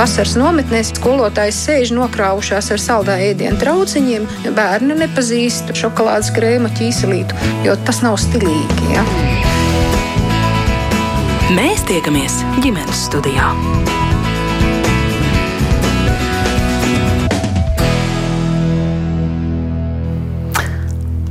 vasaras 0.00 0.32
nometnēs 0.38 0.94
skolotājs 0.94 1.58
sēž 1.66 1.90
nokrāvušās 1.92 2.70
ar 2.72 2.80
saldā 2.80 3.18
ēdienu 3.20 3.60
trauciņiem, 3.60 4.24
bērni 4.56 4.96
nepazīst 5.02 5.74
šokolādes 5.76 6.32
krēma 6.36 6.72
ķīselītu, 6.78 7.52
jo 7.66 7.76
tas 7.84 8.00
nav 8.06 8.16
stilīgi. 8.22 8.94
Ja? 8.94 9.04
Mēs 11.52 11.84
tiekamies 11.90 12.40
ģimenes 12.64 13.08
studijā. 13.10 13.52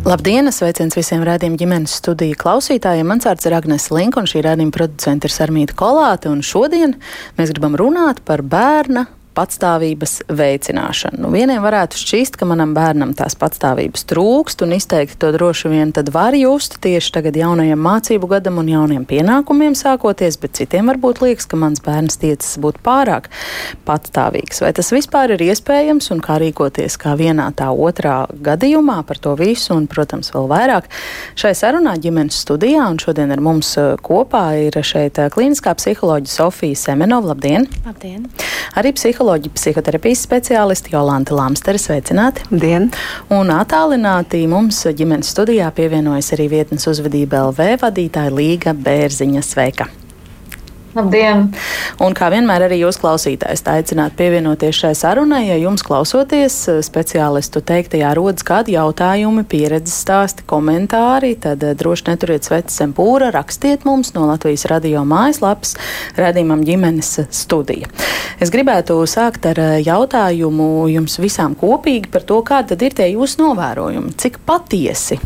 Labdien! 0.10 0.48
Sveiciens 0.50 0.96
visiem 0.98 1.22
rādījuma 1.22 1.60
ģimenes 1.60 1.92
studiju 2.00 2.34
klausītājiem. 2.42 3.06
Mans 3.12 3.28
vārds 3.28 3.46
ir 3.46 3.54
Agnēs 3.54 3.84
Linka, 3.94 4.18
un 4.24 4.30
šī 4.32 4.42
rādījuma 4.42 4.74
producente 4.74 5.30
ir 5.30 5.34
Sarmīta 5.36 5.76
Kolāte. 5.78 6.32
Šodien 6.42 6.96
mēs 7.38 7.52
gribam 7.54 7.78
runāt 7.78 8.24
par 8.26 8.42
bērna 8.42 9.06
patstāvības 9.40 10.20
veicināšanu. 10.28 11.22
Nu, 11.24 11.32
vieniem 11.32 11.64
varētu 11.64 12.00
šķist, 12.00 12.36
ka 12.40 12.48
manam 12.50 12.74
bērnam 12.76 13.14
tās 13.16 13.38
patstāvības 13.40 14.04
trūkst, 14.10 14.64
un 14.66 14.76
izteikti 14.76 15.20
to 15.22 15.32
droši 15.36 15.72
vien 15.72 15.94
tad 15.96 16.12
var 16.12 16.36
just 16.36 16.80
tieši 16.84 17.14
tagad 17.16 17.40
jaunajam 17.40 17.80
mācību 17.80 18.30
gadam 18.34 18.60
un 18.60 18.72
jauniem 18.72 19.06
pienākumiem 19.08 19.78
sākoties, 19.80 20.40
bet 20.42 20.58
citiem 20.60 20.92
varbūt 20.92 21.22
liekas, 21.24 21.48
ka 21.48 21.60
mans 21.60 21.84
bērns 21.86 22.20
tiecas 22.20 22.58
būt 22.60 22.82
pārāk 22.84 23.30
patstāvīgs. 23.88 24.60
Vai 24.66 24.74
tas 24.76 24.92
vispār 24.92 25.36
ir 25.38 25.46
iespējams 25.48 26.12
un 26.16 26.24
kā 26.26 26.40
rīkoties 26.44 27.00
kā 27.00 27.16
vienā 27.20 27.48
tā 27.56 27.70
otrā 27.72 28.18
gadījumā 28.44 29.00
par 29.08 29.22
to 29.24 29.38
visu 29.40 29.78
un, 29.78 29.88
protams, 29.92 30.34
vēl 30.36 30.50
vairāk 30.52 30.92
šai 31.40 31.54
sarunā 31.56 31.96
ģimenes 32.02 32.42
studijā, 32.44 32.90
un 32.92 33.00
šodien 33.00 33.32
ar 33.32 33.44
mums 33.44 33.72
uh, 33.80 33.94
kopā 34.04 34.46
ir 34.66 34.82
šeit 34.84 35.22
uh, 35.22 35.32
klīniskā 35.32 35.78
psiholoģija 35.80 36.36
Sofija 36.36 36.84
Semenova. 36.88 37.32
Labdien! 37.34 37.70
Labdien! 37.86 38.28
Arī 38.80 38.92
psiholoģija 38.98 39.29
psiholoģija, 39.30 39.54
psihoterapijas 39.54 40.24
speciālisti 40.26 40.94
Jolanta 40.96 41.36
Lamstere. 41.38 41.78
Sveicināti! 41.78 42.48
Dien! 42.50 42.90
Un 43.30 43.54
attālināti 43.54 44.48
mums 44.50 44.82
ģimenes 44.90 45.30
studijā 45.36 45.70
pievienojas 45.76 46.34
arī 46.34 46.50
vietnes 46.50 46.90
uzvedība 46.90 47.46
LV 47.52 47.78
vadītāja 47.84 48.34
Līga 48.34 48.74
Bērziņa. 48.74 49.46
Sveika! 49.46 49.92
Labdien! 50.98 51.44
Un 52.02 52.16
kā 52.18 52.32
vienmēr 52.34 52.64
arī 52.66 52.80
jūs 52.80 52.98
klausītājs 52.98 53.62
aicināt 53.70 54.16
pievienoties 54.18 54.80
šai 54.80 54.96
sarunai, 54.98 55.44
ja 55.46 55.58
jums 55.62 55.84
klausoties 55.86 56.56
eh, 56.72 56.80
speciālistu 56.86 57.62
teiktajā 57.62 58.16
rodas 58.18 58.46
kādi 58.48 58.74
jautājumi, 58.74 59.46
pieredzes 59.50 60.00
stāsti, 60.02 60.48
komentāri, 60.50 61.36
tad 61.38 61.62
eh, 61.62 61.76
droši 61.78 62.10
neturiet 62.10 62.50
sveces 62.50 62.82
zem 62.82 62.96
pūra, 62.98 63.30
rakstiet 63.36 63.86
mums 63.86 64.16
no 64.18 64.26
Latvijas 64.32 64.66
radio 64.72 65.06
mājaslapas 65.06 65.76
redzījumam 66.18 66.66
ģimenes 66.66 67.14
studija. 67.38 67.92
Es 68.42 68.50
gribētu 68.50 68.98
sākt 69.06 69.46
ar 69.52 69.62
eh, 69.62 69.76
jautājumu 69.86 70.88
jums 70.90 71.22
visām 71.22 71.54
kopīgi 71.60 72.10
par 72.10 72.26
to, 72.26 72.42
kāda 72.42 72.80
ir 72.82 72.98
tie 72.98 73.12
jūsu 73.14 73.46
novērojumi, 73.46 74.18
cik 74.18 74.42
patiesi 74.50 75.22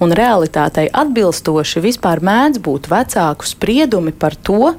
un 0.00 0.14
realitātei 0.16 0.88
atbilstoši 0.92 1.84
vispār 1.84 2.22
mēdz 2.24 2.62
būt 2.64 2.90
vecāku 2.90 3.48
spriedumi 3.48 4.12
par 4.12 4.36
to, 4.36 4.74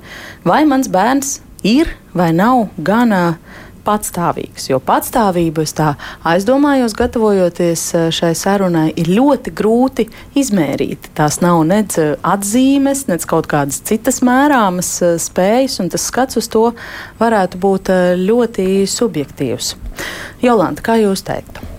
vai 0.48 0.64
mans 0.70 0.92
bērns 0.92 1.40
ir 1.68 1.94
vai 2.14 2.32
nav 2.36 2.68
gana 2.78 3.38
patstāvīgs. 3.86 4.68
Jo 4.70 4.80
patstāvību 4.84 5.64
es 5.64 5.74
tā 5.78 5.94
aizdomājos, 6.28 6.96
gatavojoties 6.98 7.86
eh, 7.98 8.08
šai 8.14 8.32
sarunai, 8.38 8.88
ir 9.00 9.12
ļoti 9.12 9.54
grūti 9.58 10.08
izmērīt. 10.38 11.12
Tās 11.18 11.42
nav 11.44 11.64
nec 11.70 11.98
eh, 12.02 12.14
atzīmes, 12.22 13.08
nec 13.12 13.26
kaut 13.30 13.50
kādas 13.52 13.82
citas 13.88 14.22
mērāmas 14.26 14.94
eh, 15.06 15.18
spējas, 15.22 15.80
un 15.84 15.92
tas 15.94 16.08
skats 16.12 16.40
uz 16.42 16.50
to 16.52 16.68
varētu 17.22 17.62
būt 17.62 17.94
ļoti 18.22 18.70
subjektīvs. 18.90 19.76
Jolanta, 20.46 20.86
kā 20.86 21.02
jūs 21.02 21.26
teiktu? 21.28 21.71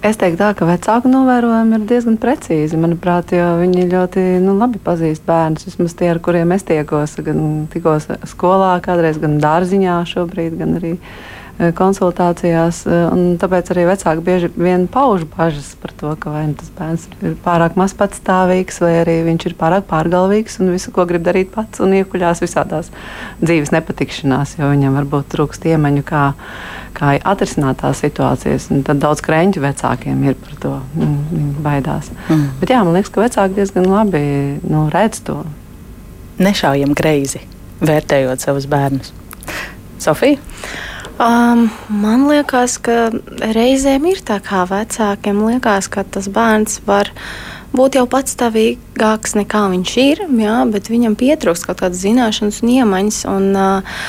Es 0.00 0.16
teiktu, 0.16 0.38
tā, 0.40 0.54
ka 0.56 0.64
vecāku 0.64 1.10
novērojumi 1.12 1.76
ir 1.76 1.82
diezgan 1.90 2.14
precīzi. 2.20 2.78
Manuprāt, 2.80 3.34
viņi 3.36 3.82
ļoti 3.90 4.22
nu, 4.40 4.54
labi 4.56 4.80
pazīst 4.80 5.26
bērnus. 5.26 5.66
Vismaz 5.68 5.92
tie, 5.98 6.08
ar 6.14 6.20
kuriem 6.24 6.54
es 6.56 6.64
tiekos, 6.64 7.18
gan 7.26 7.66
tikos 7.68 8.08
skolā, 8.32 8.70
kādreiz 8.80 9.20
gan 9.20 9.36
dārziņā, 9.42 9.98
šobrīd, 10.08 10.56
gan 10.56 10.78
arī 10.78 10.94
konsultācijās. 11.76 12.82
E, 12.88 12.98
tāpēc 13.40 13.70
arī 13.74 13.84
vecāki 13.90 14.24
bieži 14.24 14.50
vien 14.56 14.86
pauž 14.90 15.26
bažas 15.28 15.74
par 15.80 15.92
to, 16.00 16.14
ka 16.20 16.32
vai 16.32 16.46
nu 16.48 16.56
tas 16.58 16.70
bērns 16.76 17.06
ir 17.20 17.36
pārāk 17.44 17.76
maz 17.80 17.94
patstāvīgs, 17.98 18.80
vai 18.80 18.92
arī 19.02 19.16
viņš 19.28 19.46
ir 19.50 19.56
pārāk 19.60 19.86
pārgalvīgs 19.90 20.60
un 20.62 20.72
visu, 20.74 20.92
ko 20.94 21.04
grib 21.08 21.24
darīt 21.26 21.52
pats, 21.54 21.82
un 21.84 21.92
iekuļās 21.98 22.42
visādās 22.44 22.90
dzīves 23.42 23.74
nepatikšanās, 23.76 24.56
jo 24.60 24.70
viņam 24.72 24.96
varbūt 25.00 25.30
trūkst 25.34 25.68
iemaņu, 25.74 26.04
kā, 26.08 26.24
kā 26.96 27.14
atrisināt 27.20 27.82
tās 27.84 28.00
situācijas. 28.04 28.70
Tad 28.86 29.04
daudz 29.04 29.22
krēņu 29.26 29.64
vecākiem 29.64 30.24
ir 30.30 30.38
par 30.40 30.58
to. 30.64 30.74
Viņi 30.96 31.54
baidās. 31.60 32.10
Mm. 32.28 32.46
Bet 32.62 32.72
jā, 32.72 32.82
man 32.86 32.96
liekas, 32.96 33.12
ka 33.12 33.24
vecāki 33.26 33.60
diezgan 33.60 33.88
labi 33.90 34.22
nu, 34.64 34.88
redz 34.92 35.20
to. 35.26 35.42
Nešaujam 36.40 36.94
greizi, 36.96 37.42
vērtējot 37.84 38.40
savus 38.40 38.64
bērnus. 38.70 39.12
Sofija? 40.00 40.40
Um, 41.20 41.66
man 41.92 42.22
liekas, 42.30 42.78
ka 42.80 43.10
reizēm 43.52 44.06
ir 44.08 44.22
tā, 44.24 44.38
kā 44.40 44.62
vecākiem 44.64 45.42
liekas, 45.50 45.90
ka 45.92 46.00
tas 46.08 46.30
bērns 46.32 46.78
var 46.86 47.10
būt 47.76 47.98
jau 47.98 48.06
patstāvīgāks 48.08 49.36
nekā 49.36 49.66
viņš 49.74 49.92
ir, 50.00 50.22
jā, 50.40 50.54
bet 50.72 50.88
viņam 50.88 51.18
pietrūkst 51.20 51.68
kaut 51.68 51.82
kādas 51.82 52.00
zināšanas 52.06 52.62
un 52.64 52.72
iemaņas. 52.72 53.20
Un, 53.34 53.50
uh, 53.52 54.00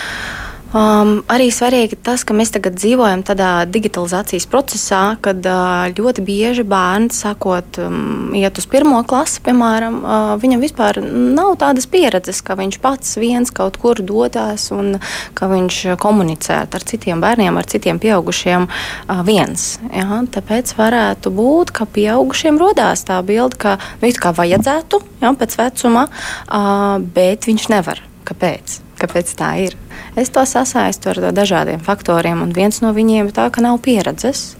Um, 0.71 1.17
arī 1.27 1.49
svarīgi 1.51 1.97
tas, 1.99 2.21
ka 2.23 2.31
mēs 2.31 2.53
tagad 2.55 2.77
dzīvojam 2.79 3.25
tādā 3.27 3.65
digitalizācijas 3.67 4.45
procesā, 4.47 5.01
kad 5.19 5.43
uh, 5.43 5.89
ļoti 5.91 6.23
bieži 6.23 6.63
bērns, 6.63 7.17
sākot 7.25 7.79
um, 7.83 8.29
iet 8.39 8.55
uz 8.55 8.67
pirmo 8.71 9.01
klasi, 9.03 9.41
piemēram, 9.43 9.97
uh, 9.99 10.29
viņam 10.39 10.61
vispār 10.63 11.01
nav 11.03 11.57
tādas 11.59 11.89
pieredzes, 11.91 12.39
ka 12.39 12.55
viņš 12.55 12.77
pats 12.79 13.17
viens 13.19 13.51
kaut 13.51 13.75
kur 13.81 13.99
dodas 13.99 14.69
un 14.71 14.95
ka 15.35 15.49
viņš 15.51 15.81
komunicē 15.99 16.61
ar 16.63 16.85
citiem 16.87 17.19
bērniem, 17.19 17.59
ar 17.59 17.67
citiem 17.67 17.99
pieaugušiem 17.99 18.69
uh, 18.69 19.19
viens. 19.27 19.73
Ja? 19.91 20.21
Tāpēc 20.31 20.71
varētu 20.77 21.33
būt, 21.35 21.73
ka 21.75 21.83
pieaugušiem 21.83 22.61
rodās 22.61 23.03
tā 23.09 23.19
bilde, 23.27 23.59
ka 23.59 23.75
nu, 23.99 24.13
kā 24.15 24.31
vajadzētu 24.39 25.01
ja, 25.19 25.33
pēc 25.35 25.57
vecuma, 25.59 26.05
uh, 26.07 26.95
bet 27.11 27.51
viņš 27.51 27.67
nevar. 27.75 27.99
Kāpēc? 28.31 28.79
Kāpēc 29.01 29.33
tā 29.37 29.51
ir? 29.65 29.75
Es 30.15 30.29
to 30.29 30.43
sasaistu 30.45 31.11
ar 31.13 31.21
dažādiem 31.33 31.81
faktoriem, 31.81 32.41
un 32.45 32.53
viens 32.53 32.81
no 32.83 32.93
viņiem 32.93 33.29
ir 33.31 33.35
tā, 33.35 33.49
ka 33.49 33.63
nav 33.65 33.81
pieredzes. 33.81 34.55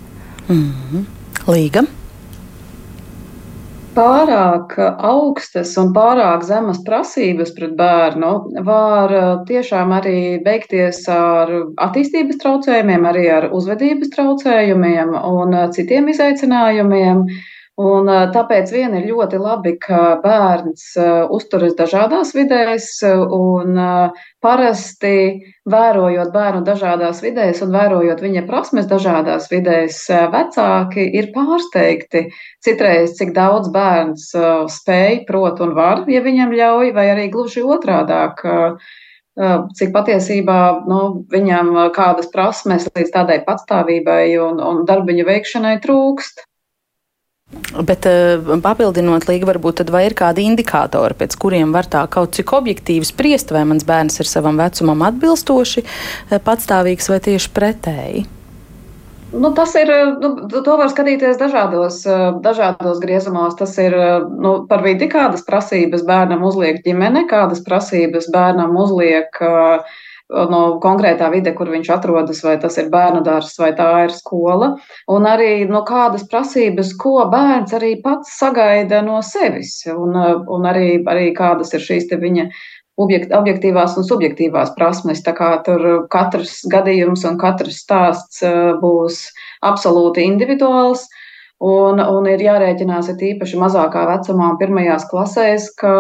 Mm 0.50 0.72
-hmm. 0.74 1.06
Līga. 1.48 1.86
Pārāk 3.92 4.78
augstas 5.04 5.74
un 5.78 5.90
pārāk 5.92 6.46
zemas 6.48 6.78
prasības 6.88 7.50
pret 7.58 7.74
bērnu 7.76 8.30
var 8.64 9.12
uh, 9.12 9.32
tiešām 9.50 9.92
arī 9.92 10.40
beigties 10.46 11.02
ar 11.12 11.52
attīstības 11.76 12.40
traucējumiem, 12.40 13.08
arī 13.10 13.26
ar 13.36 13.50
uzvedības 13.52 14.14
traucējumiem 14.16 15.12
un 15.12 15.58
uh, 15.58 15.68
citiem 15.76 16.08
izaicinājumiem. 16.08 17.26
Un, 17.80 18.10
tāpēc 18.36 18.72
vien 18.76 18.92
ir 18.98 19.06
ļoti 19.08 19.38
labi, 19.40 19.72
ka 19.80 20.18
bērns 20.20 20.90
uzturas 21.32 21.72
dažādās 21.78 22.34
vidēs, 22.36 22.90
un 23.08 23.80
parasti 24.44 25.14
vērojot 25.72 26.34
bērnu 26.34 26.66
dažādās 26.68 27.22
vidēs 27.24 27.62
un 27.64 27.72
vērojot 27.72 28.20
viņa 28.22 28.44
prasmes 28.50 28.90
dažādās 28.92 29.48
vidēs, 29.54 30.04
vecāki 30.34 31.08
ir 31.16 31.32
pārsteigti 31.32 32.26
citreiz, 32.60 33.16
cik 33.16 33.32
daudz 33.40 33.72
bērns 33.72 34.28
spēj, 34.76 35.24
prot 35.32 35.64
un 35.64 35.74
var, 35.78 36.04
ja 36.12 36.22
viņam 36.28 36.52
ļauj, 36.52 36.92
vai 36.92 37.08
arī 37.16 37.32
gluži 37.32 37.64
otrādāk 37.64 38.44
cik 39.80 39.96
patiesībā 39.96 40.84
nu, 40.92 41.24
viņam 41.32 41.72
kādas 41.96 42.28
prasmes 42.36 42.92
līdz 42.92 43.16
tādai 43.16 43.40
patstāvībai 43.48 44.36
un, 44.44 44.60
un 44.60 44.84
darbiņu 44.86 45.26
veikšanai 45.26 45.78
trūkst. 45.80 46.44
Bet 47.72 48.06
eh, 48.08 48.40
papildinot 48.64 49.28
līgu, 49.28 49.48
varbūt 49.48 49.84
vai 49.92 50.06
ir 50.08 50.16
kādi 50.18 50.44
indikātori, 50.48 51.16
pēc 51.20 51.36
kuriem 51.40 51.72
var 51.76 51.88
tā 51.92 52.04
kaut 52.12 52.36
cik 52.36 52.52
objektīvi 52.56 53.08
spriest, 53.08 53.52
vai 53.56 53.64
mans 53.68 53.88
bērns 53.88 54.20
ir 54.20 54.28
savam 54.28 54.60
vecumam 54.60 55.04
atbilstoši 55.08 55.84
eh, 55.84 56.38
patstāvīgs 56.44 57.12
vai 57.12 57.20
tieši 57.24 57.52
pretēji? 57.56 58.24
Nu, 59.32 59.54
tas 59.56 59.72
ir, 59.80 59.88
nu, 60.20 60.34
to 60.52 60.76
var 60.80 60.92
skatīties 60.92 61.40
dažādos, 61.40 62.02
eh, 62.08 62.24
dažādos 62.44 63.00
griezumos. 63.04 63.56
Tas 63.60 63.78
ir 63.80 63.96
nu, 64.32 64.62
par 64.68 64.84
vidi, 64.84 65.08
kādas 65.12 65.44
prasības 65.48 66.04
bērnam 66.08 66.44
uzliek 66.48 66.80
ģimene, 66.84 67.26
kādas 67.32 67.64
prasības 67.68 68.28
bērnam 68.32 68.76
uzliek 68.80 69.44
uh, 69.44 70.00
no 70.32 70.62
konkrētā 70.84 71.30
vide, 71.34 71.54
kur 71.56 71.70
viņš 71.72 71.90
atrodas, 71.96 72.42
vai 72.46 72.58
tas 72.62 72.78
ir 72.80 72.90
bērnu 72.94 73.22
dārsts, 73.26 73.60
vai 73.60 73.72
tā 73.78 73.90
ir 74.06 74.14
skola, 74.16 74.74
un 75.12 75.28
arī 75.28 75.66
no 75.70 75.84
kādas 75.88 76.24
prasības, 76.32 76.94
ko 77.00 77.26
bērns 77.32 77.76
arī 77.78 77.98
pats 78.04 78.38
sagaida 78.40 79.02
no 79.06 79.22
sevis, 79.26 79.82
un, 79.92 80.16
un 80.48 80.70
arī, 80.70 81.02
arī 81.12 81.32
kādas 81.38 81.74
ir 81.76 81.84
šīs 81.84 82.08
viņa 82.12 82.48
objektīvās 83.02 83.96
un 83.98 84.06
subjektīvās 84.06 84.74
prasmes. 84.78 85.24
Tā 85.24 85.34
kā 85.34 85.52
tur 85.66 86.06
katrs 86.12 86.62
gadījums 86.70 87.26
un 87.26 87.40
katrs 87.42 87.82
stāsts 87.86 88.44
būs 88.82 89.24
absolūti 89.66 90.26
individuāls. 90.28 91.08
Un, 91.62 92.00
un 92.02 92.26
ir 92.26 92.42
jārēķinās, 92.42 93.12
ir 93.12 93.28
īpaši 93.36 93.60
mazākā 93.62 94.08
vecumā, 94.10 94.48
pirmajās 94.58 95.04
klasēs, 95.12 95.68
ka 95.78 95.92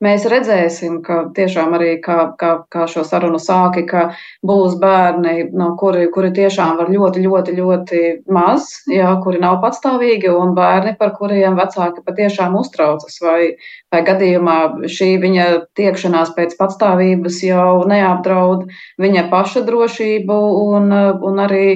mēs 0.00 0.24
redzēsim, 0.32 1.02
ka 1.04 1.18
tiešām 1.36 1.74
arī, 1.76 1.90
kā, 2.00 2.16
kā, 2.40 2.52
kā 2.72 2.86
šo 2.88 3.04
sarunu 3.04 3.36
sāki, 3.36 3.84
ka 3.90 4.06
būs 4.48 4.78
bērni, 4.80 5.50
no 5.52 5.74
kuri, 5.76 6.06
kuri 6.14 6.30
tiešām 6.38 6.80
var 6.80 6.88
ļoti, 6.94 7.26
ļoti, 7.26 7.56
ļoti 7.58 8.00
maz, 8.32 8.70
jā, 8.88 9.10
kuri 9.20 9.42
nav 9.44 9.58
patstāvīgi, 9.66 10.32
un 10.32 10.56
bērni, 10.56 10.96
par 10.96 11.12
kuriem 11.18 11.60
vecāki 11.60 12.00
patiešām 12.08 12.56
uztraucas, 12.56 13.20
vai, 13.20 13.52
vai 13.92 14.02
gadījumā 14.08 14.58
šī 14.88 15.12
viņa 15.26 15.46
tiekšanās 15.76 16.32
pēc 16.40 16.56
patstāvības 16.56 17.44
jau 17.44 17.84
neapdraud 17.92 18.64
viņa 19.04 19.28
paša 19.28 19.66
drošību 19.68 20.42
un, 20.64 20.92
un 21.20 21.44
arī 21.44 21.68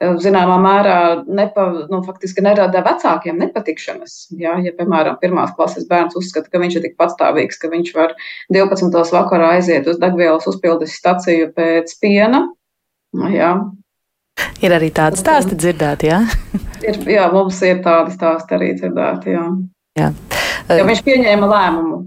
zināmā 0.00 0.56
mērā 0.60 0.96
nepa, 1.24 1.86
nu, 1.90 2.02
faktiski 2.04 2.44
nerada 2.44 2.82
vecākiem 2.84 3.38
nepatikšanas. 3.40 4.16
Ja, 4.36 4.58
ja, 4.60 4.72
piemēram, 4.76 5.16
pirmās 5.22 5.54
klases 5.56 5.86
bērns 5.88 6.16
uzskata, 6.18 6.50
ka 6.52 6.60
viņš 6.60 6.76
ir 6.76 6.84
tik 6.84 6.98
patstāvīgs, 7.00 7.58
ka 7.62 7.70
viņš 7.72 7.94
var 7.96 8.12
12. 8.52 8.92
vakarā 9.16 9.54
aiziet 9.56 9.88
uz 9.88 10.00
degvielas 10.02 10.46
uzpildes 10.50 10.98
staciju 11.00 11.48
pēc 11.56 11.96
piena. 12.02 12.44
Ja. 13.32 13.54
Ir 14.60 14.76
arī 14.76 14.90
tādi 14.92 15.16
stāsti 15.20 15.56
dzirdēti, 15.56 16.12
jā? 16.12 16.20
ir, 16.88 17.00
jā, 17.08 17.28
mums 17.32 17.62
ir 17.64 17.80
tādi 17.84 18.12
stāsti 18.16 18.58
arī 18.58 18.72
dzirdēti, 18.76 19.36
jā. 19.36 19.46
jā. 19.96 20.10
Ja 20.68 20.84
viņš 20.84 21.04
pieņēma 21.06 21.52
lēmumu. 21.54 22.02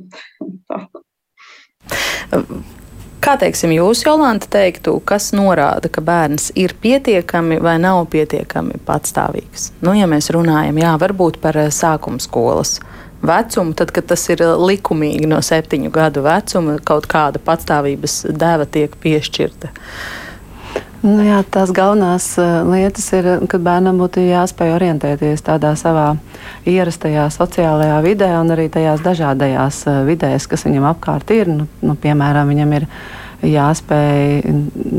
Kā 3.20 3.34
teiksim, 3.36 3.74
jūs, 3.76 4.06
Jolanta, 4.06 4.48
teiktu, 4.48 4.94
kas 5.04 5.34
norāda, 5.36 5.90
ka 5.92 6.00
bērns 6.00 6.54
ir 6.56 6.72
pietiekami 6.80 7.58
vai 7.60 7.76
nav 7.82 8.06
pietiekami 8.14 8.80
patstāvīgs? 8.88 9.74
Nu, 9.84 9.92
ja 9.98 10.08
mēs 10.08 10.32
runājam, 10.32 10.80
jā, 10.80 10.94
varbūt 11.02 11.42
par 11.44 11.60
eh, 11.60 11.68
sākuma 11.68 12.24
skolas 12.24 12.78
vecumu, 13.20 13.76
tad, 13.76 13.92
kad 13.92 14.08
tas 14.08 14.24
ir 14.32 14.46
eh, 14.46 14.54
likumīgi 14.72 15.28
no 15.28 15.42
septiņu 15.44 15.92
gadu 15.92 16.24
vecuma, 16.24 16.78
kaut 16.80 17.10
kāda 17.12 17.44
patstāvības 17.44 18.22
deva 18.32 18.64
tiek 18.64 18.96
piešķirta. 19.04 19.74
Nu, 21.00 21.22
jā, 21.24 21.38
tās 21.48 21.72
galvenās 21.72 22.26
uh, 22.42 22.60
lietas 22.68 23.06
ir, 23.16 23.28
kad 23.48 23.64
bērnam 23.64 24.02
būtu 24.02 24.20
jāspēj 24.20 24.74
orientēties 24.76 25.46
tādā 25.48 25.72
savā 25.80 26.18
ierastajā 26.68 27.30
sociālajā 27.32 28.02
vidē 28.04 28.28
un 28.42 28.52
arī 28.52 28.66
tajās 28.74 29.00
dažādajās 29.06 29.80
uh, 29.88 30.02
vidēs, 30.10 30.50
kas 30.52 30.68
viņam 30.68 30.90
apkārt 30.92 31.32
ir. 31.32 31.48
Nu, 31.48 31.70
nu, 31.80 31.96
piemēram, 31.96 32.52
viņam 32.52 32.76
ir 32.82 32.88
jāspēj, 33.48 34.52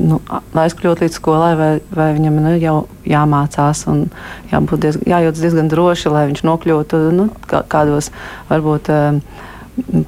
nu, 0.09 0.23
lai 0.57 0.65
aizkļūtu 0.71 1.05
līdz 1.05 1.21
skolai, 1.21 1.53
vai, 1.61 1.71
vai 1.93 2.09
viņam 2.17 2.41
nu, 2.47 2.57
jau 2.57 2.77
jāmācās 3.05 3.85
un 3.93 4.07
jābūt 4.55 4.87
diezgan, 4.87 5.09
jājūtas 5.13 5.45
diezgan 5.45 5.69
droši, 5.69 6.15
lai 6.17 6.27
viņš 6.33 6.47
nokļūtu 6.49 7.03
nu, 7.19 7.29
kādos 7.45 8.09
varbūt 8.49 8.89
uh, 8.89 9.21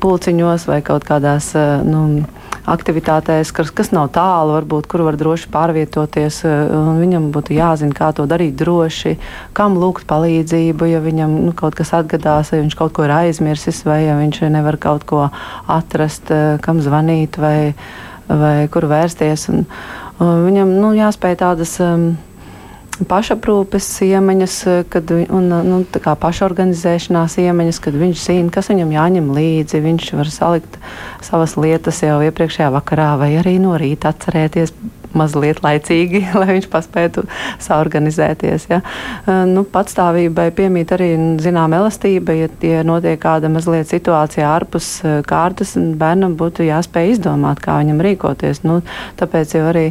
pulciņos 0.00 0.70
vai 0.72 0.80
kaut 0.88 1.04
kādās. 1.04 1.52
Nu, 1.84 2.22
aktivitātēs, 2.68 3.50
kas, 3.54 3.70
kas 3.74 3.90
nav 3.94 4.10
tālu, 4.14 4.54
varbūt, 4.56 4.86
kur 4.90 5.04
var 5.06 5.16
droši 5.18 5.50
pārvietoties. 5.52 6.42
Eh, 6.46 6.74
viņam 7.00 7.30
būtu 7.34 7.56
jāzina, 7.56 7.94
kā 7.96 8.12
to 8.14 8.26
darīt 8.30 8.54
droši, 8.60 9.16
kam 9.56 9.78
lūgt 9.80 10.06
palīdzību, 10.10 10.90
ja 10.92 11.02
viņam 11.02 11.34
nu, 11.48 11.52
kaut 11.58 11.74
kas 11.78 11.92
atgadās, 11.96 12.52
ja 12.52 12.62
viņš 12.62 12.78
kaut 12.78 12.94
ko 12.96 13.06
ir 13.08 13.14
aizmirsis, 13.16 13.82
vai 13.88 14.04
ja 14.06 14.18
viņš 14.20 14.44
nevar 14.54 14.78
kaut 14.78 15.06
ko 15.06 15.28
atrast, 15.66 16.30
eh, 16.30 16.58
kam 16.62 16.80
zvanīt 16.80 17.38
vai, 17.38 17.74
vai 18.28 18.68
kur 18.68 18.86
vērsties. 18.86 19.48
Un, 19.50 19.66
un 20.20 20.46
viņam 20.46 20.76
nu, 20.78 20.94
jāspēj 20.98 21.40
tādas. 21.42 21.80
Um, 21.80 22.14
pašaprūpes 23.00 23.88
iemaņas, 24.06 24.56
eh, 24.66 24.84
kad, 24.88 25.10
un 25.10 25.48
nu, 25.48 25.82
pašorganizēšanās 25.92 27.38
iemaņas, 27.42 27.80
kad 27.80 27.94
viņš 27.94 28.24
zina, 28.26 28.50
kas 28.50 28.68
viņam 28.68 28.92
jāņem 28.92 29.30
līdzi. 29.36 29.82
Viņš 29.82 30.12
var 30.18 30.32
salikt 30.32 30.78
savas 31.20 31.56
lietas 31.56 32.02
jau 32.02 32.20
iepriekšējā 32.20 32.72
vakarā, 32.72 33.16
vai 33.18 33.36
arī 33.40 33.58
no 33.60 33.76
rīta 33.78 34.12
atcerēties 34.12 34.74
mazliet 35.16 35.60
laicīgi, 35.64 36.22
lai 36.40 36.48
viņš 36.56 36.68
paspētu 36.72 37.24
saorganizēties. 37.62 38.68
Ja. 38.70 38.80
Eh, 39.26 39.44
nu, 39.48 39.64
patstāvībai 39.64 40.50
piemīt 40.56 40.92
arī 40.96 41.12
zinām 41.42 41.74
elastība, 41.76 42.36
ja, 42.36 42.50
ja 42.64 42.82
notiek 42.86 43.20
kāda 43.22 43.50
mazliet 43.52 43.90
situācija 43.92 44.48
ārpus 44.56 44.98
eh, 45.04 45.20
kārtas, 45.28 45.76
bērnam 45.76 46.36
būtu 46.40 46.68
jāspēj 46.68 47.16
izdomāt, 47.16 47.62
kā 47.64 47.80
viņam 47.82 48.04
rīkoties. 48.04 48.64
Nu, 48.66 48.82
tāpēc 49.20 49.56
jau 49.56 49.66
arī 49.72 49.90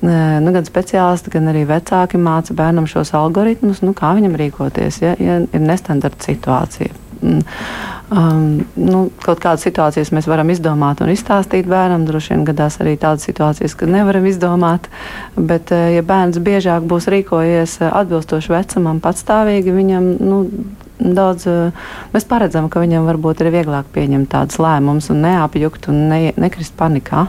nu, 0.00 0.52
gan 0.54 0.66
speciālisti, 0.66 1.32
gan 1.34 1.50
arī 1.50 1.64
vecāki 1.66 2.20
māca 2.22 2.54
bērnam 2.54 2.86
šos 2.86 3.10
algoritmus, 3.18 3.82
nu, 3.82 3.94
kā 3.98 4.12
viņam 4.14 4.36
rīkoties, 4.38 5.02
ja, 5.02 5.16
ja 5.18 5.40
ir 5.42 5.64
nestandarta 5.64 6.30
situācija. 6.30 6.94
Mm, 7.22 7.40
um, 8.10 8.42
nu, 8.78 8.98
kaut 9.24 9.40
kādas 9.42 9.64
situācijas 9.66 10.12
mēs 10.14 10.28
varam 10.30 10.52
izdomāt 10.54 11.02
un 11.02 11.10
izstāstīt 11.10 11.66
bērnam. 11.66 12.04
Droši 12.06 12.34
vien 12.34 12.44
gadās 12.46 12.78
arī 12.82 12.94
tādas 13.00 13.26
situācijas, 13.26 13.74
kad 13.78 13.90
nevaram 13.90 14.26
izdomāt. 14.30 14.86
Bet, 15.34 15.72
eh, 15.74 15.96
ja 15.96 16.04
bērns 16.06 16.38
biežāk 16.38 16.86
būs 16.86 17.10
rīkojies 17.10 17.80
atbilstoši 17.88 18.54
vecumam, 18.54 19.02
patstāvīgi, 19.02 19.74
viņam 19.74 20.08
nu, 20.22 20.40
daudz, 20.98 21.46
eh, 21.50 21.84
mēs 22.14 22.28
paredzam, 22.28 22.70
ka 22.70 22.80
viņam 22.80 23.10
varbūt 23.10 23.42
ir 23.42 23.52
vieglāk 23.54 23.90
pieņemt 23.94 24.30
tādus 24.30 24.62
lēmumus 24.62 25.10
neapjukt 25.10 25.90
un 25.90 26.08
ne, 26.08 26.32
nekrist 26.36 26.76
panikā. 26.78 27.26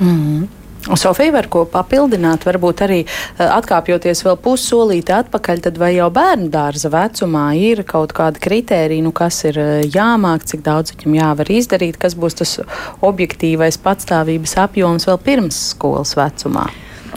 Mm 0.00 0.16
-hmm. 0.16 0.59
Sofija 0.80 1.32
var 1.34 1.46
ko 1.52 1.66
papildināt, 1.68 2.46
varbūt 2.48 2.82
arī 2.86 3.00
eh, 3.04 3.40
atkāpjoties 3.44 4.24
vēl 4.24 4.38
pussolīti 4.40 5.12
atpakaļ, 5.12 5.64
tad 5.66 5.80
vai 5.80 5.92
jau 5.96 6.08
bērnu 6.14 6.48
dārza 6.52 6.88
vecumā 6.92 7.50
ir 7.60 7.82
kaut 7.88 8.14
kāda 8.16 8.40
kritērija, 8.40 9.04
nu, 9.04 9.12
kas 9.16 9.42
ir 9.50 9.60
eh, 9.60 9.72
jāmāk, 9.84 10.46
cik 10.48 10.64
daudz 10.64 10.94
viņam 10.94 11.18
jāvar 11.20 11.52
izdarīt, 11.52 12.00
kas 12.00 12.16
būs 12.16 12.40
tas 12.40 12.56
objektīvais 13.04 13.80
patstāvības 13.84 14.56
apjoms 14.64 15.08
vēl 15.10 15.20
pirms 15.26 15.60
skolas 15.74 16.16
vecumā? 16.16 16.70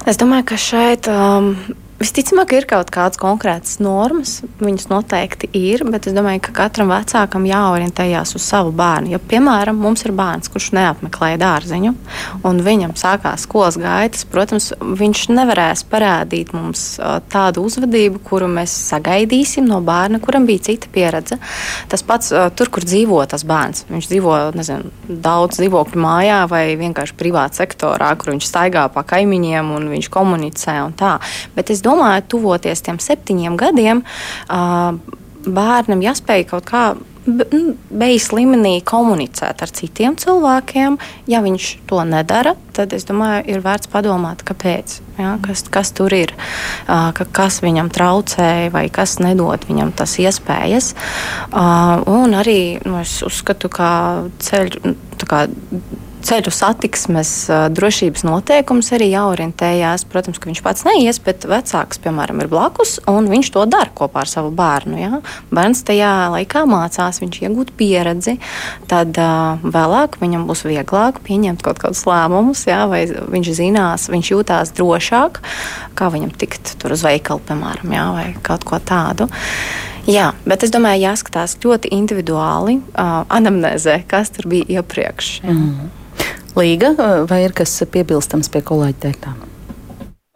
Es 0.10 0.20
domāju, 0.20 0.50
ka 0.52 0.60
šeit 0.60 1.08
um, 1.08 1.54
Visticamāk, 2.04 2.52
ir 2.58 2.66
kaut 2.68 2.90
kādas 2.92 3.16
konkrētas 3.16 3.78
normas, 3.80 4.42
viņas 4.60 4.90
noteikti 4.92 5.48
ir, 5.56 5.86
bet 5.88 6.10
es 6.10 6.16
domāju, 6.16 6.42
ka 6.44 6.52
katram 6.58 6.90
vecākam 6.92 7.46
jāorientējas 7.48 8.34
uz 8.36 8.44
savu 8.44 8.74
bērnu. 8.76 9.14
Ja, 9.14 9.20
piemēram, 9.24 9.78
mums 9.80 10.04
ir 10.04 10.12
bērns, 10.12 10.50
kurš 10.52 10.74
neapmeklēja 10.76 11.40
dārziņu, 11.40 11.94
un 12.50 12.60
viņam 12.66 12.98
sākās 13.00 13.46
skolas 13.48 13.78
gaitas, 13.80 14.26
protams, 14.28 14.68
viņš 14.84 15.22
nevarēs 15.32 15.86
parādīt 15.88 16.52
mums 16.52 16.82
tādu 17.32 17.64
uzvedību, 17.70 18.20
kuru 18.28 18.52
mēs 18.52 18.76
sagaidīsim 18.90 19.72
no 19.72 19.80
bērna, 19.80 20.20
kuram 20.20 20.44
bija 20.50 20.66
cita 20.68 20.92
pieredze. 20.92 21.40
Tas 21.88 22.04
pats 22.04 22.34
tur, 22.60 22.74
kur 22.74 22.84
dzīvo 22.84 23.22
tas 23.32 23.48
bērns. 23.48 23.86
Viņš 23.94 24.12
dzīvo 24.12 24.36
nezinu, 24.60 24.92
daudz 25.08 25.62
dzīvokļu 25.62 26.04
mājā 26.04 26.44
vai 26.52 26.66
vienkārši 26.84 27.16
privātā 27.24 27.64
sektorā, 27.64 28.12
kur 28.20 28.36
viņš 28.36 28.52
staigā 28.52 28.90
pa 28.92 29.08
kaimiņiem 29.16 29.72
un 29.80 29.90
viņš 29.96 30.12
komunicē 30.12 30.82
un 30.84 31.00
tā. 31.00 31.16
Bet 31.56 31.72
es 31.72 31.80
domāju, 31.80 31.92
domāju, 31.94 32.28
tuvoties 32.36 32.84
tiem 32.86 33.00
septiņiem 33.02 33.58
gadiem, 33.60 34.04
bērnam 35.44 36.04
jāspēj 36.04 36.48
kaut 36.52 36.68
kā 36.70 36.84
nu, 37.28 37.74
beigās 37.92 38.30
līmenī 38.36 38.74
komunicēt 38.88 39.64
ar 39.64 39.72
citiem 39.76 40.16
cilvēkiem. 40.20 40.98
Ja 41.30 41.42
viņš 41.44 41.70
to 41.90 42.02
nedara, 42.08 42.56
tad 42.76 42.94
es 42.96 43.08
domāju, 43.08 43.46
ir 43.54 43.64
vērts 43.64 43.92
padomāt, 43.92 44.44
kāpēc. 44.48 45.00
Ja, 45.20 45.36
kas, 45.44 45.66
kas 45.72 45.94
tur 45.96 46.14
ir, 46.16 46.34
ka, 46.88 47.28
kas 47.32 47.62
viņam 47.64 47.92
traucēja 47.94 48.72
vai 48.74 48.88
kas 48.94 49.20
nedod 49.24 49.68
viņam 49.70 49.94
tas 49.96 50.18
iespējas. 50.22 50.94
Un 51.54 52.40
arī 52.40 52.80
nu, 52.86 52.98
es 53.04 53.20
uzskatu, 53.26 53.72
ka 53.72 53.90
ceļu 54.44 54.96
ceļu 56.24 56.52
satiksmes 56.54 57.32
drošības 57.76 58.24
noteikums 58.28 58.92
arī 58.96 59.10
jāorientējās. 59.12 60.06
Protams, 60.10 60.40
ka 60.42 60.50
viņš 60.50 60.62
pats 60.66 60.86
neies, 60.88 61.20
bet 61.24 61.46
vecāks, 61.50 62.00
piemēram, 62.04 62.42
ir 62.44 62.50
blakus 62.52 62.98
un 63.10 63.28
viņš 63.32 63.52
to 63.56 63.66
dara 63.70 63.92
kopā 63.96 64.24
ar 64.24 64.32
savu 64.32 64.52
bērnu. 64.56 64.98
Ja? 65.00 65.22
Bērns 65.54 65.84
tajā 65.88 66.12
laikā 66.34 66.66
mācās, 66.70 67.22
viņš 67.24 67.40
iegūt 67.44 67.74
pieredzi, 67.80 68.38
tad 68.92 69.18
uh, 69.22 69.64
vēlāk 69.64 70.20
viņam 70.24 70.48
būs 70.50 70.66
vieglāk 70.68 71.22
pieņemt 71.28 71.64
kaut 71.66 71.82
kādus 71.84 72.06
lēmumus, 72.10 72.66
ja? 72.70 72.84
vai 72.92 73.06
viņš 73.08 73.54
zinās, 73.60 74.10
viņš 74.14 74.34
jūtās 74.36 74.76
drošāk, 74.78 75.42
kā 75.98 76.12
viņam 76.14 76.36
tikt 76.40 76.76
tur 76.82 76.96
uz 76.96 77.06
veikalu, 77.06 77.44
piemēram, 77.50 77.96
ja? 77.96 78.06
vai 78.16 78.28
kaut 78.46 78.68
ko 78.68 78.80
tādu. 78.84 79.30
Jā, 80.10 80.34
bet 80.44 80.66
es 80.66 80.72
domāju, 80.74 81.06
jāskatās 81.06 81.56
ļoti 81.64 81.94
individuāli 81.96 82.82
uh, 82.82 83.24
anamnēzē, 83.32 84.02
kas 84.12 84.34
tur 84.36 84.50
bija 84.52 84.82
iepriekš. 84.82 85.38
Jā. 85.46 85.54
Mm. 85.56 85.92
Līga, 86.54 86.94
vai 87.26 87.44
ir 87.48 87.56
kas 87.58 87.80
piebilstams 87.90 88.52
pie 88.54 88.62
kolēģa 88.66 89.02
teiktā? 89.08 89.34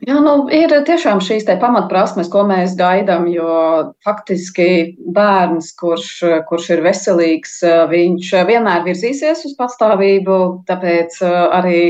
Jā, 0.07 0.15
nu, 0.23 0.47
ir 0.53 0.71
tiešām 0.87 1.19
šīs 1.21 1.43
pamatprasmes, 1.61 2.29
ko 2.31 2.45
mēs 2.47 2.77
gaidām, 2.79 3.25
jo 3.29 3.49
faktiski 4.05 4.95
bērns, 5.13 5.73
kurš, 5.77 6.11
kurš 6.47 6.69
ir 6.77 6.83
veselīgs, 6.85 7.57
viņš 7.91 8.29
vienmēr 8.47 8.85
virzīsies 8.85 9.43
uz 9.49 9.57
patstāvību, 9.59 10.37
tāpēc 10.69 11.19
arī 11.27 11.81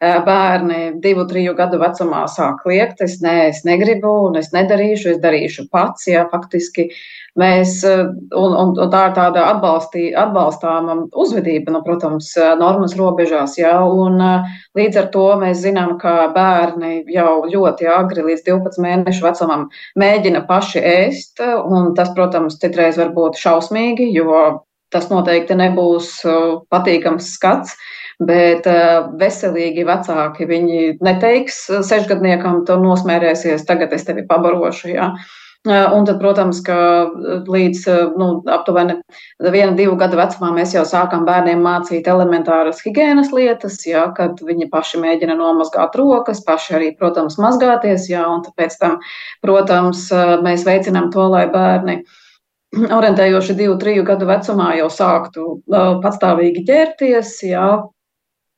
bērni 0.00 0.80
divu, 1.02 1.26
triju 1.28 1.54
gadu 1.58 1.80
vecumā 1.80 2.26
sāk 2.28 2.66
liekt, 2.68 3.00
es, 3.04 3.20
ne, 3.24 3.48
es 3.50 3.62
negribu, 3.68 4.10
un 4.28 4.40
es 4.40 4.52
nedarīšu, 4.52 5.14
es 5.14 5.22
darīšu 5.22 5.68
pats. 5.72 6.08
Jā, 6.10 6.26
faktiski 6.32 6.90
Mēs, 7.36 7.82
eh, 7.84 8.06
un, 8.32 8.54
un, 8.56 8.70
un 8.80 8.92
tā 8.92 9.02
ir 9.10 9.14
tāda 9.16 9.42
atbalstī, 9.50 10.06
atbalstāma 10.16 10.94
uzvedība, 11.20 11.74
nu, 11.74 11.82
protams, 11.84 12.30
eh, 12.40 12.54
normas 12.56 12.94
robežās, 12.96 13.58
jā, 13.60 13.74
un 13.84 14.16
eh, 14.24 14.54
līdz 14.78 15.00
ar 15.02 15.10
to 15.12 15.24
mēs 15.42 15.60
zinām, 15.66 15.98
ka 16.00 16.30
bērni 16.32 17.02
jau 17.12 17.42
ļoti 17.52 17.90
agri 17.92 18.24
līdz 18.30 18.46
12 18.46 18.80
mēnešu 18.86 19.26
vecumam 19.26 19.66
mēģina 20.00 20.46
paši 20.48 20.80
ēst, 20.80 21.44
un 21.44 21.92
tas, 21.98 22.14
protams, 22.16 22.56
citreiz 22.62 22.96
var 22.96 23.12
būt 23.12 23.36
šausmīgi, 23.42 24.08
jo 24.16 24.62
tas 24.94 25.10
noteikti 25.12 25.58
nebūs 25.58 26.22
patīkams 26.72 27.34
skats. 27.36 27.76
Bet 28.16 28.64
veselīgi 29.20 29.84
vecāki 29.84 30.46
viņi 30.48 30.84
neteiks 31.04 31.66
sešgadniekam, 31.84 32.62
tu 32.64 32.78
nosmērēsies, 32.80 33.66
tagad 33.68 33.92
es 33.92 34.06
tevi 34.08 34.24
pabarošu. 34.28 34.88
Ja? 34.94 35.10
Un 35.66 36.04
tad, 36.06 36.20
protams, 36.22 36.60
ka 36.62 36.76
līdz 37.50 37.80
nu, 38.16 38.28
aptuveni 38.54 39.00
viena, 39.42 39.72
divu 39.74 39.96
gadu 39.98 40.16
vecumā 40.20 40.52
mēs 40.54 40.76
jau 40.76 40.84
sākam 40.86 41.24
bērniem 41.26 41.58
mācīt 41.60 42.06
elementāras 42.06 42.84
higiēnas 42.86 43.32
lietas, 43.34 43.80
jā, 43.82 44.04
kad 44.14 44.38
viņi 44.46 44.68
paši 44.70 45.00
mēģina 45.02 45.34
nomazgāt 45.36 45.98
rokas, 45.98 46.44
paši 46.46 46.76
arī, 46.78 46.92
protams, 47.00 47.36
mazgāties, 47.42 48.06
jā, 48.12 48.22
un 48.30 48.46
pēc 48.56 48.78
tam, 48.78 49.00
protams, 49.42 50.06
mēs 50.46 50.62
veicinām 50.68 51.10
to, 51.10 51.26
lai 51.34 51.48
bērni 51.50 51.98
orientējoši 52.76 53.58
divu, 53.58 53.74
triju 53.82 54.06
gadu 54.06 54.30
vecumā 54.30 54.70
jau 54.78 54.88
sāktu 54.92 55.50
patstāvīgi 56.04 56.62
ģērties, 56.70 57.36
jā, 57.50 57.66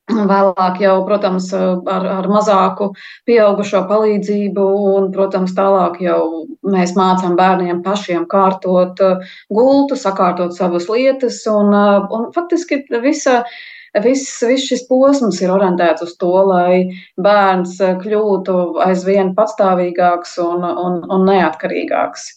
Vēlāk 0.09 0.79
jau, 0.81 0.95
protams, 1.05 1.49
ar, 1.53 2.05
ar 2.09 2.27
mazāku 2.31 2.89
pieaugušo 3.29 3.83
palīdzību, 3.89 4.67
un, 4.93 5.09
protams, 5.13 5.53
tālāk 5.57 5.99
jau 6.01 6.21
mēs 6.65 6.95
mācām 6.97 7.35
bērniem 7.39 7.83
pašiem 7.85 8.25
kārtot 8.29 9.01
uh, 9.05 9.27
gultu, 9.53 9.97
sakārtot 9.99 10.55
savas 10.57 10.89
lietas, 10.89 11.43
un, 11.51 11.73
uh, 11.75 12.07
un 12.15 12.31
faktiski 12.35 12.85
visa. 13.03 13.43
Viss, 14.03 14.43
viss 14.45 14.67
šis 14.69 14.83
posms 14.85 15.39
ir 15.41 15.49
orientēts 15.49 16.03
uz 16.05 16.11
to, 16.21 16.29
lai 16.45 16.91
bērns 17.17 17.79
kļūtu 18.03 18.57
aizvien 18.85 19.33
patstāvīgāks 19.33 20.35
un, 20.45 20.61
un, 20.61 20.99
un 21.09 21.25
neatkarīgāks. 21.25 22.27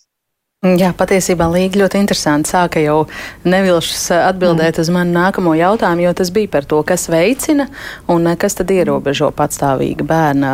Jā, 0.63 0.93
patiesībā 0.95 1.49
Līga 1.51 1.81
ļoti 1.81 1.99
interesanti 1.99 2.53
sāka 2.53 2.79
jau 2.79 3.01
nevilšas 3.43 4.03
eh, 4.15 4.21
atbildēt 4.29 4.77
mm. 4.77 4.85
uz 4.85 4.91
manu 4.95 5.17
nākamo 5.17 5.57
jautājumu, 5.59 6.05
jo 6.05 6.13
tas 6.15 6.31
bija 6.31 6.53
par 6.53 6.69
to, 6.71 6.79
kas 6.87 7.09
veicina 7.11 7.67
un 8.07 8.29
eh, 8.31 8.37
kas 8.39 8.55
tad 8.61 8.71
ierobežo 8.71 9.33
patstāvīgu 9.35 10.07
bērna 10.07 10.53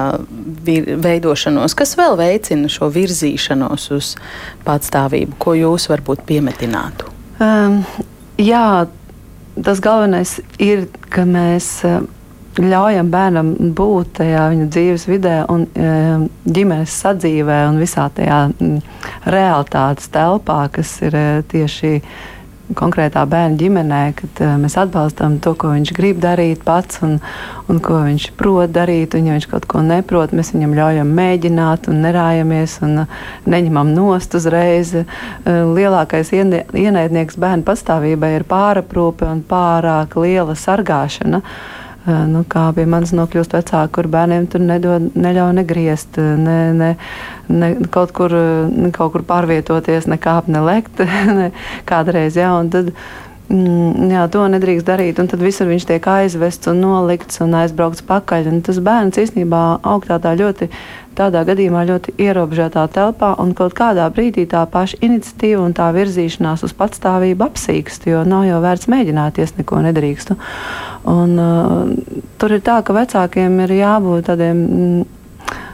veidošanos, 0.65 1.77
kas 1.77 1.93
vēl 2.01 2.17
veicina 2.17 2.73
šo 2.73 2.89
virzīšanos 2.95 3.85
uz 3.99 4.15
patstāvību, 4.65 5.37
ko 5.45 5.59
jūs 5.61 5.91
varbūt 5.93 6.25
piemetinātu. 6.25 7.13
Um, 7.45 7.83
jā, 8.41 8.89
tas 9.61 9.85
galvenais 9.85 10.39
ir, 10.57 10.89
ka 11.13 11.29
mēs. 11.29 11.75
Uh, 11.85 12.09
ļaujam 12.59 13.11
bērnam 13.13 13.53
būt 13.79 14.17
tajā 14.21 14.49
viņa 14.53 14.71
dzīves 14.75 15.05
vidē 15.11 15.37
un 15.53 15.67
ģimenes 16.47 16.97
sadzīvē 17.05 17.61
un 17.69 17.79
visā 17.83 18.09
tajā 18.15 18.41
realitātes 19.31 20.11
telpā, 20.15 20.65
kas 20.75 20.97
ir 21.07 21.19
tieši 21.53 21.93
konkrētā 22.77 23.23
bērna 23.29 23.57
ģimenē, 23.59 24.01
kad 24.19 24.43
uh, 24.45 24.57
mēs 24.61 24.77
atbalstam 24.81 25.39
to, 25.45 25.55
ko 25.59 25.73
viņš 25.73 25.93
grib 25.97 26.21
darīt 26.21 26.65
pats 26.67 27.01
un, 27.05 27.17
un 27.71 27.81
ko 27.85 28.03
viņš 28.05 28.29
prot 28.39 28.73
darīt. 28.75 29.17
Un, 29.17 29.29
ja 29.29 29.37
viņš 29.37 29.49
kaut 29.51 29.69
ko 29.71 29.83
neprot, 29.85 30.35
mēs 30.37 30.53
viņam 30.55 30.77
ļaujam 30.77 31.15
mēģināt 31.17 31.89
un 31.93 32.03
nerājamies 32.05 32.79
un 32.85 33.05
uh, 33.05 33.19
neņemam 33.49 33.95
nost 33.97 34.37
uzreiz. 34.39 34.95
Uh, 34.99 35.65
lielākais 35.79 36.33
ienaidnieks 36.37 37.41
bērnu 37.41 37.67
pastāvībai 37.69 38.35
ir 38.37 38.47
pāraprūpe 38.49 39.29
un 39.29 39.43
pārāk 39.49 40.19
liela 40.21 40.57
sargāšana. 40.59 41.43
Uh, 41.43 41.78
nu, 42.07 42.45
kā 42.49 42.69
pie 42.77 42.87
manis 42.89 43.13
nokļūst 43.17 43.57
vecāki, 43.57 43.93
kur 43.97 44.09
bērniem 44.13 44.47
tur 44.51 44.63
nedod, 44.65 45.11
neļauj 45.19 45.55
negriezt, 45.59 46.19
ne, 46.19 46.59
ne, 46.77 46.91
ne, 47.49 47.71
kaut, 47.95 48.15
kur, 48.17 48.33
ne 48.71 48.93
kaut 48.95 49.13
kur 49.17 49.25
pārvietoties, 49.29 50.09
ne 50.09 50.21
kāpt, 50.23 50.51
ne 50.53 50.63
lekt 50.65 51.03
ne, 51.41 51.51
kādreiz. 51.89 52.39
Jā, 52.39 52.55
un 52.61 52.71
tad, 52.73 52.93
mm, 53.49 54.13
jā, 54.13 54.29
to 54.33 54.45
nedrīkst 54.55 54.87
darīt. 54.87 55.19
Un 55.21 55.29
tad 55.31 55.43
visur 55.45 55.69
viņš 55.71 55.89
tiek 55.89 56.09
aizvests 56.13 56.71
un 56.71 56.81
nolikts 56.85 57.43
un 57.45 57.57
aizbraukts 57.59 58.07
pakaļ. 58.09 58.49
Un 58.53 58.63
tas 58.67 58.81
bērns 58.85 59.21
īstenībā 59.25 59.63
aug 59.83 60.09
tādā 60.09 60.37
ļoti 60.39 60.71
tādā 61.19 61.43
gadījumā 61.49 61.83
ļoti 61.89 62.15
ierobežotā 62.23 62.85
telpā, 62.95 63.33
un 63.43 63.51
kaut 63.59 63.75
kādā 63.79 64.07
brīdī 64.15 64.45
tā 64.51 64.63
paša 64.71 65.01
iniciatīva 65.03 65.65
un 65.67 65.75
tā 65.77 65.89
virzīšanās 65.97 66.63
uz 66.67 66.75
patstāvību 66.79 67.49
apsīkst, 67.49 68.07
jo 68.13 68.23
nav 68.29 68.47
jau 68.47 68.61
vērts 68.63 68.91
mēģināt, 68.93 69.41
ja 69.41 69.49
neko 69.59 69.83
nedrīkstu. 69.89 70.39
Un, 71.11 71.35
uh, 71.43 72.25
tur 72.39 72.55
ir 72.55 72.63
tā, 72.63 72.81
ka 72.87 72.97
vecākiem 72.97 73.63
ir 73.67 73.79
jābūt 73.81 74.29
tādiem. 74.31 74.67
Mm, 74.67 75.07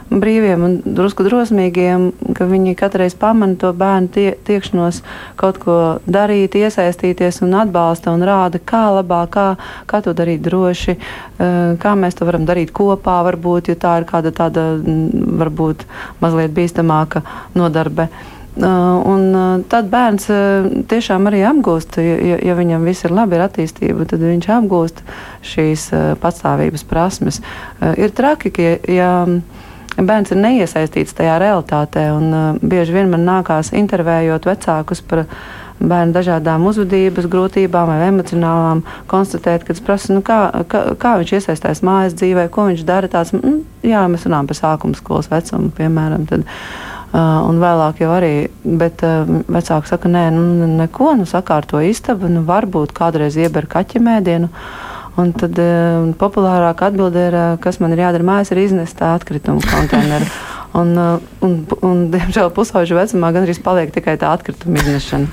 brīviem 0.09 0.63
un 0.65 0.75
drusku 0.85 1.25
drosmīgiem, 1.25 2.09
ka 2.37 2.45
viņi 2.49 2.75
katreiz 2.77 3.15
pamana 3.17 3.57
to 3.59 3.71
bērnu 3.75 4.11
tie, 4.13 4.27
tiekšanos 4.45 5.01
kaut 5.39 5.57
ko 5.63 5.77
darīt, 6.05 6.57
iesaistīties 6.59 7.41
un 7.45 7.57
atbalsta 7.57 8.13
un 8.13 8.25
rāda, 8.27 8.61
kā 8.61 8.85
labāk, 8.99 9.33
kā, 9.33 9.47
kā 9.89 10.03
to 10.05 10.13
darīt 10.17 10.45
droši, 10.45 10.95
eh, 10.95 11.73
kā 11.81 11.95
mēs 11.97 12.19
to 12.19 12.29
varam 12.29 12.45
darīt 12.45 12.71
kopā, 12.75 13.17
varbūt, 13.31 13.73
ja 13.73 13.79
tā 13.81 13.97
ir 14.01 14.07
kāda 14.09 14.31
tāda 14.35 14.69
varbūt 15.41 15.87
mazliet 16.21 16.53
bīstamāka 16.55 17.25
nodarbe. 17.55 18.09
Uh, 18.55 19.01
un 19.11 19.23
uh, 19.35 19.63
tad 19.67 19.89
bērns 19.91 20.29
tiešām 20.87 21.27
arī 21.27 21.41
apgūst, 21.43 21.97
ja, 21.99 22.37
ja 22.39 22.53
viņam 22.55 22.85
viss 22.87 23.03
ir 23.03 23.11
labi, 23.11 23.35
ir 23.35 23.43
attīstība, 23.43 24.05
tad 24.07 24.23
viņš 24.23 24.47
apgūst 24.55 25.01
šīs 25.43 25.89
patstāvības 26.23 26.85
prasmes. 26.87 27.41
Ir 27.99 28.15
traki, 28.15 28.53
ka 28.55 28.69
ja, 28.87 29.09
bērns 29.97 30.33
ir 30.33 30.41
neiesaistīts 30.41 31.15
tajā 31.17 31.37
realitātē. 31.41 32.07
Un, 32.15 32.31
uh, 32.31 32.63
bieži 32.63 32.95
vien 32.95 33.11
man 33.11 33.25
nākās 33.27 33.73
intervējot 33.75 34.47
vecākus 34.49 35.03
par 35.05 35.25
bērnu 35.75 36.15
dažādām 36.15 36.65
uzvedības 36.69 37.27
grūtībām 37.31 37.89
vai 37.91 37.99
emocionālām, 38.07 38.85
konstatēt, 39.11 39.65
kad 39.67 39.75
es 39.75 39.83
prasu, 39.83 40.13
nu, 40.15 40.23
kā, 40.25 40.39
kā, 40.71 40.85
kā 40.99 41.15
viņš 41.19 41.33
iesaistās 41.39 41.83
mājas 41.83 42.15
dzīvē, 42.15 42.47
ko 42.51 42.69
viņš 42.69 42.83
dara. 42.87 43.11
Tāds, 43.11 43.35
mm, 43.35 43.61
jā, 43.87 44.05
mēs 44.11 44.27
runājam 44.27 44.51
par 44.51 44.61
sākuma 44.61 44.99
skolas 44.99 45.31
vecumu, 45.31 45.71
piemēram. 45.77 46.27
Tad, 46.31 46.51
Uh, 47.15 47.45
un 47.47 47.61
vēlāk 47.61 48.01
jau 48.01 48.09
arī, 48.11 48.49
bet 48.65 48.99
uh, 49.07 49.29
vecāki 49.47 49.87
saka, 49.87 50.09
nē, 50.11 50.23
nu, 50.35 50.65
neko, 50.81 51.13
nu, 51.15 51.23
sakārto 51.29 51.79
istabu, 51.79 52.27
nu, 52.27 52.41
varbūt 52.43 52.91
kādreiz 52.97 53.37
ieber 53.39 53.69
kaķemēdienu. 53.71 54.49
Uh, 54.49 54.94
Un 55.21 55.31
tad 55.31 55.55
uh, 55.61 56.09
populārākā 56.19 56.89
atbilde 56.91 57.21
ir, 57.29 57.37
uh, 57.39 57.55
kas 57.63 57.79
man 57.79 57.95
ir 57.95 58.03
jādara 58.03 58.27
mājās, 58.27 58.51
ir 58.51 58.65
iznest 58.65 58.97
tā 58.99 59.13
atkritumu 59.15 59.63
konteineru. 59.63 60.27
Un, 60.75 60.91
uh, 60.99 61.21
un, 61.39 61.53
un, 61.87 61.99
diemžēl, 62.11 62.49
pusauģa 62.51 62.97
vecumā 62.97 63.29
gandrīz 63.31 63.61
paliek 63.63 63.93
tikai 63.95 64.17
tā 64.19 64.33
atkrituma 64.35 64.81
iznešana. 64.81 65.29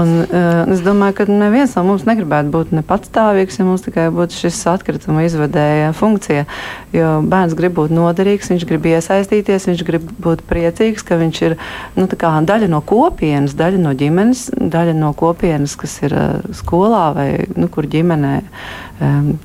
Un, 0.00 0.10
uh, 0.24 0.72
es 0.74 0.82
domāju, 0.82 1.20
ka 1.20 1.26
neviens 1.30 1.76
no 1.78 1.84
mums 1.86 2.02
negribētu 2.08 2.50
būt 2.50 2.72
ne 2.74 2.82
patstāvīgs, 2.88 3.60
ja 3.60 3.66
mums 3.68 3.84
tikai 3.86 4.08
būtu 4.14 4.40
šis 4.40 4.58
atkrituma 4.72 5.22
izvedēja 5.28 5.92
funkcija. 5.94 6.48
Jo 6.96 7.14
bērns 7.22 7.54
grib 7.58 7.76
būt 7.78 7.94
noderīgs, 7.94 8.50
viņš 8.50 8.66
grib 8.66 8.90
iesaistīties, 8.90 9.68
viņš 9.70 9.86
grib 9.86 10.10
būt 10.24 10.42
priecīgs, 10.50 11.06
ka 11.06 11.20
viņš 11.20 11.42
ir 11.46 11.58
nu, 11.94 12.08
daļa 12.10 12.72
no 12.72 12.82
kopienas, 12.82 13.54
daļa 13.54 13.84
no 13.84 13.94
ģimenes, 13.94 14.48
daļa 14.58 14.96
no 14.98 15.12
kopienas, 15.14 15.78
kas 15.78 16.00
ir 16.02 16.16
uh, 16.18 16.54
skolā 16.58 17.12
vai 17.14 17.28
nu, 17.54 17.70
kur 17.70 17.86
ģimenē 17.86 18.40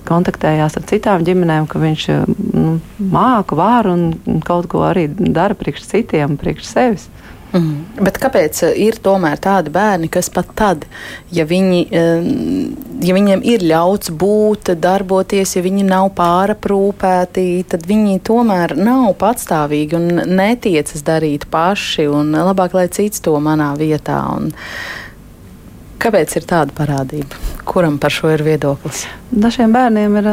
kontaktējās 0.08 0.78
ar 0.78 0.86
citām 0.90 1.24
ģimenēm, 1.26 1.68
ka 1.70 1.80
viņš 1.82 2.04
nu, 2.54 2.78
māca, 3.00 3.58
var 3.58 3.90
un 3.90 4.42
kaut 4.46 4.68
ko 4.72 4.84
arī 4.88 5.08
dara 5.36 5.58
priekš 5.58 5.88
citiem, 5.92 6.38
priekš 6.40 6.72
sevis. 6.72 7.08
Mm. 7.56 7.86
Bet 8.04 8.18
kāpēc 8.20 8.60
ir 8.76 8.98
tomēr 9.00 9.40
tādi 9.40 9.72
bērni, 9.72 10.10
kas 10.12 10.28
pat 10.34 10.50
tad, 10.58 10.84
ja, 11.32 11.46
viņi, 11.48 11.80
ja 13.08 13.16
viņiem 13.16 13.44
ir 13.48 13.64
ļauts 13.70 14.12
būt, 14.12 14.74
darboties, 14.84 15.56
ja 15.56 15.64
viņi 15.64 15.86
nav 15.88 16.10
pāraprūpēti, 16.18 17.48
tad 17.72 17.88
viņi 17.88 18.20
tomēr 18.28 18.76
nav 18.76 19.14
patstāvīgi 19.22 19.96
un 19.96 20.10
netiecas 20.38 21.06
darīt 21.08 21.48
paši, 21.54 22.10
un 22.12 22.36
labāk, 22.36 22.76
lai 22.76 22.90
cits 22.92 23.24
to 23.24 23.38
manā 23.40 23.72
vietā. 23.80 24.20
Un, 24.36 24.52
Kāpēc 25.98 26.36
ir 26.38 26.46
tāda 26.46 26.74
parādība? 26.78 27.40
Kuram 27.68 27.98
par 28.00 28.14
šo 28.14 28.30
ir 28.30 28.44
viedoklis? 28.46 29.06
Dažiem 29.34 29.74
bērniem 29.74 30.14
ir 30.20 30.28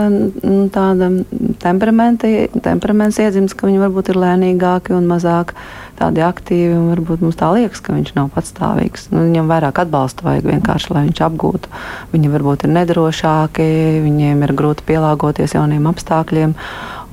tāda 0.75 1.09
temperaments 1.65 3.19
iedzimts, 3.19 3.57
ka 3.57 3.67
viņi 3.67 3.81
varbūt 3.81 4.13
ir 4.13 4.21
lēnīgāki 4.21 4.93
un 4.95 5.09
mazāk 5.09 5.55
tādi 5.99 6.23
aktīvi. 6.27 6.77
Varbūt 6.91 7.25
mums 7.25 7.39
tā 7.41 7.49
liekas, 7.57 7.81
ka 7.81 7.97
viņš 7.97 8.13
nav 8.19 8.29
patstāvīgs. 8.37 9.09
Nu, 9.15 9.25
viņam 9.25 9.49
vairāk 9.51 9.81
atbalsta 9.83 10.29
vajag 10.29 10.51
vienkārši, 10.53 10.93
lai 10.95 11.07
viņš 11.09 11.23
apgūtu. 11.31 11.73
Viņi 12.13 12.33
varbūt 12.37 12.67
ir 12.69 12.75
nedrošāki, 12.77 13.69
viņiem 14.05 14.45
ir 14.45 14.55
grūti 14.59 14.87
pielāgoties 14.91 15.57
jauniem 15.57 15.89
apstākļiem. 15.91 16.55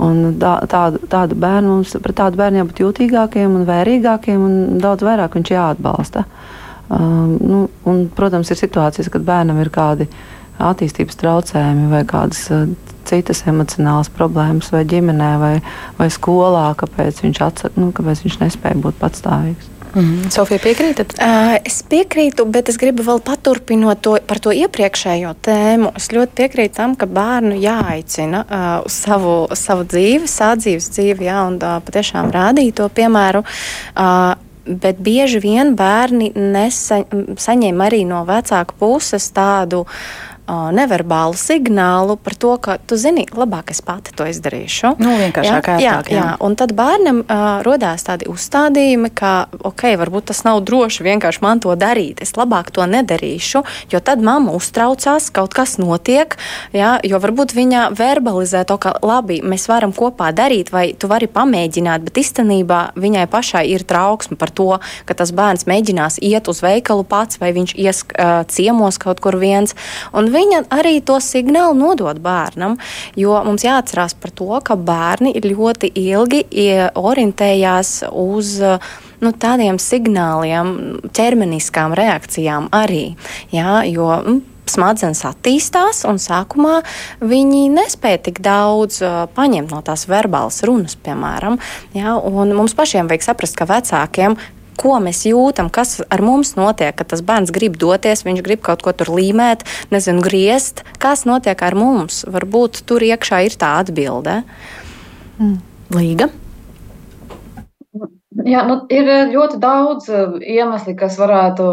Un 0.01 0.23
tā, 0.41 0.57
tādu, 0.69 0.99
tādu 1.07 1.37
bērnu 1.39 1.77
mums 1.77 1.95
pret 2.03 2.19
tādu 2.19 2.39
bērnu 2.41 2.65
jābūt 2.65 2.83
jūtīgākiem 2.83 3.59
un 3.59 3.67
vērīgākiem 3.69 4.43
un 4.43 4.81
daudz 4.81 5.07
vairāk 5.07 5.39
viņš 5.39 5.55
jāatbalsta. 5.55 6.25
Um, 6.91 7.37
nu, 7.39 7.59
un, 7.87 8.05
protams, 8.15 8.51
ir 8.51 8.59
situācijas, 8.59 9.07
kad 9.13 9.23
bērnam 9.23 9.61
ir 9.63 9.71
kādi 9.71 10.09
attīstības 10.61 11.17
traucējumi 11.21 11.87
vai 11.93 12.01
kādas 12.09 12.43
uh, 12.51 12.65
citas 13.07 13.45
emocionālas 13.47 14.11
problēmas, 14.13 14.73
vai 14.73 14.83
ģimenē, 14.89 15.29
vai, 15.41 15.53
vai 15.97 16.09
skolā, 16.11 16.71
kāpēc 16.79 17.23
viņš, 17.23 17.43
atsak, 17.47 17.77
nu, 17.79 17.93
kāpēc 17.95 18.25
viņš 18.25 18.41
nespēja 18.43 18.81
būt 18.83 18.99
patstāvīgs. 18.99 19.71
Mm 19.93 20.01
-hmm. 20.01 20.29
Sofija, 20.31 20.59
piekrītat? 20.59 21.15
Uh, 21.19 21.55
es 21.63 21.83
piekrītu, 21.89 22.45
bet 22.45 22.69
es 22.69 22.77
gribu 22.77 23.03
vēl 23.03 23.19
paturpinot 23.19 24.01
to, 24.01 24.17
par 24.27 24.39
to 24.39 24.51
iepriekšējo 24.51 25.33
tēmu. 25.41 25.91
Es 25.95 26.11
ļoti 26.11 26.31
piekrītu 26.35 26.75
tam, 26.75 26.95
ka 26.95 27.05
bērnu 27.05 27.55
jāaicina 27.55 28.43
uh, 28.43 28.85
uz 28.85 28.91
savu, 28.93 29.47
savu 29.53 29.83
dzīvi, 29.83 30.27
sādzīves 30.27 30.91
dzīvi, 30.91 31.25
jā, 31.25 31.47
un 31.47 31.55
uh, 31.55 31.81
patiešām 31.83 32.31
rādīt 32.31 32.73
to 32.73 32.89
piemēru. 32.89 33.43
Uh, 33.95 34.35
bet 34.65 34.99
bieži 35.01 35.41
vien 35.41 35.75
bērni 35.77 36.31
nesa, 36.35 37.01
saņem 37.37 37.81
arī 37.81 38.03
no 38.07 38.23
vecāku 38.27 38.77
puses 38.79 39.29
tādu 39.33 39.85
neverbālu 40.75 41.37
signālu 41.37 42.17
par 42.19 42.35
to, 42.35 42.55
ka, 42.61 42.77
tu 42.87 42.97
zini, 42.99 43.25
labāk 43.35 43.71
es 43.73 43.81
pati 43.85 44.13
to 44.15 44.27
izdarīšu. 44.27 44.95
Nu, 45.01 45.15
vienkāršāk, 45.19 45.69
jā, 45.73 45.79
jā, 45.83 45.95
jā. 46.09 46.17
jā. 46.17 46.25
Un 46.43 46.55
tad 46.59 46.73
bērnam 46.77 47.21
uh, 47.23 47.61
rodās 47.65 48.05
tādi 48.07 48.27
uzstādījumi, 48.31 49.11
ka, 49.15 49.33
ok, 49.71 49.85
varbūt 50.01 50.29
tas 50.31 50.43
nav 50.47 50.61
droši 50.67 51.05
vienkārši 51.07 51.43
man 51.43 51.61
to 51.63 51.75
darīt. 51.79 52.21
Es 52.23 52.35
labāk 52.39 52.71
to 52.75 52.85
nedarīšu, 52.89 53.63
jo 53.93 54.01
tad 54.03 54.23
mamma 54.25 54.55
uztraucās, 54.57 55.29
kaut 55.33 55.55
kas 55.57 55.77
notiek, 55.81 56.35
jā, 56.75 56.97
jo 57.07 57.21
varbūt 57.21 57.55
viņa 57.57 57.87
verbalizē 57.97 58.63
to, 58.67 58.77
ka 58.81 58.95
labi, 59.05 59.41
mēs 59.45 59.67
varam 59.71 59.95
kopā 59.95 60.31
darīt, 60.35 60.73
vai 60.73 60.91
tu 60.97 61.09
vari 61.11 61.29
pamēģināt, 61.31 62.05
bet 62.07 62.21
īstenībā 62.21 62.81
viņai 62.99 63.27
pašai 63.31 63.65
ir 63.71 63.85
trauksme 63.87 64.37
par 64.39 64.51
to, 64.53 64.69
ka 65.07 65.17
tas 65.17 65.33
bērns 65.35 65.67
mēģinās 65.69 66.19
iet 66.25 66.49
uz 66.51 66.61
veikalu 66.63 67.05
pats, 67.07 67.39
vai 67.41 67.53
viņš 67.55 67.75
ies 67.79 68.03
uh, 68.03 68.41
ciemos 68.51 68.99
kaut 69.01 69.21
kur 69.23 69.37
viens. 69.41 69.75
Un 70.17 70.31
viņa 70.33 70.40
arī 70.69 70.99
to 71.05 71.19
signālu 71.23 71.77
nodod 71.77 72.19
bērnam, 72.23 72.77
jo 73.19 73.37
mums 73.45 73.65
jāatcerās 73.65 74.15
par 74.19 74.33
to, 74.35 74.49
ka 74.63 74.75
bērni 74.75 75.35
ļoti 75.43 75.91
ilgi 75.95 76.43
orientējās 76.95 77.93
uz 78.11 78.55
nu, 79.21 79.31
tādiem 79.31 79.77
signāliem, 79.81 81.01
ķermeniskām 81.13 81.93
reakcijām 81.97 82.71
arī. 82.73 83.11
Jā, 83.53 83.81
jo, 83.89 84.09
nu, 84.25 84.39
smadzenes 84.71 85.23
attīstās, 85.27 86.03
un 86.07 86.19
sākumā 86.21 86.79
viņi 87.19 87.65
nespēja 87.73 88.21
tik 88.29 88.41
daudz 88.45 89.01
uh, 89.03 89.25
paņemt 89.35 89.73
no 89.73 89.81
tās 89.85 90.07
verbālas 90.09 90.61
runas, 90.67 90.95
piemēram. 90.95 91.59
Ja, 91.97 92.15
mums 92.55 92.75
pašiem 92.77 93.11
vajag 93.11 93.27
saprast, 93.27 93.57
ka 93.59 93.67
vecākiem 93.69 94.37
ko 94.81 94.97
mēs 95.03 95.23
jūtam, 95.29 95.69
kas 95.73 95.99
ar 96.09 96.23
mums 96.25 96.55
notiek, 96.57 96.95
kad 96.97 97.11
tas 97.13 97.23
bērns 97.25 97.53
grib 97.53 97.77
doties, 97.81 98.25
viņš 98.25 98.43
grib 98.45 98.63
kaut 98.65 98.83
ko 98.85 98.93
tur 98.97 99.13
līmēt, 99.13 99.65
nezinu, 99.93 100.23
griezt. 100.25 100.85
Kas 101.01 101.25
notiek 101.29 101.61
ar 101.61 101.77
mums? 101.77 102.23
Varbūt 102.29 102.83
tur 102.89 103.05
iekšā 103.05 103.45
ir 103.47 103.57
tā 103.61 103.77
atbilde. 103.83 104.41
Mm. 105.37 105.59
Līga. 105.91 106.31
Jā, 108.47 108.61
nu, 108.65 108.77
ir 108.89 109.09
ļoti 109.29 109.57
daudz 109.61 110.07
uh, 110.09 110.37
iemesli, 110.39 110.95
kas 110.97 111.17
varētu 111.19 111.65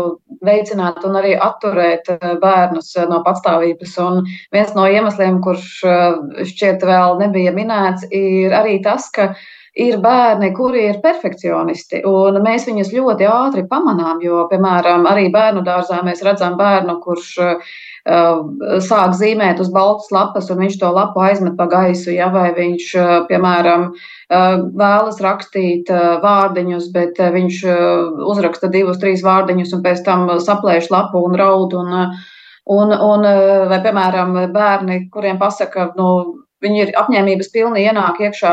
veicināt 0.45 1.01
un 1.07 1.15
arī 1.17 1.37
atturēt 1.39 2.11
uh, 2.13 2.33
bērnus 2.43 2.91
uh, 2.99 3.07
no 3.09 3.23
patstāvības. 3.25 3.95
Un 4.05 4.27
viens 4.53 4.75
no 4.77 4.85
iemesliem, 4.91 5.39
kurš 5.45 5.71
šķiet 6.51 6.85
vēl 6.85 7.23
nebija 7.23 7.55
minēts, 7.57 8.09
ir 8.13 8.57
arī 8.59 8.81
tas, 8.85 9.07
ka 9.15 9.31
uh, 9.31 9.47
ir 9.77 9.99
bērni, 10.03 10.53
kuri 10.57 10.87
ir 10.89 11.01
perfekcionisti, 11.03 12.01
un 12.09 12.41
mēs 12.45 12.67
viņus 12.69 12.93
ļoti 12.95 13.29
ātri 13.31 13.65
pamanām, 13.69 14.23
jo, 14.25 14.45
piemēram, 14.51 15.07
arī 15.11 15.29
bērnu 15.35 15.63
dārzā 15.67 16.01
mēs 16.07 16.23
redzam 16.27 16.57
bērnu, 16.59 16.99
kurš 17.05 17.29
uh, 17.43 17.75
sāk 18.85 19.15
zīmēt 19.19 19.61
uz 19.63 19.71
baltas 19.75 20.11
lapas, 20.15 20.49
un 20.51 20.63
viņš 20.65 20.79
to 20.81 20.93
lapu 20.95 21.23
aizmet 21.25 21.57
pa 21.59 21.69
gaisu, 21.71 22.11
ja, 22.17 22.31
vai 22.35 22.49
viņš, 22.57 22.89
uh, 22.97 23.13
piemēram, 23.29 23.91
uh, 23.93 24.49
vēlas 24.79 25.21
rakstīt 25.25 25.93
vārdiņus, 26.25 26.91
bet 26.95 27.19
viņš 27.19 27.63
uzraksta 28.29 28.73
divus, 28.73 28.99
trīs 29.03 29.23
vārdiņus, 29.27 29.77
un 29.77 29.85
pēc 29.85 30.03
tam 30.07 30.27
saplēš 30.43 30.91
lapu 30.95 31.23
un 31.29 31.39
raud, 31.39 31.77
un, 31.79 31.95
un, 32.79 32.93
un 33.13 33.31
vai, 33.71 33.81
piemēram, 33.85 34.37
bērni, 34.53 35.07
kuriem 35.13 35.39
pasaka, 35.41 35.93
nu, 35.99 36.11
Viņi 36.65 36.81
ir 36.83 36.89
apņēmības 36.99 37.53
pilni 37.55 37.85
ienāk 37.87 38.17
iekšā 38.19 38.53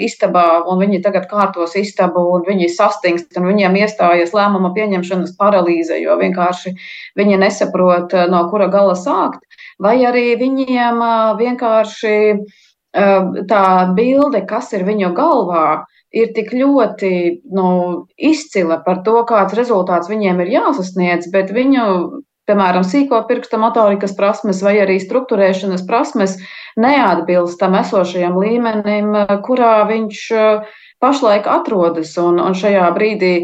istabā, 0.00 0.44
un 0.64 0.80
viņi 0.80 1.02
tagad 1.04 1.26
kārtos 1.28 1.74
istabu, 1.76 2.22
un 2.32 2.46
viņi 2.46 2.70
sastingst, 2.72 3.34
un 3.36 3.50
viņiem 3.50 3.76
iestājas 3.82 4.32
lēmuma 4.36 4.70
pieņemšanas 4.76 5.34
paralīze, 5.36 5.98
jo 6.00 6.16
vienkārši 6.16 6.72
viņi 7.20 7.40
nesaprot, 7.42 8.14
eh, 8.16 8.24
no 8.32 8.46
kura 8.48 8.70
gala 8.72 8.94
sākt. 8.96 9.44
Vai 9.78 9.98
arī 10.08 10.30
viņiem 10.40 11.02
eh, 11.04 11.34
vienkārši 11.42 12.16
eh, 12.32 13.44
tā 13.52 13.66
bilde, 13.98 14.40
kas 14.48 14.72
ir 14.72 14.88
viņu 14.88 15.12
galvā, 15.12 15.84
ir 16.16 16.32
tik 16.32 16.54
ļoti 16.56 17.12
nu, 17.52 17.68
izcila 18.16 18.80
par 18.86 19.02
to, 19.04 19.18
kāds 19.28 19.52
rezultāts 19.58 20.08
viņiem 20.08 20.40
ir 20.40 20.54
jāsasniedz, 20.56 21.28
bet 21.34 21.52
viņu 21.52 22.24
piemēram, 22.48 22.86
sīko 22.86 23.22
pirksta 23.28 23.58
motorikas 23.60 24.14
prasmes 24.16 24.62
vai 24.64 24.76
arī 24.82 24.98
struktūrēšanas 25.02 25.84
prasmes 25.88 26.36
neatbilst 26.80 27.58
tam 27.60 27.76
esošajam 27.78 28.36
līmenim, 28.40 29.14
kurā 29.46 29.78
viņš 29.90 30.26
eh, 30.36 30.74
pašlaik 31.02 31.48
atrodas. 31.50 32.14
Un, 32.22 32.40
un 32.42 32.56
šajā 32.56 32.90
brīdī 32.96 33.34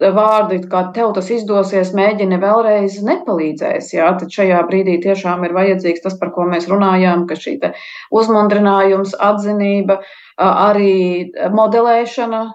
vārdi, 0.00 0.62
kā 0.72 0.86
tev 0.96 1.12
tas 1.16 1.28
izdosies, 1.32 1.92
mēģini 1.96 2.38
vēlreiz 2.40 3.00
nepalīdzēs. 3.04 3.90
Jā, 3.92 4.12
tad 4.20 4.32
šajā 4.32 4.62
brīdī 4.68 4.96
tiešām 5.04 5.44
ir 5.44 5.56
vajadzīgs 5.56 6.06
tas, 6.06 6.16
par 6.20 6.32
ko 6.36 6.46
mēs 6.48 6.68
runājām, 6.70 7.26
ka 7.28 7.36
šī 7.36 7.58
uzmundrinājums, 8.16 9.12
atzinība, 9.20 10.00
arī 10.40 11.28
modelēšana 11.52 12.46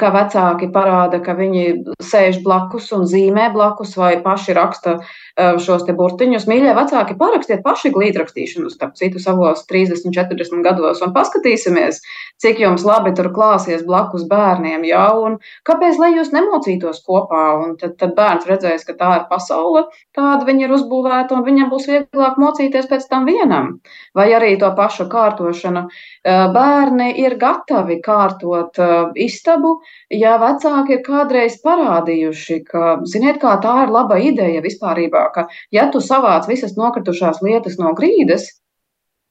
ka 0.00 0.10
vecāki 0.14 0.70
parāda, 0.74 1.20
ka 1.24 1.34
viņi 1.36 1.64
sēž 2.02 2.40
blakus 2.44 2.90
un 2.96 3.04
zīmē 3.10 3.50
blakus 3.54 3.96
vai 4.00 4.16
paši 4.24 4.56
raksta 4.56 4.98
Eh, 5.34 5.56
šos 5.58 5.82
te 5.82 5.90
burtiņus. 5.98 6.44
Mīļie 6.46 6.72
vecāki, 6.76 7.16
parakstiet 7.18 7.64
paši 7.64 7.90
glītrakstīšanu, 7.90 8.68
starp 8.70 8.92
citu, 8.94 9.18
savos 9.18 9.64
30, 9.66 10.12
40 10.14 10.60
gados, 10.62 11.00
un 11.02 11.10
paskatīsimies, 11.16 11.98
cik 12.38 12.60
jums 12.62 12.84
labi 12.86 13.10
tur 13.18 13.32
klāsies 13.34 13.82
blakus 13.88 14.28
bērniem. 14.30 14.84
Jā, 14.86 15.08
un 15.18 15.40
kāpēc 15.66 15.98
lai 15.98 16.12
jūs 16.14 16.30
nemocītos 16.30 17.02
kopā? 17.08 17.48
Un 17.64 17.74
tad, 17.80 17.96
tad 17.98 18.14
bērns 18.14 18.46
redzēs, 18.46 18.86
ka 18.86 18.94
tā 19.00 19.08
ir 19.16 19.24
pasaule, 19.32 19.88
kāda 20.14 20.46
viņa 20.46 20.68
ir 20.68 20.76
uzbūvēta, 20.78 21.34
un 21.34 21.42
viņam 21.48 21.74
būs 21.74 21.90
vieglāk 21.90 22.38
mocīties 22.38 22.86
pēc 22.92 23.10
tam 23.10 23.26
vienam. 23.26 23.72
Vai 24.14 24.28
arī 24.38 24.52
to 24.62 24.70
pašu 24.78 25.08
kārtošanu. 25.10 25.88
Eh, 26.22 26.44
bērni 26.54 27.10
ir 27.24 27.34
gatavi 27.42 27.98
kārtot 28.06 28.78
eh, 28.78 28.94
istabu, 29.26 29.73
ja 30.12 30.34
vecāki 30.40 30.98
ir 30.98 31.02
kādreiz 31.06 31.56
parādījuši, 31.64 32.58
ka, 32.68 32.98
ziniet, 33.10 33.40
kā 33.42 33.56
tā 33.62 33.76
ir 33.84 33.94
laba 33.94 34.18
ideja 34.22 34.62
vispārībā 34.64 35.24
ka, 35.34 35.46
ja 35.74 35.88
tu 35.92 36.02
savāc 36.04 36.48
visas 36.50 36.76
nokritušās 36.78 37.42
lietas 37.44 37.78
no 37.80 37.94
grīdas, 37.98 38.48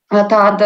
tad 0.10 0.62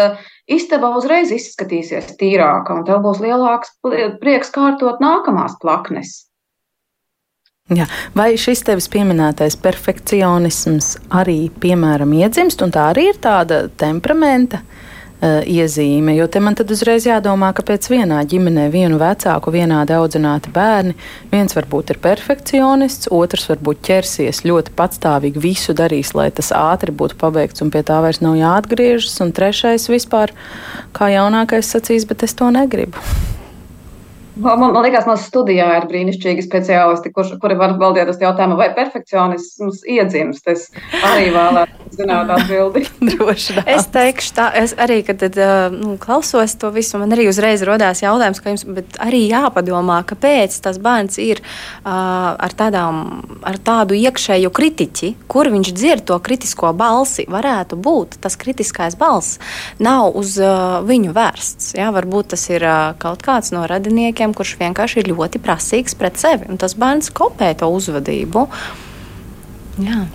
istaba 0.48 0.92
uzreiz 0.96 1.32
izskatīsies 1.32 2.16
tīrāka, 2.20 2.80
un 2.80 2.88
tev 2.88 3.02
būs 3.04 3.22
lielāks 3.24 3.76
prieks 4.22 4.50
kārtot 4.54 5.00
nākamās 5.04 5.56
plaknes. 5.62 6.24
Jā. 7.68 7.84
Vai 8.16 8.32
šis 8.40 8.62
tevis 8.64 8.86
pieminētais 8.88 9.58
perfekcionisms 9.60 10.94
arī, 11.12 11.50
piemēram, 11.60 12.14
iedzimst, 12.16 12.62
un 12.64 12.72
tā 12.72 12.86
arī 12.94 13.10
ir 13.10 13.18
tāda 13.20 13.66
temperamenta 13.76 14.62
uh, 14.62 14.87
uh, 15.20 15.40
iezīme. 15.46 16.14
Jo 16.16 16.26
te 16.30 16.42
man 16.42 16.56
tad 16.58 16.70
uzreiz 16.74 17.06
jādomā, 17.08 17.50
ka 17.56 17.64
pēc 17.66 17.88
vienā 17.92 18.20
ģimenē 18.28 18.68
vienu 18.74 19.00
vecāku 19.00 19.52
vienādi 19.54 19.96
audzināti 19.96 20.52
bērni, 20.54 20.96
viens 21.32 21.56
varbūt 21.56 21.94
ir 21.94 22.02
perfekcionists, 22.04 23.10
otrs 23.14 23.48
varbūt 23.52 23.82
ķersies 23.88 24.44
ļoti 24.48 24.74
patstāvīgi, 24.78 25.42
visu 25.42 25.76
darīs, 25.78 26.14
lai 26.18 26.30
tas 26.34 26.52
ātri 26.56 26.94
būtu 26.94 27.18
pabeigts 27.20 27.64
un 27.64 27.72
pie 27.74 27.84
tā 27.86 28.02
vairs 28.04 28.22
nav 28.24 28.38
jāatgriežas, 28.38 29.18
un 29.24 29.34
trešais 29.36 29.90
vispār 29.90 30.34
kā 30.96 31.10
jaunākais 31.14 31.74
sacīs, 31.74 32.08
bet 32.08 32.26
es 32.26 32.38
to 32.38 32.52
negribu. 32.54 33.37
Man, 34.38 34.60
man 34.60 34.84
liekas, 34.84 35.06
mums 35.08 35.24
studijā 35.26 35.66
ir 35.80 35.86
brīnišķīgi 35.90 36.44
speciālisti, 36.46 37.10
kur, 37.14 37.26
kuri 37.42 37.56
var 37.58 37.74
atbildēt 37.74 38.10
uz 38.12 38.20
jautājumu, 38.22 38.58
vai 38.60 38.68
perfekcionisms 38.76 39.82
iedzimst. 39.90 40.46
Es 40.52 40.68
arī 41.02 41.32
vēlētos 41.34 41.96
zināt 41.98 42.30
atbildi. 42.36 42.84
Droši 43.10 43.56
vien. 43.56 43.66
Es 43.74 43.88
teikšu 43.90 44.34
tā, 44.36 44.48
es 44.60 44.74
arī, 44.78 45.00
kad 45.06 45.18
tad, 45.22 45.38
nu, 45.74 45.96
klausos 46.00 46.54
to 46.60 46.70
visu, 46.74 47.00
man 47.02 47.14
arī 47.16 47.26
uzreiz 47.30 47.64
rodās 47.66 48.02
jautājums, 48.04 48.42
ka 48.42 48.52
jums 48.52 48.66
arī 49.02 49.24
jāpadomā, 49.26 50.00
kāpēc 50.08 50.54
tas 50.64 50.78
bērns 50.82 51.18
ir 51.22 51.42
uh, 51.42 51.90
ar, 52.38 52.54
tādām, 52.58 53.02
ar 53.42 53.58
tādu 53.58 53.98
iekšēju 53.98 54.52
kritiķi, 54.54 55.12
kur 55.30 55.50
viņš 55.50 55.72
dzird 55.74 56.06
to 56.12 56.18
kritisko 56.22 56.72
balsi. 56.78 57.26
Varētu 57.28 57.78
būt 57.80 58.20
tas 58.22 58.38
kritiskais 58.38 58.94
balss 58.98 59.42
nav 59.82 60.14
uz 60.18 60.36
uh, 60.38 60.78
viņu 60.86 61.16
vērsts. 61.16 61.74
Jā, 61.78 61.90
varbūt 61.94 62.34
tas 62.36 62.48
ir 62.52 62.62
uh, 62.66 62.94
kaut 63.02 63.26
kāds 63.26 63.50
no 63.54 63.66
radiniekiem 63.68 64.27
cilvēkiem, 64.28 64.34
kurš 64.34 64.58
vienkārši 64.60 65.00
ir 65.00 65.12
ļoti 65.12 65.40
prasīgs 65.40 65.96
pret 65.96 66.18
sevi. 66.18 66.48
Un 66.48 66.58
tas 66.58 66.74
bērns 66.76 67.10
kopē 67.10 67.56
to 67.56 67.68
uzvedību. 67.68 68.48
Jā. 69.78 70.06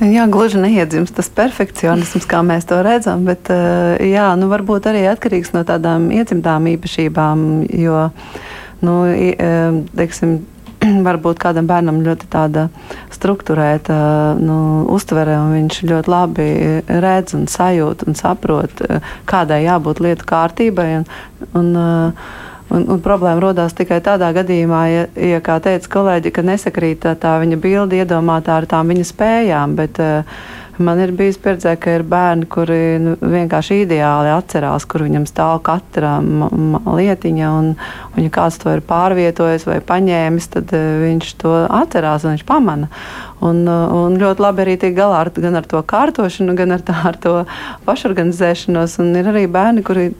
Jā, 0.00 0.26
gluži 0.26 0.58
neiedzimst 0.58 1.14
tas 1.14 1.28
perfekcionisms, 1.30 2.26
kā 2.26 2.42
mēs 2.42 2.66
to 2.66 2.82
redzam, 2.82 3.24
bet 3.24 3.48
eh, 3.48 4.10
jā, 4.10 4.34
nu, 4.36 4.48
varbūt 4.50 4.88
arī 4.90 5.06
atkarīgs 5.06 5.52
no 5.54 5.62
tādām 5.64 6.10
iedzimtām 6.10 6.66
īpašībām, 6.66 7.68
jo, 7.70 8.10
nu, 8.82 8.94
eh, 9.06 9.70
teiksim, 9.94 10.42
varbūt 11.08 11.38
kādam 11.38 11.70
bērnam 11.70 12.02
ļoti 12.02 12.26
tāda 12.26 12.66
struktūrēta 13.14 14.34
nu, 14.42 14.58
uztvere, 14.90 15.38
un 15.38 15.54
viņš 15.60 15.78
ļoti 15.86 16.10
labi 16.10 16.48
redz 16.90 17.38
un 17.38 17.46
sajūt 17.46 18.02
un 18.08 18.18
saprot, 18.18 18.82
eh, 18.88 19.14
kādai 19.30 19.62
jābūt 19.68 20.02
lietu 20.02 20.26
kārtībai. 20.26 20.90
Un, 20.98 21.06
un, 21.54 21.70
Un, 22.72 22.86
un 22.88 23.00
problēma 23.04 23.42
radās 23.44 23.76
tikai 23.76 24.00
tādā 24.02 24.30
gadījumā, 24.34 24.82
ja, 24.88 25.06
ja 25.20 25.40
kā 25.44 25.58
teica 25.62 25.90
kolēģi, 25.92 26.32
ka 26.34 26.42
nesakrīt 26.46 27.02
tā, 27.04 27.12
tā 27.20 27.36
viņa 27.42 27.58
bilde 27.60 28.00
iedomātā 28.00 28.56
ar 28.56 28.66
tām 28.70 28.88
viņa 28.90 29.04
spējām. 29.10 29.76
Bet, 29.78 30.00
uh, 30.00 30.24
Man 30.78 30.98
ir 30.98 31.12
bijis 31.14 31.36
pieredze, 31.38 31.70
ka 31.78 31.92
ir 31.94 32.02
bērni, 32.02 32.48
kuri 32.50 32.78
nu, 32.98 33.12
vienkārši 33.20 33.84
ideāli 33.84 34.32
atcerās, 34.34 34.82
kur 34.90 35.04
viņam 35.06 35.26
stāv 35.30 35.60
katra 35.66 36.16
lietiņa, 36.18 37.50
un, 37.60 37.68
un 38.10 38.24
ja 38.24 38.32
kāds 38.34 38.58
to 38.58 38.72
ir 38.74 38.82
pārvietojis 38.88 39.68
vai 39.68 39.78
paņēmis, 39.86 40.50
tad 40.56 40.74
uh, 40.74 40.88
viņš 41.04 41.30
to 41.44 41.54
atcerās 41.68 42.26
un 42.26 42.34
viņš 42.34 42.46
pamana. 42.48 42.90
Un, 43.42 43.64
uh, 43.66 43.90
un 44.06 44.18
ļoti 44.20 44.44
labi 44.44 44.62
arī 44.64 44.76
tiek 44.80 44.94
galā 44.96 45.24
ar, 45.24 45.30
gan 45.34 45.58
ar 45.58 45.66
to 45.68 45.80
kārtošanu, 45.82 46.54
gan 46.58 46.76
ar, 46.76 46.84
tā, 46.86 46.94
ar 47.10 47.18
to 47.20 47.34
pašorganizēšanos. 47.88 48.98
Un 49.02 49.14
ir 49.18 49.30
arī 49.32 49.46
bērni, 49.50 49.82
kuri 49.86 50.12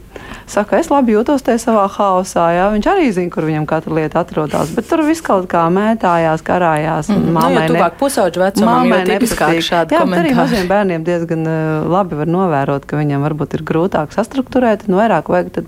saka, 0.49 0.79
es 0.79 0.89
labi 0.91 1.15
jūtos 1.15 1.43
tajā 1.45 1.61
savā 1.61 1.85
haosā. 1.91 2.45
Jā. 2.55 2.67
Viņš 2.75 2.89
arī 2.91 3.07
zina, 3.15 3.31
kur 3.33 3.47
viņam 3.47 3.65
katra 3.69 3.95
lieta 3.97 4.21
atrodas. 4.21 4.73
Bet 4.75 4.89
tur 4.89 5.03
viss 5.07 5.23
kaut 5.25 5.47
kā 5.51 5.63
mētājās, 5.73 6.43
karājās. 6.45 7.09
Mm. 7.13 7.31
Māmai 7.35 7.65
nu, 7.65 7.75
tuvāk 7.75 7.97
pusauģu 8.01 8.43
vecumam, 8.43 8.91
jo 8.91 9.01
tipiskāk 9.09 9.59
šādi 9.65 9.97
jā, 9.97 10.03
komentāri. 10.03 10.31
Arī 10.31 10.37
maziem 10.39 10.69
bērniem 10.69 11.07
diezgan 11.07 11.49
uh, 11.49 11.87
labi 11.95 12.19
var 12.19 12.31
novērot, 12.31 12.85
ka 12.89 12.99
viņam 12.99 13.25
varbūt 13.25 13.57
ir 13.57 13.65
grūtāk 13.67 14.13
sastruktūrēt, 14.15 14.87
un 14.89 14.99
vairāk 14.99 15.31
vajag 15.33 15.63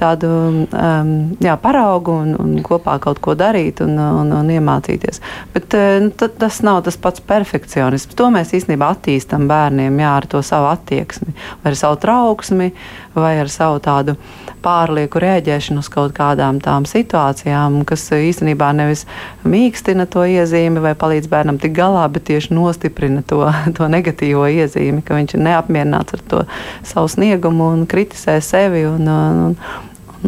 tādu 0.00 0.30
um, 0.30 1.12
jā, 1.42 1.56
paraugu 1.60 2.14
un, 2.22 2.34
un 2.40 2.56
kopā 2.66 2.96
kaut 3.02 3.20
ko 3.24 3.34
darīt 3.38 3.82
un, 3.84 3.96
un, 3.98 4.32
un 4.40 4.54
iemācīties. 4.54 5.20
Bet 5.54 5.76
uh, 5.76 6.10
tas 6.14 6.62
nav 6.66 6.82
tas 6.86 6.89
pats 7.00 7.22
perfekcionisms. 7.22 8.16
To 8.18 8.30
mēs 8.34 8.54
īstenībā 8.56 8.90
attīstam 8.94 9.46
bērniem 9.50 10.00
jā, 10.00 10.10
ar 10.20 10.26
to 10.30 10.40
savu 10.46 10.70
attieksmi, 10.70 11.34
vai 11.62 11.72
ar 11.72 11.76
savu 11.78 11.98
trauksmi, 12.02 12.70
vai 13.14 13.34
ar 13.42 13.50
savu 13.52 13.78
tādu 13.84 14.16
pārlieku 14.64 15.20
rēģēšanu 15.22 15.82
uz 15.82 15.88
kaut 15.92 16.14
kādām 16.16 16.60
tām 16.64 16.86
situācijām, 16.88 17.80
kas 17.88 18.06
īstenībā 18.16 18.70
nevis 18.76 19.06
mīkstina 19.44 20.06
to 20.10 20.24
iezīmi 20.28 20.82
vai 20.84 20.94
palīdz 20.98 21.30
bērnam 21.32 21.60
tik 21.60 21.74
galā, 21.76 22.06
bet 22.12 22.28
tieši 22.30 22.54
nostiprina 22.56 23.24
to, 23.26 23.42
to 23.76 23.88
negatīvo 23.90 24.46
iezīmi, 24.50 25.04
ka 25.06 25.18
viņš 25.18 25.36
ir 25.36 25.46
neapmierināts 25.48 26.18
ar 26.18 26.26
to 26.32 26.44
savu 26.82 27.10
sniegumu 27.12 27.72
un 27.76 27.86
kritizē 27.90 28.40
sevi 28.44 28.84
un, 28.88 29.08
un, 29.08 29.56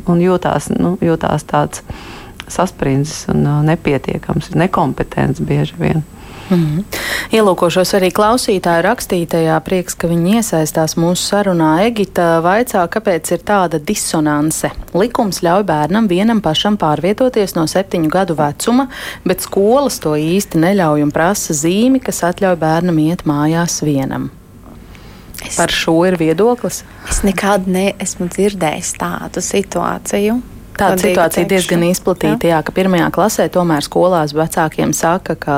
un 0.06 0.26
jūtās, 0.26 0.72
nu, 0.76 0.96
jūtās 1.04 1.48
tāds 1.48 1.86
sasprindzis 2.58 3.26
un 3.32 3.46
nepietiekams, 3.66 4.52
nekompetents 4.54 5.40
bieži 5.40 5.78
vien. 5.78 6.02
Mm 6.50 6.58
-hmm. 6.58 6.84
Ielūkošos 7.32 7.94
arī 7.96 8.10
klausītāju 8.12 8.82
rakstītajā, 8.82 9.60
prieks, 9.60 9.94
ka 9.94 10.08
viņi 10.08 10.34
iesaistās 10.36 10.96
mūsu 10.96 11.22
sarunā. 11.30 11.80
Egita 11.86 12.42
vaicā, 12.44 12.88
kāpēc 12.88 13.32
ir 13.32 13.38
tāda 13.38 13.78
disonance. 13.78 14.70
Likums 14.94 15.40
ļauj 15.42 15.62
bērnam 15.62 16.08
vienam 16.08 16.40
pašam 16.40 16.76
pārvietoties 16.76 17.54
no 17.54 17.66
septiņu 17.66 18.08
gadu 18.08 18.34
vecuma, 18.34 18.86
bet 19.24 19.40
skolas 19.40 19.98
to 19.98 20.10
īsti 20.10 20.58
neļauj 20.58 21.02
un 21.02 21.10
prasa 21.10 21.52
zīmi, 21.54 22.00
kas 22.00 22.22
atļauj 22.22 22.56
bērnam 22.56 22.98
iet 22.98 23.24
mājās 23.24 23.82
vienam. 23.82 24.30
Es, 25.46 25.56
Par 25.56 25.70
šo 25.70 26.04
ir 26.06 26.16
viedoklis. 26.18 26.84
Es 27.10 27.22
nekad 27.22 27.66
neesmu 27.66 28.28
dzirdējis 28.28 28.92
tādu 28.98 29.40
situāciju. 29.40 30.40
Tāda 30.78 30.96
situācija 31.00 31.46
diezgan 31.48 31.84
izplatīta, 31.86 32.48
jā. 32.48 32.56
jā, 32.56 32.60
ka 32.64 32.72
pirmajā 32.74 33.08
klasē 33.14 33.46
tomēr 33.52 33.84
skolās 33.84 34.32
vecākiem 34.36 34.94
saka, 34.96 35.36
ka 35.36 35.56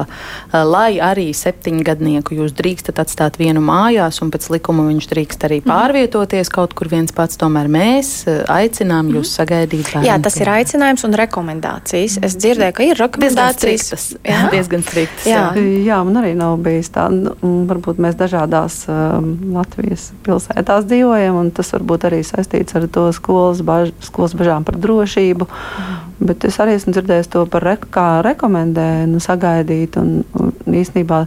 lai 0.66 0.96
arī 1.02 1.28
septiņgadnieku 1.36 2.38
jūs 2.40 2.54
drīkstat 2.58 2.98
atstāt 3.02 3.38
vienu 3.38 3.62
mājās, 3.64 4.20
un 4.24 4.32
pēc 4.34 4.48
likuma 4.56 4.86
viņš 4.88 5.08
drīkst 5.12 5.46
arī 5.46 5.60
mhm. 5.62 5.70
pārvietoties 5.70 6.48
mm. 6.48 6.54
kaut 6.56 6.74
kur 6.78 6.90
viens 6.90 7.14
pats, 7.14 7.38
tomēr 7.40 7.70
mēs 7.70 8.12
aicinām 8.50 9.12
jūs 9.14 9.28
mm. 9.30 9.34
sagaidīt. 9.38 9.92
Jā, 10.04 10.18
tas 10.22 10.38
ir 10.40 10.50
aicinājums 10.50 11.06
un 11.06 11.16
rekomendācijas. 11.22 12.18
Es 12.26 12.36
dzirdēju, 12.40 12.74
ka 12.74 12.88
ir 12.88 12.98
rekomendācijas. 12.98 13.86
Diezgan 13.94 13.94
striktas. 13.94 14.08
Jā, 14.26 14.40
diezgan 14.54 14.86
striktas. 14.86 15.28
Jā. 15.30 15.44
jā, 15.86 16.00
man 16.08 16.20
arī 16.24 16.34
nav 16.38 16.58
bijis 16.64 16.90
tā. 16.94 17.06
Nu, 17.14 17.36
varbūt 17.70 18.02
mēs 18.02 18.18
dažādās 18.18 18.82
um, 18.90 19.30
Latvijas 19.54 20.10
pilsētās 20.26 20.88
dzīvojam, 20.90 21.38
un 21.44 21.54
tas 21.54 21.70
varbūt 21.76 22.08
arī 22.10 22.22
saistīts 22.26 22.74
ar 22.78 22.88
to 22.92 23.06
skolas, 23.14 23.62
baž, 23.66 23.94
skolas 24.04 24.34
bažām 24.38 24.66
par 24.66 24.78
drošību 24.80 25.03
drošību. 25.04 25.48
Mm. 25.48 26.00
Bet 26.24 26.44
es 26.44 26.58
arī 26.62 26.78
esmu 26.78 26.94
dzirdējis 26.94 27.30
to 27.32 27.44
par 27.50 27.64
re, 27.66 27.76
kā 27.76 28.22
rekomendēju, 28.24 29.12
nu, 29.12 29.20
sagaidīt. 29.20 29.98
Un, 30.00 30.24
un 30.38 30.80
īstenībā 30.80 31.24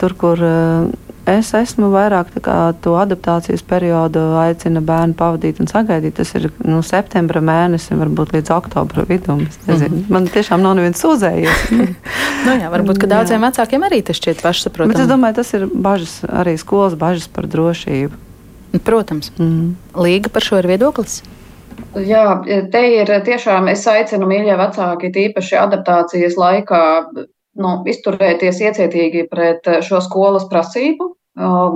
tur, 0.00 0.14
kur 0.18 0.40
uh, 0.42 0.88
es 1.26 1.52
esmu 1.56 1.88
vairāk 1.94 2.34
to 2.82 2.94
adaptācijas 2.98 3.62
periodu, 3.66 4.20
aicina 4.42 4.82
bērnu 4.84 5.16
pavadīt 5.16 5.62
un 5.62 5.70
sagaidīt. 5.70 6.18
Tas 6.18 6.34
ir 6.36 6.50
no 6.64 6.78
nu, 6.78 6.82
septembra 6.86 7.40
mēnesim, 7.40 7.98
varbūt 8.02 8.34
līdz 8.36 8.52
oktobra 8.56 9.06
vidum. 9.08 9.46
Mm. 9.66 10.04
Man 10.12 10.28
tiešām 10.32 10.62
nav 10.64 10.76
neviens 10.78 11.00
sūdzējies. 11.02 11.70
nu, 12.46 12.58
jā, 12.60 12.68
varbūt 12.72 13.06
daudziem 13.08 13.46
vecākiem 13.46 13.88
arī 13.88 14.02
tas 14.06 14.20
šķiet 14.20 14.44
pašsaprotami. 14.44 14.94
Bet 14.94 15.06
es 15.06 15.10
domāju, 15.10 15.40
tas 15.40 15.54
ir 15.56 15.66
bažas, 15.70 16.18
arī 16.28 16.58
skolas 16.60 16.98
bažas 16.98 17.30
par 17.32 17.48
drošību. 17.50 18.24
Protams. 18.84 19.30
Mm. 19.40 19.72
Līga 19.96 20.28
par 20.32 20.44
šo 20.44 20.58
ir 20.60 20.68
viedoklis. 20.68 21.22
Jā, 21.96 22.24
te 22.72 22.82
ir 22.92 23.10
tiešām 23.24 23.70
es 23.72 23.84
aicinu 23.88 24.28
mīļie 24.28 24.56
vecāki, 24.60 25.12
tīpaši 25.14 25.56
adaptācijas 25.60 26.36
laikā, 26.40 26.82
nu, 27.62 27.70
izturēties 27.88 28.60
iecietīgi 28.68 29.26
pret 29.30 29.68
šo 29.84 30.02
skolas 30.04 30.44
prasību, 30.50 31.08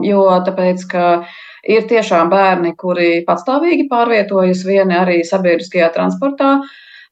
jo 0.04 0.26
tāpēc, 0.46 0.84
ka 0.90 1.06
ir 1.68 1.88
tiešām 1.88 2.30
bērni, 2.32 2.74
kuri 2.80 3.24
patstāvīgi 3.28 3.88
pārvietojas 3.90 4.64
vieni 4.68 4.96
arī 4.96 5.20
sabiedriskajā 5.24 5.90
transportā, 5.96 6.52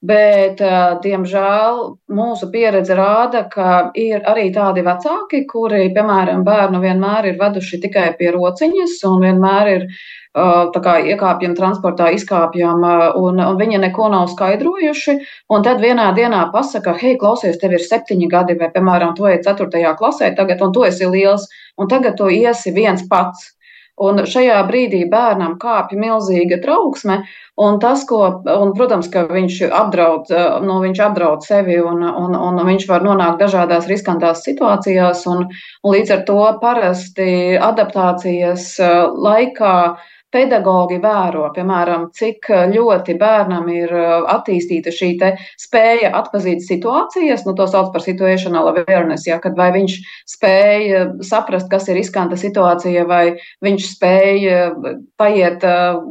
bet, 0.04 0.60
diemžēl, 1.02 1.80
mūsu 2.14 2.48
pieredze 2.52 2.94
rāda, 2.94 3.44
ka 3.50 3.90
ir 3.98 4.22
arī 4.30 4.48
tādi 4.54 4.84
vecāki, 4.86 5.42
kuri, 5.50 5.88
piemēram, 5.96 6.44
bērnu 6.46 6.80
vienmēr 6.84 7.32
ir 7.32 7.40
veduši 7.40 7.80
tikai 7.82 8.12
pie 8.20 8.30
rociņas 8.36 9.00
un 9.10 9.26
vienmēr 9.26 9.72
ir 9.74 9.88
kā, 10.84 10.94
iekāpjam 11.12 11.54
transportā, 11.58 12.10
izkāpjam, 12.16 12.84
un, 13.20 13.42
un 13.44 13.60
viņi 13.60 13.82
neko 13.84 14.08
nav 14.14 14.28
skaidrojuši. 14.32 15.18
Un 15.50 15.66
tad 15.66 15.82
vienā 15.84 16.10
dienā 16.16 16.46
pasaka, 16.54 16.96
hei, 17.00 17.16
klausies, 17.20 17.58
tev 17.60 17.76
ir 17.76 17.84
septiņi 17.84 18.30
gadi, 18.32 18.58
vai, 18.58 18.70
piemēram, 18.74 19.14
tu 19.18 19.28
ej 19.28 19.42
ceturtajā 19.46 19.94
klasē 19.98 20.34
tagad, 20.36 20.62
un 20.62 20.74
tu 20.74 20.84
esi 20.88 21.06
liels, 21.06 21.48
un 21.78 21.88
tagad 21.88 22.18
tu 22.18 22.28
iesi 22.32 22.74
viens 22.74 23.06
pats. 23.08 23.52
Un 23.98 24.22
šajā 24.30 24.58
brīdī 24.68 25.00
bērnam 25.10 25.56
kāpja 25.58 25.98
milzīga 25.98 26.60
trauksme, 26.62 27.16
un 27.58 27.78
tas, 27.82 28.04
ko, 28.06 28.20
un, 28.46 28.70
protams, 28.78 29.08
ka 29.10 29.24
viņš 29.26 29.56
apdraud, 29.74 30.30
nu, 30.62 30.76
viņš 30.84 31.00
apdraud 31.08 31.42
sevi, 31.46 31.80
un, 31.82 32.04
un, 32.06 32.36
un 32.38 32.60
viņš 32.68 32.86
var 32.90 33.02
nonākt 33.06 33.42
dažādās 33.42 33.88
riskantās 33.90 34.44
situācijās, 34.46 35.24
un, 35.32 35.48
un 35.82 35.96
līdz 35.96 36.14
ar 36.14 36.22
to 36.30 36.44
parasti 36.62 37.58
adaptācijas 37.70 38.70
laikā 39.18 39.74
pedagogi 40.34 40.98
vēro, 41.00 41.46
piemēram, 41.56 42.08
cik 42.16 42.50
ļoti 42.72 43.14
bērnam 43.20 43.68
ir 43.72 43.92
attīstīta 44.28 44.92
šī 44.92 45.14
spēja 45.58 46.10
atpazīt 46.18 46.60
situācijas, 46.66 47.46
nu, 47.46 47.54
to 47.56 47.64
sauc 47.70 47.88
par 47.94 48.04
situational 48.04 48.68
awareness, 48.68 49.26
ja, 49.26 49.38
kad 49.40 49.56
vai 49.56 49.70
viņš 49.74 49.94
spēja 50.28 51.04
saprast, 51.24 51.70
kas 51.72 51.88
ir 51.88 51.96
riskanta 51.96 52.36
situācija, 52.36 53.06
vai 53.08 53.38
viņš 53.64 53.88
spēja 53.94 54.58
paiet 55.20 55.64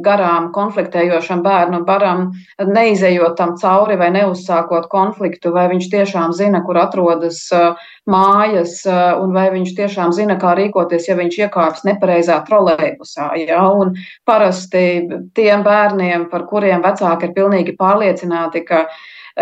garām 0.04 0.50
konfliktējošam 0.56 1.44
bērnu 1.46 1.84
baram, 1.86 2.32
neizejot 2.58 3.38
tam 3.38 3.54
cauri 3.60 3.98
vai 4.00 4.10
neuzsākot 4.16 4.90
konfliktu, 4.90 5.54
vai 5.54 5.68
viņš 5.70 5.90
tiešām 5.94 6.34
zina, 6.34 6.64
kur 6.66 6.80
atrodas 6.82 7.46
mājas, 8.08 8.80
un 8.88 9.32
vai 9.36 9.48
viņš 9.54 9.74
tiešām 9.78 10.12
zina, 10.16 10.38
kā 10.40 10.56
rīkoties, 10.58 11.06
ja 11.10 11.16
viņš 11.18 11.40
iekāps 11.46 11.86
nepareizā 11.86 12.40
trolēbusā. 12.48 13.30
Ja? 13.46 13.62
Un 13.68 13.94
parasti 14.28 14.84
tiem 15.34 15.62
bērniem, 15.66 16.28
par 16.32 16.46
kuriem 16.50 16.82
vecāki 16.84 17.28
ir 17.28 17.36
pilnīgi 17.36 17.76
pārliecināti, 17.78 18.64
ka 18.68 18.84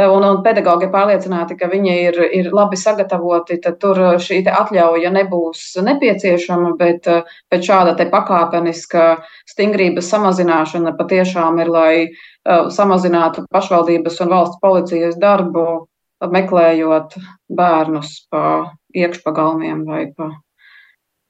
un, 0.05 0.25
un 0.25 0.43
pedagogi 0.45 0.87
ir 0.87 0.93
pārliecināti, 0.93 1.57
ka 1.57 1.69
viņi 1.73 1.97
ir, 2.09 2.21
ir 2.39 2.51
labi 2.55 2.77
sagatavoti, 2.81 3.59
tad 3.65 3.79
tur 3.81 3.99
šī 4.21 4.43
atļauja 4.51 5.13
nebūs 5.15 5.65
nepieciešama, 5.87 6.75
bet, 6.79 7.09
bet 7.51 7.67
šāda 7.67 7.97
pakāpeniska 8.13 9.07
stingrības 9.49 10.11
samazināšana 10.13 10.97
patiešām 10.99 11.61
ir, 11.65 11.73
lai 11.73 11.93
uh, 12.07 12.69
samazinātu 12.73 13.47
pašvaldības 13.53 14.21
un 14.25 14.33
valsts 14.35 14.61
policijas 14.63 15.21
darbu, 15.21 15.87
meklējot 16.25 17.17
bērnus 17.53 18.27
pa 18.33 18.73
iekšpagalmiem 18.97 19.85
vai 19.89 20.07
pa 20.17 20.33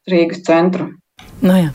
Rīgas 0.07 0.45
centru. 0.47 0.93
Nu 1.43 1.59
jā. 1.59 1.75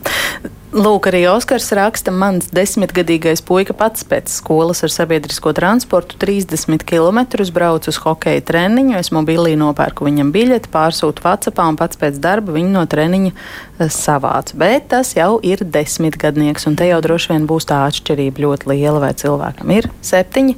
Lūk, 0.72 1.04
arī 1.10 1.26
Oskars 1.28 1.66
raksta, 1.76 2.08
mans 2.16 2.46
desmitgadīgais 2.48 3.42
puika 3.44 3.74
pats 3.76 4.06
pēc 4.08 4.30
skolas 4.32 4.80
ar 4.86 4.88
sabiedrisko 4.94 5.52
transportu 5.52 6.16
30 6.16 6.86
km 6.88 7.20
brauc 7.52 7.90
uz 7.92 7.98
hokeja 8.00 8.40
treniņu. 8.48 8.94
Es 8.96 9.12
mobilī 9.12 9.52
nopērku 9.60 10.08
viņam 10.08 10.30
biļeti, 10.32 10.72
pārsūtu 10.72 11.26
Vācijā 11.26 11.68
un 11.68 11.76
pats 11.76 12.00
pēc 12.00 12.16
darba 12.24 12.56
viņu 12.56 12.72
no 12.72 12.86
treniņa 12.88 13.34
eh, 13.34 13.92
savāc. 13.92 14.54
Bet 14.56 14.88
tas 14.94 15.12
jau 15.12 15.34
ir 15.44 15.60
desmitgadnieks, 15.60 16.64
un 16.70 16.80
te 16.80 16.88
jau 16.88 17.02
droši 17.04 17.34
vien 17.34 17.44
būs 17.50 17.68
tā 17.68 17.84
atšķirība 17.90 18.46
ļoti 18.46 18.72
liela, 18.72 18.96
vai 19.04 19.12
cilvēkam 19.12 19.76
ir 19.76 19.92
septiņi 20.00 20.56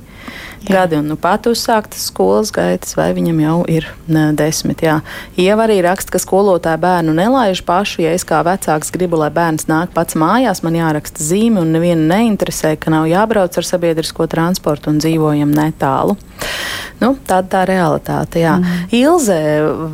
gadi 0.69 0.99
un 0.99 1.09
nu 1.13 1.17
pat 1.21 1.47
uzsāktas 1.51 2.07
skolas 2.11 2.53
gaitas, 2.55 2.95
vai 2.99 3.11
viņam 3.17 3.41
jau 3.43 3.57
ir 3.71 3.89
ne, 4.07 4.27
desmit. 4.37 4.85
Jā. 4.85 5.01
Ieva 5.41 5.67
arī 5.67 5.81
raksta, 5.85 6.15
ka 6.15 6.23
skolotāja 6.23 6.81
bērnu 6.81 7.15
nelaiž 7.17 7.65
pašu. 7.67 8.03
Ja 8.05 8.15
es 8.17 8.27
kā 8.29 8.41
vecāks 8.47 8.93
gribu, 8.95 9.21
lai 9.21 9.31
bērns 9.35 9.69
nāk 9.71 9.93
pats 9.97 10.17
mājās, 10.19 10.63
man 10.65 10.79
jāraksta 10.79 11.25
zīme 11.25 11.63
un 11.63 11.75
nevienu 11.75 12.09
neinteresē, 12.11 12.75
ka 12.81 12.93
nav 12.95 13.09
jābrauc 13.11 13.59
ar 13.61 13.69
sabiedrisko 13.69 14.29
transportu 14.31 14.93
un 14.93 15.03
dzīvojam 15.03 15.53
netālu. 15.55 16.19
Nu, 17.03 17.15
tāda 17.27 17.49
tā 17.51 17.63
realitāte. 17.69 18.41
Jā. 18.41 18.55
Mm. 18.61 18.85
Ilze 18.97 19.37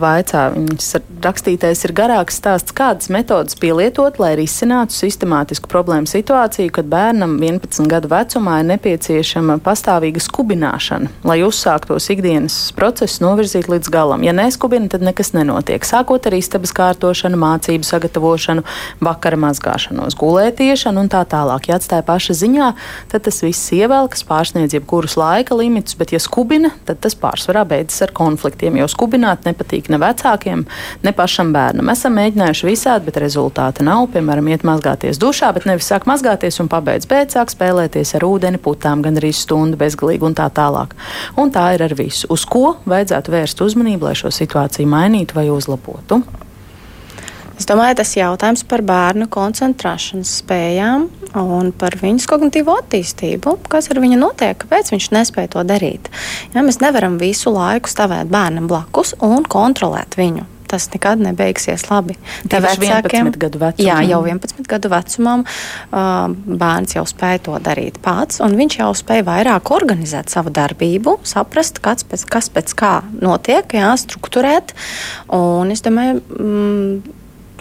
vaicā, 0.01 0.45
viņas 0.55 0.90
rakstītais 1.25 1.83
ir 1.87 1.95
garāks 1.97 2.37
stāsts, 2.38 2.75
kādas 2.77 3.11
metodas 3.12 3.57
pielietot, 3.59 4.21
lai 4.23 4.35
risinātu 4.38 4.95
sistemātisku 4.95 5.71
problēmu 5.73 6.11
situāciju, 6.11 6.71
kad 6.77 6.90
bērnam 6.93 7.38
11 7.40 7.88
gadu 7.90 8.11
vecumā 8.12 8.61
ir 8.61 8.69
nepieciešama 8.75 9.59
pastāvīga 9.64 10.19
skubināšana, 10.22 11.11
lai 11.26 11.40
uzsāktos 11.46 12.09
ikdienas 12.12 12.56
procesus 12.76 13.20
novirzīt 13.22 13.68
līdz 13.70 13.90
galam. 13.92 14.24
Ja 14.26 14.35
neskubina, 14.37 14.88
tad 14.92 15.04
nekas 15.04 15.33
nenotiek. 15.35 15.85
Sākot 15.87 16.26
ar 16.28 16.37
istabas 16.37 16.72
kārtošanu, 16.76 17.38
mācību 17.40 17.87
sagatavošanu, 17.87 18.64
vakara 19.04 19.38
mazgāšanos, 19.40 20.16
gulētiešanu 20.20 21.04
un 21.04 21.11
tā 21.12 21.22
tālāk. 21.28 21.70
Ja 21.70 21.78
atstāja 21.80 22.04
paša 22.06 22.37
ziņā, 22.40 22.70
tad 23.12 23.26
tas 23.26 23.40
viss 23.44 23.72
ievelkas, 23.76 24.24
pārsniedz 24.28 24.76
jebkurus 24.76 25.16
laika 25.20 25.56
limitus, 25.59 25.96
bet 26.00 26.14
ja 26.14 26.20
skubina, 26.22 26.72
tad 26.88 27.02
tas 27.04 27.16
pārsvarā 27.18 27.64
beidzas 27.68 28.06
ar 28.06 28.14
konfliktiem. 28.16 28.78
Jo 28.80 28.88
skubināt 28.90 29.48
nepatīk 29.48 29.90
ne 29.92 30.00
vecākiem, 30.02 30.66
ne 31.04 31.14
pašam 31.16 31.52
bērnam. 31.56 31.92
Esam 31.92 32.16
mēģinājuši 32.18 32.68
visādi, 32.68 33.09
bet 33.09 33.20
rezultāta 33.22 33.85
nav. 33.87 34.09
Piemēram, 34.14 34.48
iet 34.52 34.66
mazgāties 34.66 35.20
dušā, 35.20 35.52
bet 35.56 35.66
nevis 35.68 35.90
sāk 35.90 36.06
mazgāties 36.11 36.61
un 36.62 36.70
pabeidz, 36.72 37.09
bet 37.11 37.37
sāk 37.37 37.52
spēlēties 37.52 38.14
ar 38.18 38.26
ūdeni, 38.26 38.61
putām, 38.62 39.04
gan 39.04 39.18
arī 39.20 39.33
stundu 39.37 39.78
bezgalīgi 40.11 40.27
un 40.27 40.35
tā 40.35 40.51
tālāk. 40.51 40.94
Un 41.38 41.51
tā 41.51 41.75
ir 41.75 41.85
ar 41.85 41.94
visu. 41.94 42.29
Uz 42.31 42.44
ko 42.44 42.77
vajadzētu 42.87 43.31
vērst 43.31 43.61
uzmanību, 43.62 44.09
lai 44.09 44.14
šo 44.18 44.31
situāciju 44.31 44.88
mainītu 44.88 45.35
vai 45.35 45.51
uzlabotu? 45.51 46.23
Es 47.61 47.66
domāju, 47.68 47.99
tas 47.99 48.14
ir 48.16 48.23
jautājums 48.23 48.64
par 48.64 48.81
bērnu 48.81 49.27
koncentrēšanas 49.29 50.31
spējām 50.40 51.11
un 51.37 51.73
par 51.77 51.92
viņas 52.01 52.25
kognitīvo 52.27 52.79
attīstību. 52.81 53.59
Kas 53.68 53.90
ar 53.92 54.01
viņu 54.01 54.16
notiek? 54.16 54.57
Kāpēc 54.57 54.94
viņš 54.94 55.11
nespēja 55.12 55.53
to 55.53 55.64
darīt? 55.68 56.09
Ja, 56.55 56.64
mēs 56.64 56.81
nevaram 56.81 57.18
visu 57.20 57.53
laiku 57.53 57.92
stāvēt 57.92 58.33
bērnam 58.33 58.70
blakus 58.70 59.12
un 59.20 59.44
kontrolēt 59.44 60.16
viņu 60.16 60.49
tas 60.70 60.87
nekad 60.92 61.22
nebeigsies 61.22 61.87
labi. 61.90 62.16
Tā 62.50 62.61
vecākiem, 62.62 63.30
11 63.30 63.38
gadu 63.42 63.61
vecumam. 63.62 63.87
Jā, 63.87 63.98
jau 64.06 64.20
11 64.26 64.68
gadu 64.70 64.92
vecumam 64.92 65.44
bērns 65.90 66.96
jau 66.96 67.04
spēja 67.09 67.42
to 67.48 67.59
darīt 67.64 68.00
pats, 68.04 68.40
un 68.44 68.56
viņš 68.59 68.78
jau 68.80 68.90
spēja 68.98 69.26
vairāk 69.28 69.72
organizēt 69.74 70.33
savu 70.33 70.52
darbību, 70.54 71.18
saprast, 71.26 71.83
kas 71.85 72.06
pēc, 72.06 72.26
kas 72.30 72.50
pēc 72.52 72.74
kā 72.78 72.94
notiek, 73.20 73.76
jā, 73.76 73.92
strukturēt. 74.00 74.74
Un 75.37 75.72
es 75.74 75.83
domāju, 75.87 76.20
mm, 76.37 77.16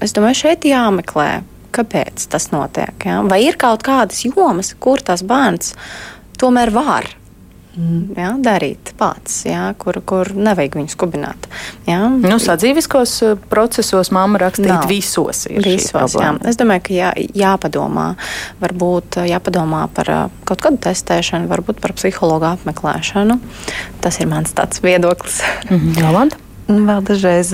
es 0.05 0.15
domāju, 0.15 0.43
šeit 0.45 0.67
jāmeklē, 0.69 1.31
kāpēc 1.75 2.29
tas 2.31 2.49
notiek. 2.53 2.95
Ja? 3.05 3.21
Vai 3.29 3.43
ir 3.45 3.59
kaut 3.61 3.85
kādas 3.85 4.23
jomas, 4.25 4.73
kur 4.79 5.01
tas 5.05 5.25
bērns 5.25 5.75
tomēr 6.39 6.71
var 6.73 7.09
Mm. 7.77 8.15
Ja, 8.17 8.31
darīt 8.41 8.93
pats, 8.97 9.43
ja, 9.45 9.67
kur, 9.77 9.99
kur 10.01 10.31
nevajag 10.33 10.73
viņu 10.79 10.89
skubināt. 10.89 11.45
Ja. 11.85 12.07
Nu, 12.09 12.39
sadzīviskos 12.41 13.13
uh, 13.27 13.35
procesos 13.51 14.09
mamma 14.15 14.41
rakstīt 14.41 14.71
Nav. 14.71 14.87
visos. 14.89 15.45
visos 15.53 16.15
jā. 16.17 16.31
Es 16.49 16.57
domāju, 16.59 16.83
ka 16.87 16.95
jā, 16.97 17.11
jāpadomā. 17.37 18.07
Varbūt 18.63 19.19
uh, 19.21 19.29
jāpadomā 19.29 19.83
par 19.93 20.11
uh, 20.11 20.41
kaut 20.49 20.65
kādu 20.65 20.81
testēšanu, 20.89 21.49
varbūt 21.51 21.79
par 21.83 21.93
psihologu 21.97 22.49
apmeklēšanu. 22.49 23.37
Tas 24.01 24.17
ir 24.17 24.31
mans 24.33 24.55
tāds 24.57 24.81
viedoklis. 24.83 25.39
Mm 25.69 25.77
-hmm. 25.77 26.35
Nu, 26.69 26.85
vēl 26.85 27.01
dažreiz 27.01 27.53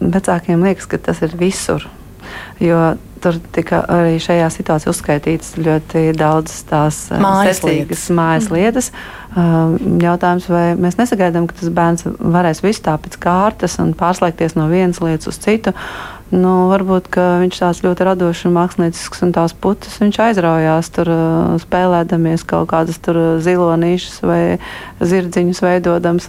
vecākiem 0.00 0.62
liekas, 0.62 0.86
ka 0.86 0.98
tas 0.98 1.22
ir 1.22 1.36
visur. 1.38 1.88
Jo 2.60 2.96
tur 3.22 3.38
tika 3.54 3.82
arī 3.92 4.18
šajā 4.22 4.48
situācijā 4.54 4.92
uzskaitītas 4.92 5.54
ļoti 5.60 6.04
daudzas 6.18 6.62
tās 6.68 7.00
mājas 7.12 7.62
lietas. 7.66 8.04
Mājas 8.14 8.50
lietas. 8.54 8.90
Jautājums, 9.36 10.48
vai 10.50 10.66
mēs 10.80 10.98
nesagaidām, 11.00 11.48
ka 11.48 11.58
tas 11.60 11.72
bērns 11.74 12.06
varēs 12.18 12.62
visu 12.64 12.84
tā 12.86 12.96
pēc 13.02 13.18
kārtas 13.22 13.78
un 13.82 13.92
pārslēgties 13.98 14.56
no 14.58 14.68
vienas 14.72 15.02
lietas 15.04 15.30
uz 15.30 15.40
citu. 15.44 15.74
Nu, 16.28 16.68
varbūt 16.68 17.06
viņš 17.16 17.58
tāds 17.62 17.78
ļoti 17.80 18.04
radošs 18.04 18.42
un 18.48 18.52
mākslinieks 18.58 19.22
un 19.24 19.30
tās 19.32 19.54
putas 19.56 19.94
viņš 20.02 20.18
aizraujās 20.26 20.90
tur 20.92 21.08
spēlēdamies 21.62 22.44
kaut 22.48 22.68
kādas 22.68 23.00
tur 23.00 23.16
zilonīšas 23.40 24.18
vai 24.28 24.40
zirdziņus 25.00 25.62
veidodams. 25.64 26.28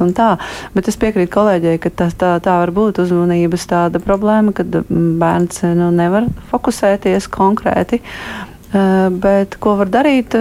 Bet 0.71 0.87
es 0.87 0.99
piekrītu 0.99 1.33
kolēģei, 1.33 1.81
ka 1.83 1.91
tas 1.91 2.15
tā, 2.15 2.37
tā 2.39 2.61
var 2.61 2.71
būt 2.71 3.01
uzmanības 3.03 3.67
tāda 3.67 3.99
problēma, 3.99 4.55
kad 4.55 4.79
bērns 4.87 5.65
nu, 5.75 5.91
nevar 5.91 6.29
fokusēties 6.53 7.27
konkrēti. 7.35 7.99
Bet 8.69 9.55
ko 9.57 9.73
var 9.79 9.89
darīt? 9.89 10.35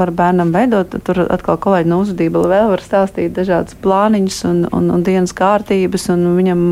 Var 0.00 0.10
bērnam 0.18 0.50
veidot, 0.50 0.96
tur 1.06 1.20
atkal 1.30 1.60
kolēģi 1.62 1.90
no 1.92 2.00
uzvedība 2.02 2.42
vēl 2.50 2.72
var 2.72 2.82
stāstīt 2.82 3.36
dažādas 3.36 3.76
plāniņas 3.84 4.40
un, 4.48 4.64
un, 4.74 4.90
un 4.96 5.04
dienas 5.06 5.34
kārtības, 5.36 6.08
un 6.14 6.26
viņam 6.34 6.64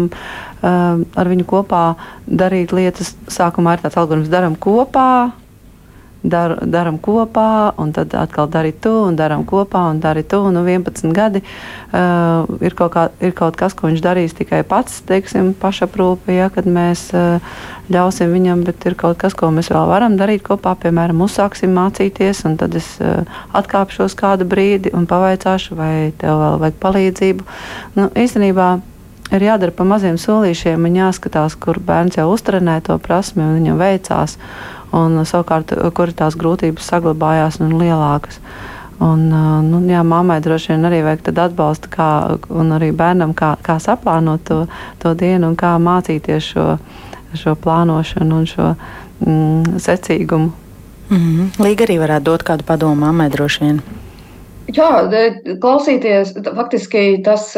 ar 0.65 1.31
viņu 1.31 1.47
kopā 1.47 1.85
darīt 2.27 2.75
lietas. 2.75 3.15
Sākumā 3.31 3.77
ir 3.77 3.85
tāds 3.85 4.01
algoritms, 4.03 4.33
darām 4.33 4.59
kopā, 4.59 5.31
dar, 6.25 6.57
darām 6.65 6.97
kopā, 7.03 7.75
un 7.81 7.93
tad 7.95 8.15
atkal 8.17 8.49
dari 8.51 8.73
tu, 8.73 8.93
un 9.09 9.17
darām 9.17 9.45
kopā, 9.49 9.85
un 9.93 10.01
dari 10.01 10.25
tu. 10.27 10.41
Nu, 10.55 10.65
11 10.65 11.13
gadi 11.15 11.43
uh, 11.45 12.49
ir, 12.65 12.77
kaut 12.77 12.95
kā, 12.95 13.07
ir 13.21 13.35
kaut 13.37 13.59
kas, 13.61 13.77
ko 13.77 13.91
viņš 13.91 14.03
darīs 14.05 14.37
tikai 14.37 14.63
pats, 14.69 15.03
teiksim, 15.09 15.53
pašaprūpe, 15.61 16.33
ja, 16.35 16.49
kad 16.55 16.69
mēs 16.69 17.07
uh, 17.15 17.43
ļausim 17.93 18.33
viņam, 18.33 18.65
bet 18.67 18.87
ir 18.89 18.97
kaut 19.01 19.21
kas, 19.21 19.37
ko 19.37 19.53
mēs 19.55 19.71
vēl 19.73 19.85
varam 19.91 20.17
darīt 20.21 20.47
kopā. 20.47 20.75
Piemēram, 20.81 21.21
uzsāksim 21.27 21.75
mācīties, 21.77 22.45
un 22.49 22.57
tad 22.61 22.77
es 22.81 22.89
uh, 23.05 23.23
atkāpšos 23.53 24.17
kādu 24.19 24.49
brīdi 24.49 24.95
un 24.97 25.09
pavaicāšu, 25.11 25.77
vai 25.79 25.95
tev 26.19 26.41
vēl 26.41 26.59
vajag 26.65 26.83
palīdzību. 26.83 27.49
Nu, 28.01 28.09
īstenībā 28.17 28.73
ir 29.33 29.45
jādara 29.45 29.73
pa 29.75 29.87
maziem 29.89 30.17
solīšiem 30.21 30.89
un 30.89 30.99
jāskatās, 30.99 31.57
kur 31.61 31.81
bērns 31.83 32.19
jau 32.19 32.29
uztrenē 32.33 32.81
to 32.87 32.97
prasmi 33.03 33.45
un 33.45 33.59
viņam 33.59 33.81
veicās 33.81 34.39
un 34.95 35.25
savukārt, 35.27 35.75
kur 35.97 36.13
tās 36.15 36.37
grūtības 36.39 36.87
saglabājās 36.93 37.61
un 37.65 37.75
lielākas. 37.81 38.41
Un, 39.03 39.27
nu, 39.67 39.81
jā, 39.91 40.05
mammai 40.07 40.39
droši 40.41 40.73
vien 40.73 40.87
arī 40.87 41.01
vajag 41.05 41.33
atbalstu, 41.35 41.91
kā, 41.91 42.09
un 42.49 42.71
arī 42.77 42.93
bērnam, 42.95 43.35
kā, 43.35 43.57
kā 43.63 43.81
saplānot 43.83 44.45
to, 44.47 44.61
to 45.03 45.17
dienu 45.19 45.51
un 45.51 45.57
kā 45.59 45.75
mācīties 45.83 46.53
šo, 46.55 46.67
šo 47.35 47.57
plānošanu 47.59 48.39
un 48.39 48.47
šo 48.47 48.69
mm, 49.27 49.83
secīgumu. 49.83 50.53
Mm 51.11 51.19
-hmm. 51.19 51.65
Līga 51.65 51.85
arī 51.85 51.99
varētu 52.01 52.25
dot 52.25 52.43
kādu 52.43 52.63
padomu 52.63 52.95
mammai 52.95 53.29
droši 53.31 53.65
vien. 53.65 53.83
Jā, 54.73 55.05
klausīties, 55.61 56.31
faktiski 56.57 57.19
tas 57.25 57.51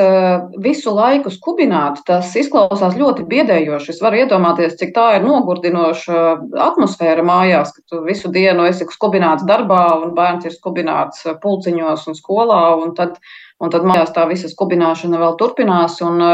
visu 0.63 0.91
laiku 0.95 1.31
skubināt, 1.31 2.01
tas 2.09 2.33
izklausās 2.35 2.97
ļoti 2.99 3.23
biedējoši. 3.31 3.93
Es 3.95 4.01
varu 4.03 4.25
iedomāties, 4.25 4.75
cik 4.81 4.91
tā 4.97 5.05
ir 5.17 5.27
nogurdinoša 5.27 6.23
atmosfēra 6.65 7.23
mājās, 7.23 7.71
ka 7.77 7.85
tu 7.87 8.01
visu 8.07 8.31
dienu 8.35 8.67
esi 8.67 8.89
skubināts 8.91 9.47
darbā 9.47 9.85
un 10.01 10.17
bērns 10.17 10.49
ir 10.49 10.57
skubināts 10.57 11.23
pulciņos 11.43 12.09
un 12.11 12.19
skolā, 12.19 12.63
un 12.83 12.97
tad, 12.99 13.21
un 13.63 13.71
tad 13.71 13.87
mājās 13.87 14.11
tā 14.17 14.25
visa 14.27 14.51
skubināšana 14.51 15.21
vēl 15.23 15.37
turpinās. 15.39 16.01
Un, 16.03 16.25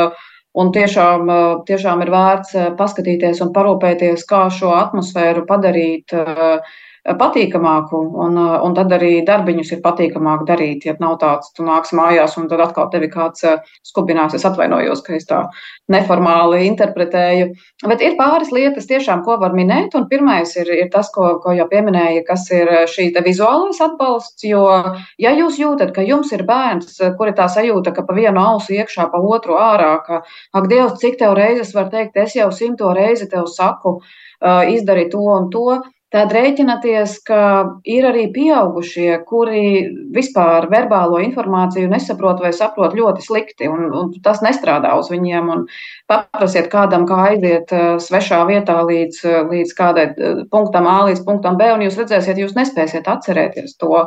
un 0.57 0.73
tiešām, 0.73 1.29
tiešām 1.69 2.07
ir 2.07 2.15
vērts 2.17 2.57
paskatīties 2.81 3.45
un 3.45 3.53
parūpēties, 3.53 4.25
kā 4.25 4.47
šo 4.49 4.73
atmosfēru 4.79 5.45
padarīt 5.49 6.17
uh, 6.17 6.65
patīkamāku, 7.03 7.99
un, 8.23 8.37
un 8.39 8.75
tad 8.77 8.93
arī 8.95 9.25
darbiņus 9.27 9.73
ir 9.75 9.81
patīkamāk 9.83 10.45
darīt. 10.47 10.85
Ja 10.87 10.95
nav 11.03 11.17
tāds, 11.19 11.51
tu 11.57 11.65
nāc 11.67 11.89
mājās, 11.99 12.37
un 12.39 12.47
tad 12.51 12.63
atkal 12.63 12.91
tevi 12.93 13.09
kāds 13.11 13.43
eh, 13.49 13.59
skubinās. 13.87 14.37
Es 14.39 14.47
atvainojos, 14.47 15.03
ka 15.03 15.17
es 15.17 15.27
tā 15.27 15.41
neformāli 15.91 16.63
interpretēju. 16.69 17.49
Bet 17.91 18.05
ir 18.07 18.15
pāris 18.21 18.53
lietas, 18.55 18.87
tiešām, 18.91 19.25
ko 19.27 19.37
var 19.43 19.57
minēt. 19.57 19.97
Un 19.99 20.07
pirmais 20.11 20.55
ir, 20.61 20.71
ir 20.79 20.91
tas, 20.93 21.11
ko, 21.15 21.41
ko 21.43 21.55
jau 21.59 21.67
pieminēja, 21.71 22.23
kas 22.29 22.47
ir 22.55 22.71
šī 22.91 23.09
vizuālais 23.19 23.83
atbalsts. 23.83 24.47
Jo, 24.47 24.63
ja 25.19 25.33
jūs 25.35 25.59
jūtat, 25.59 25.91
ka 25.97 26.07
jums 26.07 26.31
ir 26.37 26.47
bērns, 26.47 27.01
kur 27.19 27.33
ir 27.33 27.39
tā 27.39 27.49
sajūta, 27.51 27.95
ka 27.97 28.07
pa 28.07 28.15
vienu 28.15 28.43
ausu 28.43 28.77
iekšā, 28.79 29.09
pa 29.11 29.19
otru 29.19 29.59
ārā, 29.59 29.97
ka, 30.07 30.23
ak, 30.55 30.71
Dievs, 30.71 31.01
cik 31.03 31.19
tev 31.19 31.35
reizes 31.37 31.75
var 31.75 31.91
teikt, 31.91 32.15
es 32.17 32.37
jau 32.39 32.47
simto 32.55 32.95
reizi 32.95 33.27
tev 33.29 33.51
saku, 33.51 33.99
uh, 33.99 34.63
izdari 34.71 35.09
to 35.11 35.21
un 35.35 35.51
to 35.51 35.83
Tad 36.13 36.33
rēķināties, 36.37 37.15
ka 37.25 37.39
ir 37.89 38.05
arī 38.05 38.27
pieaugušie, 38.35 39.15
kuri 39.25 39.63
vispār 40.13 40.67
verbālo 40.69 41.23
informāciju 41.25 41.89
nesaprot 41.89 42.43
vai 42.45 42.51
saprot 42.53 42.93
ļoti 42.99 43.25
slikti, 43.25 43.71
un, 43.73 43.87
un 43.97 44.11
tas 44.25 44.43
nestrādā 44.45 44.93
uz 45.01 45.09
viņiem. 45.09 45.49
Paprasiet 46.13 46.69
kādam, 46.73 47.07
kā 47.09 47.17
aiziet 47.31 47.73
eh, 47.73 47.97
svešā 47.97 48.43
vietā 48.51 48.77
līdz, 48.85 49.23
eh, 49.25 49.41
līdz 49.55 49.73
kādai 49.79 50.07
eh, 50.13 50.45
punktam 50.53 50.91
A 50.91 50.99
līdz 51.09 51.25
punktam 51.25 51.57
B, 51.57 51.73
un 51.73 51.87
jūs 51.87 51.97
redzēsiet, 52.03 52.45
jūs 52.45 52.53
nespēsiet 52.61 53.09
atcerēties 53.09 53.79
to. 53.81 54.05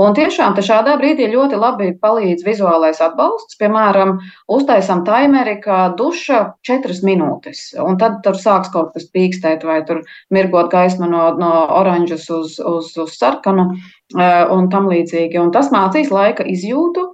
Un 0.00 0.14
tiešām 0.16 0.54
šādā 0.64 0.94
brīdī 1.00 1.26
ļoti 1.28 1.58
labi 1.60 1.90
palīdz 2.00 2.44
vizuālais 2.46 3.00
atbalsts. 3.04 3.58
Piemēram, 3.60 4.14
uztaisām 4.48 5.02
taimeri, 5.04 5.58
kā 5.60 5.90
duša 5.98 6.40
četras 6.66 7.02
minūtes, 7.04 7.74
un 7.84 7.98
tad 8.00 8.20
tur 8.24 8.38
sāks 8.40 8.72
kaut 8.72 8.94
kas 8.94 9.10
pīkstēt 9.12 9.66
vai 9.68 9.80
tur 9.88 10.00
mirgot 10.32 10.70
gaisma 10.72 11.10
no, 11.10 11.24
no 11.40 11.52
oranžas 11.82 12.28
uz, 12.32 12.56
uz, 12.72 12.92
uz 12.96 13.16
sarkanu 13.18 13.66
eh, 13.74 14.44
un 14.54 14.70
tam 14.72 14.88
līdzīgi. 14.88 15.40
Un 15.42 15.52
tas 15.52 15.68
mācīs 15.74 16.12
laika 16.14 16.46
izjūtu, 16.48 17.10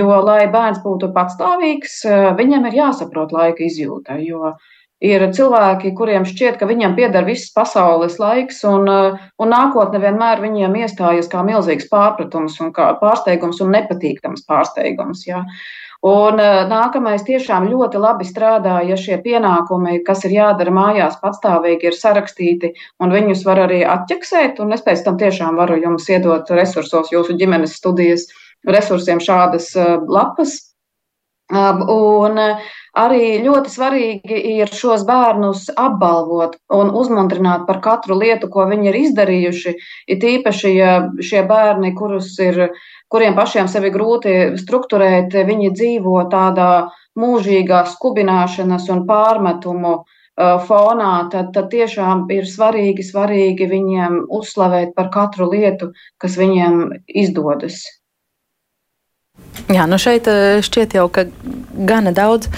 jo, 0.00 0.10
lai 0.24 0.44
bērns 0.54 0.80
būtu 0.86 1.12
patstāvīgs, 1.16 2.02
eh, 2.08 2.30
viņam 2.40 2.70
ir 2.70 2.80
jāsaprot 2.84 3.36
laika 3.36 3.66
izjūta. 3.68 4.16
Jo, 4.24 4.54
Ir 5.00 5.22
cilvēki, 5.32 5.94
kuriem 5.96 6.26
šķiet, 6.28 6.58
ka 6.60 6.66
viņiem 6.68 6.92
pieder 6.98 7.24
viss 7.24 7.48
pasaules 7.56 8.18
laiks, 8.20 8.58
un, 8.68 8.84
uh, 8.84 9.20
un 9.40 9.48
nākotne 9.48 9.96
vienmēr 10.02 10.42
viņiem 10.44 10.76
iestājas 10.82 11.30
kā 11.32 11.40
milzīgs 11.46 11.88
pārpratums, 11.88 12.58
un 12.60 12.68
kā 12.76 12.90
pārsteigums 13.00 13.62
un 13.64 13.72
nepatīkams 13.72 14.44
pārsteigums. 14.44 15.24
Ja. 15.24 15.40
Un 16.04 16.36
uh, 16.36 16.60
nākamais 16.68 17.24
tiešām 17.24 17.70
ļoti 17.72 18.00
labi 18.00 18.28
strādā, 18.28 18.82
ja 18.84 19.00
šie 19.00 19.16
pienākumi, 19.24 20.02
kas 20.04 20.26
ir 20.28 20.36
jādara 20.36 20.76
mājās, 20.76 21.16
patstāvīgi 21.24 21.88
ir 21.88 21.96
sarakstīti, 21.96 22.74
un 23.00 23.16
viņus 23.16 23.48
var 23.48 23.64
arī 23.64 23.80
atķeksēt. 23.88 24.60
Un 24.60 24.76
es 24.76 24.84
pēc 24.84 25.00
tam 25.08 25.16
tiešām 25.20 25.56
varu 25.56 25.80
jums 25.80 26.12
iedot 26.12 26.52
resursos, 26.52 27.08
jūsu 27.08 27.40
ģimenes 27.40 27.80
studijas 27.80 28.28
resursiem 28.68 29.20
šādas 29.24 29.72
uh, 29.80 29.96
lapas. 30.04 30.60
Un 31.50 32.38
Arī 32.98 33.38
ļoti 33.44 33.70
svarīgi 33.70 34.38
ir 34.58 34.70
šos 34.74 35.04
bērnus 35.06 35.68
apbalvot 35.78 36.56
un 36.74 36.88
uzmundrināt 36.90 37.62
par 37.68 37.78
katru 37.84 38.16
lietu, 38.18 38.48
ko 38.50 38.64
viņi 38.66 38.90
ir 38.90 38.98
izdarījuši. 39.00 39.74
It 40.10 40.26
īpaši, 40.26 40.72
ja 40.74 40.94
šie 41.22 41.44
bērni, 41.46 41.94
ir, 42.42 42.58
kuriem 43.08 43.36
pašiem 43.38 43.68
sevi 43.70 43.92
grūti 43.94 44.56
strukturēt, 44.58 45.30
viņi 45.30 45.70
dzīvo 45.70 46.24
tādā 46.32 46.90
mūžīgā 47.14 47.84
skubināšanas 47.94 48.90
un 48.90 49.06
pārmetumu 49.06 49.94
fonā, 50.66 51.14
tad, 51.30 51.54
tad 51.54 51.70
tiešām 51.70 52.26
ir 52.34 52.48
svarīgi, 52.48 53.06
svarīgi 53.06 53.70
viņiem 53.70 54.24
uzslavēt 54.26 54.96
par 54.96 55.12
katru 55.14 55.50
lietu, 55.54 55.92
kas 56.18 56.34
viņiem 56.40 57.04
izdodas. 57.06 57.84
Jā, 59.70 59.86
nu 59.86 59.98
šeit 60.02 60.26
eh, 60.30 60.58
šķiet 60.66 60.96
jau, 60.98 61.06
ka 61.12 61.26
gana 61.86 62.10
daudz 62.16 62.50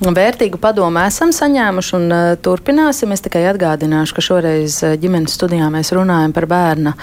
vērtīgu 0.00 0.56
padomu 0.60 1.02
esam 1.04 1.32
saņēmuši 1.34 1.94
un 1.98 2.06
uh, 2.14 2.32
turpināsim. 2.40 3.12
Es 3.12 3.20
tikai 3.24 3.44
atgādināšu, 3.50 4.16
ka 4.16 4.24
šoreiz 4.24 4.78
uh, 4.86 4.96
ģimenes 5.00 5.34
studijā 5.36 5.68
mēs 5.72 5.92
runājam 5.92 6.32
par 6.36 6.46
bērna 6.48 6.94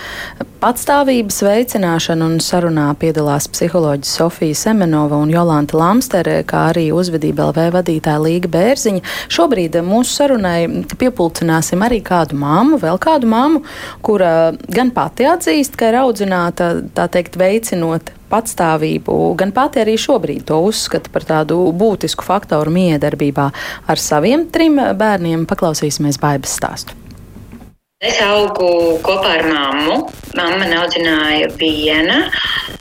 patstāvības 0.58 1.38
veicināšanu 1.46 2.26
un 2.32 2.40
sarunā 2.42 2.88
piedalās 2.98 3.46
psiholoģis 3.54 4.16
Sofija 4.18 4.58
Semenova 4.58 5.20
un 5.22 5.30
Jolanta 5.30 5.78
Lamstere, 5.78 6.40
kā 6.50 6.68
arī 6.72 6.88
uzvedība 6.96 7.52
LV 7.52 7.68
vadītāja 7.78 8.24
Līga 8.24 8.50
Bērziņa. 8.58 9.06
Šobrīd 9.38 9.78
mūsu 9.86 10.18
sarunai 10.18 10.60
piepulcināsim 10.98 11.86
arī 11.86 12.02
kādu 12.06 12.40
māmu, 12.42 12.82
vēl 12.82 12.98
kādu 13.04 13.30
māmu, 13.30 13.62
kura 14.02 14.56
gan 14.74 14.90
pati 14.96 15.30
atzīst, 15.30 15.78
ka 15.78 15.92
ir 15.92 16.02
audzināta, 16.02 16.74
tā 16.98 17.06
teikt, 17.14 17.38
veicinot 17.38 18.16
patstāvību, 18.32 19.14
gan 19.40 19.54
pati 19.56 19.82
arī 19.84 19.96
šobrīd 20.00 20.48
to 20.50 20.60
uzskata 20.68 21.12
par 21.14 21.26
tādu 21.28 21.60
būtisku 21.78 22.26
faktoru 22.28 22.74
miedarbībā 22.88 23.50
ar 23.88 24.02
saviem 24.02 24.48
trim 24.54 24.80
bērniem. 24.80 25.46
Paklausīsimies 25.50 26.20
Bābes 26.24 26.58
stāstu. 26.58 27.07
Es 27.98 28.20
augu 28.22 29.00
kopā 29.02 29.40
ar 29.40 29.48
mammu. 29.50 29.96
Mamma 30.38 30.68
audzināja 30.84 31.48
viena. 31.58 32.28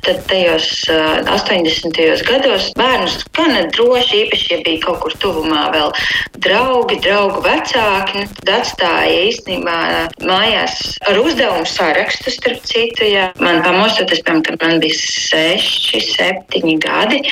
Tad 0.04 0.18
tajos 0.28 0.66
uh, 0.92 1.22
80. 1.32 1.96
gados 2.28 2.66
bērnus 2.76 3.22
gan 3.32 3.56
droši, 3.72 4.26
īpaši, 4.26 4.50
ja 4.52 4.58
bija 4.66 4.82
kaut 4.82 5.00
kur 5.00 5.14
tuvumā 5.22 5.62
vēl 5.72 5.94
draugi, 6.44 6.98
draugu 7.00 7.40
vecāki, 7.46 8.26
tad 8.42 8.52
atstāja 8.58 9.24
īstenībā 9.30 9.78
mājās 10.28 10.76
ar 11.08 11.22
uzdevumu 11.22 11.64
sarakstu, 11.64 12.34
starp 12.36 12.68
citu. 12.68 13.08
Ja 13.08 13.30
man 13.40 13.62
pamostoties, 13.64 14.20
piemēram, 14.20 14.44
kad 14.50 14.68
man 14.68 14.84
bija 14.84 15.00
6, 15.00 16.12
7 16.12 16.76
gadi, 16.84 17.22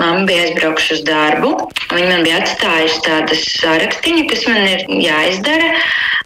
mamma 0.00 0.26
bija 0.26 0.48
aizbraukusi 0.48 0.98
uz 0.98 1.06
darbu. 1.06 1.54
Viņa 1.94 2.10
man 2.10 2.26
bija 2.26 2.42
atstājusi 2.42 3.00
tādas 3.06 3.46
sarakstiņu, 3.62 4.26
kas 4.34 4.44
man 4.50 4.68
ir 4.74 4.86
jāizdara, 5.06 5.72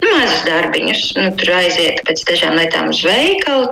mazus 0.03 0.42
darbiņus 0.48 1.02
nu, 1.19 1.29
tur 1.38 1.53
aiziet 1.59 2.03
pēc 2.07 2.25
dažām 2.29 2.57
lietām 2.59 2.91
uz 2.93 3.03
veikalu. 3.07 3.71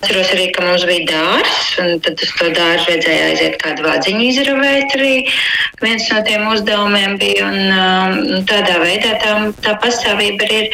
Atceros 0.00 0.32
arī, 0.34 0.48
ka 0.54 0.66
mums 0.66 0.86
bija 0.88 1.06
dārsts, 1.10 1.70
un 1.82 2.02
tad 2.04 2.20
uz 2.24 2.34
to 2.38 2.50
dārzu 2.56 2.90
vajadzēja 2.90 3.30
aiziet 3.30 3.56
kādu 3.62 3.86
vādziņu 3.86 4.26
izravēt 4.30 4.96
arī. 4.98 5.14
Viens 5.84 6.06
no 6.12 6.20
tiem 6.26 6.46
uzdevumiem 6.50 7.18
bija, 7.20 7.48
un 7.48 7.58
um, 7.78 8.44
tādā 8.50 8.78
veidā 8.82 9.16
tā, 9.22 9.34
tā 9.64 9.76
pastāvība 9.82 10.46
arī 10.48 10.62
ir 10.64 10.70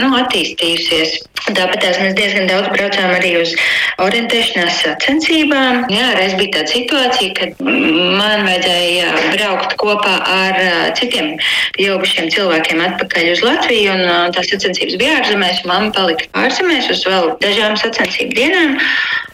nu, 0.00 0.12
attīstījusies. 0.20 1.18
Tāpat 1.40 1.86
mēs 2.02 2.14
diezgan 2.18 2.50
daudz 2.50 2.68
braucām 2.74 3.14
arī 3.16 3.30
uz 3.40 3.54
orientēšanās 4.02 4.82
sacensībām. 4.84 5.86
Jā, 5.92 6.10
reiz 6.18 6.34
bija 6.38 6.58
tāda 6.58 6.72
situācija, 6.74 7.32
kad 7.38 7.62
man 7.64 8.44
vajadzēja 8.44 9.08
braukt 9.32 9.74
kopā 9.80 10.16
ar 10.20 10.60
citiem 10.98 11.32
pieaugušiem 11.78 12.28
cilvēkiem 12.34 12.84
atpakaļ 12.84 13.32
uz 13.32 13.44
Latviju, 13.46 13.96
un 13.96 14.34
tās 14.36 14.52
sacensības 14.52 15.00
bija 15.00 15.19
ārzemēs. 15.20 15.64
Mamma 15.68 15.92
palika 15.96 16.28
ārzemēs 16.40 16.90
uz 16.92 17.04
vēl 17.08 17.34
dažām 17.42 17.76
sacensību 17.80 18.36
dienām. 18.38 18.78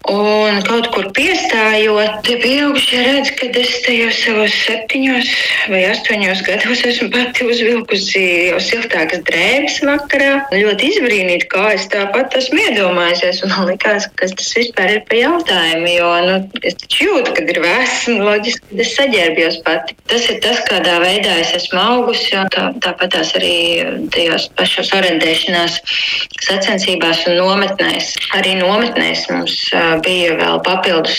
Un 0.06 0.60
kaut 0.62 0.86
kur 0.94 1.08
piestājot, 1.16 2.20
tie 2.22 2.36
pieaugušie 2.38 2.98
redz, 3.02 3.30
ka 3.34 3.48
es 3.58 3.72
tajos 3.82 4.18
savos 4.22 4.54
septiņos 4.54 5.30
vai 5.72 5.80
astoņos 5.88 6.42
gados 6.46 6.82
esmu 6.86 7.08
pati 7.10 7.46
uzvilkusi 7.50 8.22
jau 8.52 8.60
siltākas 8.62 9.24
drēbes 9.26 9.80
vakarā. 9.82 10.28
Ļoti 10.54 10.90
izbrīnīt, 10.92 11.48
kā 11.50 11.72
es 11.74 11.88
tāpat 11.90 12.36
esmu 12.38 12.60
iedomājusies. 12.68 13.42
Man 13.50 13.66
likās, 13.72 14.06
kas 14.20 14.34
tas 14.38 14.52
vispār 14.54 14.94
ir 14.94 15.02
pa 15.10 15.18
jautājumu, 15.18 15.90
jo 15.90 16.12
nu, 16.28 16.38
es 16.62 16.78
taču 16.84 17.08
jūtu, 17.08 17.34
kad 17.40 17.50
ir 17.50 17.60
vēss 17.66 18.06
un 18.12 18.22
loģiski, 18.28 18.70
ka 18.70 18.80
es 18.86 18.94
saģērbjos 19.00 19.58
pati. 19.66 19.98
Tas 20.06 20.30
ir 20.30 20.38
tas, 20.46 20.62
kādā 20.70 21.00
veidā 21.02 21.34
es 21.42 21.50
esmu 21.58 21.82
augusi, 21.82 22.30
un 22.38 22.52
tā, 22.54 22.68
tāpat 22.86 23.16
tās 23.16 23.34
arī 23.40 23.56
tajos 24.14 24.46
pašos 24.54 24.94
orientēšanās 25.00 25.80
sacensībās 26.46 27.26
un 27.26 27.40
nometnēs. 27.42 28.14
Arī 28.38 28.54
nometnēs 28.62 29.26
mums 29.34 29.58
bija 30.04 30.36
vēl 30.38 30.60
papildus 30.66 31.18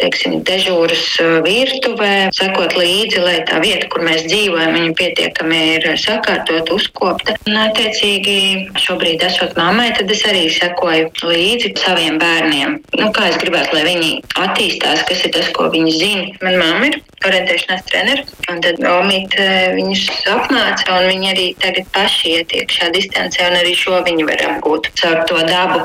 teiksim, 0.00 0.40
dežūras 0.46 1.04
virtuvē, 1.44 2.30
sekot 2.36 2.76
līdzi, 2.78 3.20
lai 3.24 3.36
tā 3.48 3.60
vieta, 3.62 3.88
kur 3.92 4.04
mēs 4.06 4.26
dzīvojam, 4.28 4.76
viņa 4.76 4.96
pietiekami 5.00 5.60
ir 5.76 5.88
sakārtot, 6.00 6.72
uzkopta. 6.74 7.36
Un, 7.48 7.58
attiecīgi, 7.66 8.38
šobrīd 8.80 9.24
esot 9.28 9.56
mammai 9.58 9.90
tad 9.98 10.10
es 10.12 10.24
arī 10.28 10.46
sekoju 10.54 11.10
līdzi 11.26 11.74
saviem 11.80 12.18
bērniem. 12.22 12.80
Nu, 13.00 13.10
kā 13.16 13.30
es 13.30 13.38
gribētu, 13.42 13.76
lai 13.76 13.86
viņi 13.88 14.12
attīstās, 14.46 15.06
kas 15.08 15.24
ir 15.26 15.34
tas, 15.36 15.52
ko 15.56 15.70
viņi 15.72 15.96
zina. 16.00 16.28
Manā 16.44 16.60
mamma 16.60 16.90
ir 16.90 17.00
orientēšanās 17.28 17.84
treneris, 17.88 18.32
un 18.48 18.60
tad 18.64 18.80
Omīte 18.90 19.46
viņus 19.76 20.06
apmāca, 20.32 20.96
un 20.96 21.08
viņi 21.10 21.30
arī 21.32 21.46
tagad 21.60 21.90
paši 21.94 22.34
iet 22.38 22.54
iekšā 22.56 22.90
distancē, 22.94 23.50
un 23.50 23.58
arī 23.60 23.74
šo 23.76 24.00
viņi 24.06 24.26
var 24.30 24.44
apgūt 24.48 24.90
caur 25.00 25.22
to 25.28 25.44
dabu, 25.50 25.82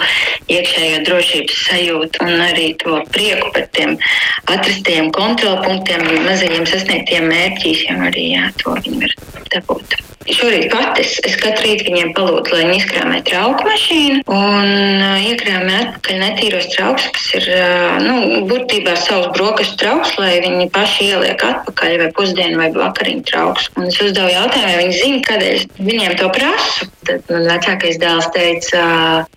iekšējo 0.56 1.04
drošības 1.10 1.62
sajūtu 1.68 2.26
un 2.26 2.48
arī 2.48 2.72
to 2.82 3.02
prieku 3.12 3.52
par 3.56 3.68
tiem 3.76 3.98
atrastajiem 4.46 5.12
kontrolpunktiem, 5.16 6.08
mazajiem 6.26 6.68
sasniegtiem 6.70 7.30
mērķiem. 7.32 8.04
Arī 8.10 8.30
jā, 8.36 8.50
to 8.62 8.76
viņi 8.80 9.04
var 9.04 9.50
dabūt. 9.58 10.15
Šorīt 10.26 10.72
pat 10.74 10.98
es, 10.98 11.20
katru 11.38 11.68
rītu 11.68 11.86
viņiem 11.86 12.14
palūdzu, 12.18 12.54
lai 12.56 12.64
viņi 12.64 12.78
izkrāmē 12.80 13.20
trauku 13.28 13.68
mašīnu 13.68 14.24
un 14.34 14.70
uh, 15.06 15.20
iekrāmē 15.22 15.76
atpakaļ 15.84 16.18
netīros 16.24 16.66
traukus, 16.74 17.06
kas 17.14 17.28
ir 17.38 17.46
uh, 17.54 18.00
nu, 18.02 18.16
būtībā 18.50 18.96
savs 18.98 19.30
brokastu 19.36 19.78
trauks, 19.84 20.16
lai 20.18 20.40
viņi 20.42 20.72
paši 20.74 21.12
ieliek 21.12 21.46
atpakaļ 21.46 21.98
vai 22.02 22.10
pusdienu 22.18 22.58
vai 22.58 22.72
vakariņu 22.74 23.26
traukus. 23.30 23.70
Un 23.78 23.92
es 23.92 24.02
uzdevu 24.02 24.34
jautājumu, 24.34 24.72
vai 24.72 24.82
viņi 24.82 24.98
zina, 24.98 25.22
kādēļ 25.30 25.66
viņiem 25.92 26.18
to 26.22 26.32
prasu. 26.34 26.90
Tad 27.06 27.28
man 27.30 27.46
vecākais 27.46 28.00
dēls 28.02 28.28
teica, 28.34 28.82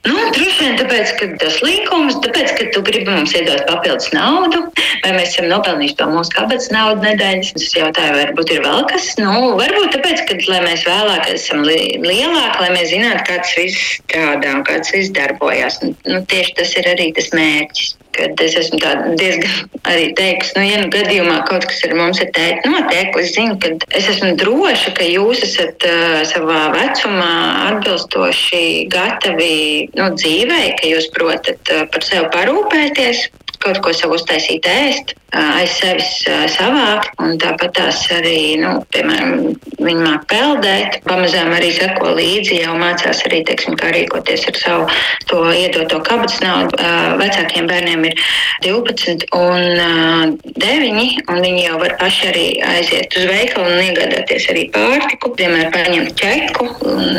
nu, 0.08 0.14
droši 0.32 0.62
vien 0.62 0.78
tāpēc, 0.78 1.10
ka 1.18 1.26
tas 1.42 1.58
līkums, 1.60 2.16
tāpēc, 2.24 2.54
ka 2.56 2.68
tu 2.72 2.80
gribi 2.86 3.12
mums 3.12 3.34
iedot 3.36 3.60
papildus 3.68 4.08
naudu, 4.14 4.62
vai 5.02 5.12
mēs 5.12 5.34
esam 5.34 5.50
nopelnījuši 5.52 5.98
to 6.00 6.08
mūsu 6.08 6.32
kabatas 6.32 6.70
naudu 6.72 7.04
nedēļas. 7.04 7.52
Es 7.60 7.76
jautāju, 7.76 8.16
varbūt 8.22 8.54
ir 8.54 8.64
vēl 8.64 8.86
kas, 8.88 9.10
nu, 9.20 9.34
varbūt 9.60 9.98
tāpēc, 9.98 10.24
ka, 10.30 10.38
lai 10.48 10.62
mēs 10.64 10.77
vēlāk 10.86 11.30
esam 11.34 11.64
li 11.66 11.78
lielāki, 12.02 12.60
lai 12.62 12.72
mēs 12.74 12.90
zinātu, 12.92 13.24
kā 13.28 13.38
tas 13.42 13.54
viss 13.58 13.94
strādā 14.00 14.56
un 14.56 14.66
kā 14.66 14.80
tas 14.82 14.92
viss 14.94 15.14
darbojas. 15.16 15.80
Nu, 15.82 16.20
tieši 16.30 16.58
tas 16.60 16.76
ir 16.78 16.92
arī 16.94 17.10
tas 17.16 17.32
mērķis 17.34 17.96
kad 18.18 18.40
es 18.42 18.54
esmu 18.58 18.78
diezgan 19.18 19.68
arī 19.86 20.08
teikusi, 20.18 20.54
nu, 20.56 20.64
ja 20.66 20.78
nu 20.82 20.90
gadījumā 20.92 21.36
kaut 21.48 21.66
kas 21.70 21.84
ar 21.86 21.94
mums 21.98 22.20
ir 22.22 22.30
teikt, 22.34 22.66
notiek, 22.66 23.14
es 23.22 23.34
zinu, 23.36 23.54
ka 23.62 23.70
es 23.98 24.08
esmu 24.14 24.32
droša, 24.40 24.94
ka 24.98 25.06
jūs 25.06 25.44
esat 25.46 25.86
uh, 25.86 26.20
savā 26.28 26.64
vecumā 26.74 27.32
atbilstoši 27.68 28.64
gatavi 28.94 29.58
nu, 29.98 30.10
dzīvē, 30.18 30.62
ka 30.80 30.90
jūs 30.94 31.10
protat 31.14 31.74
uh, 31.74 31.84
par 31.92 32.06
sevi 32.06 32.26
parūpēties, 32.34 33.28
kaut 33.62 33.80
ko 33.84 33.94
sev 33.94 34.14
uztaisīt 34.18 34.66
ēst 34.70 35.14
aiz 35.34 35.74
sevis 35.76 36.22
savākt. 36.54 37.12
Tāpat 37.42 37.74
tās 37.76 38.00
arī, 38.14 38.56
nu, 38.60 38.78
piemēram, 38.94 39.58
viņi 39.78 40.04
māk 40.04 40.24
peldēt, 40.30 40.98
pamazām 41.06 41.52
arī 41.56 41.70
seko 41.76 42.14
līdzi, 42.16 42.62
jau 42.62 42.76
mācās 42.80 43.20
arī, 43.28 43.42
teiksim, 43.46 43.76
kā 43.78 43.92
rīkoties 43.94 44.46
ar 44.50 44.58
savu 44.58 44.86
to 45.28 45.42
iedoto 45.52 46.00
kabatas 46.06 46.40
naudu. 46.44 46.78
Vecākiem 47.20 47.68
bērniem 47.68 48.06
ir 48.08 48.16
12 48.64 49.28
un 49.36 50.32
9, 50.58 51.04
un 51.28 51.42
viņi 51.44 51.66
jau 51.66 51.76
var 51.82 51.96
paši 52.00 52.30
arī 52.32 52.46
aiziet 52.72 53.18
uz 53.18 53.28
veikalu 53.28 53.74
un 53.74 53.84
iegādāties 53.84 54.48
arī 54.54 54.66
pārtiku, 54.74 55.34
piemēram, 55.38 55.72
paņemt 55.76 56.14
ķeku. 56.18 56.68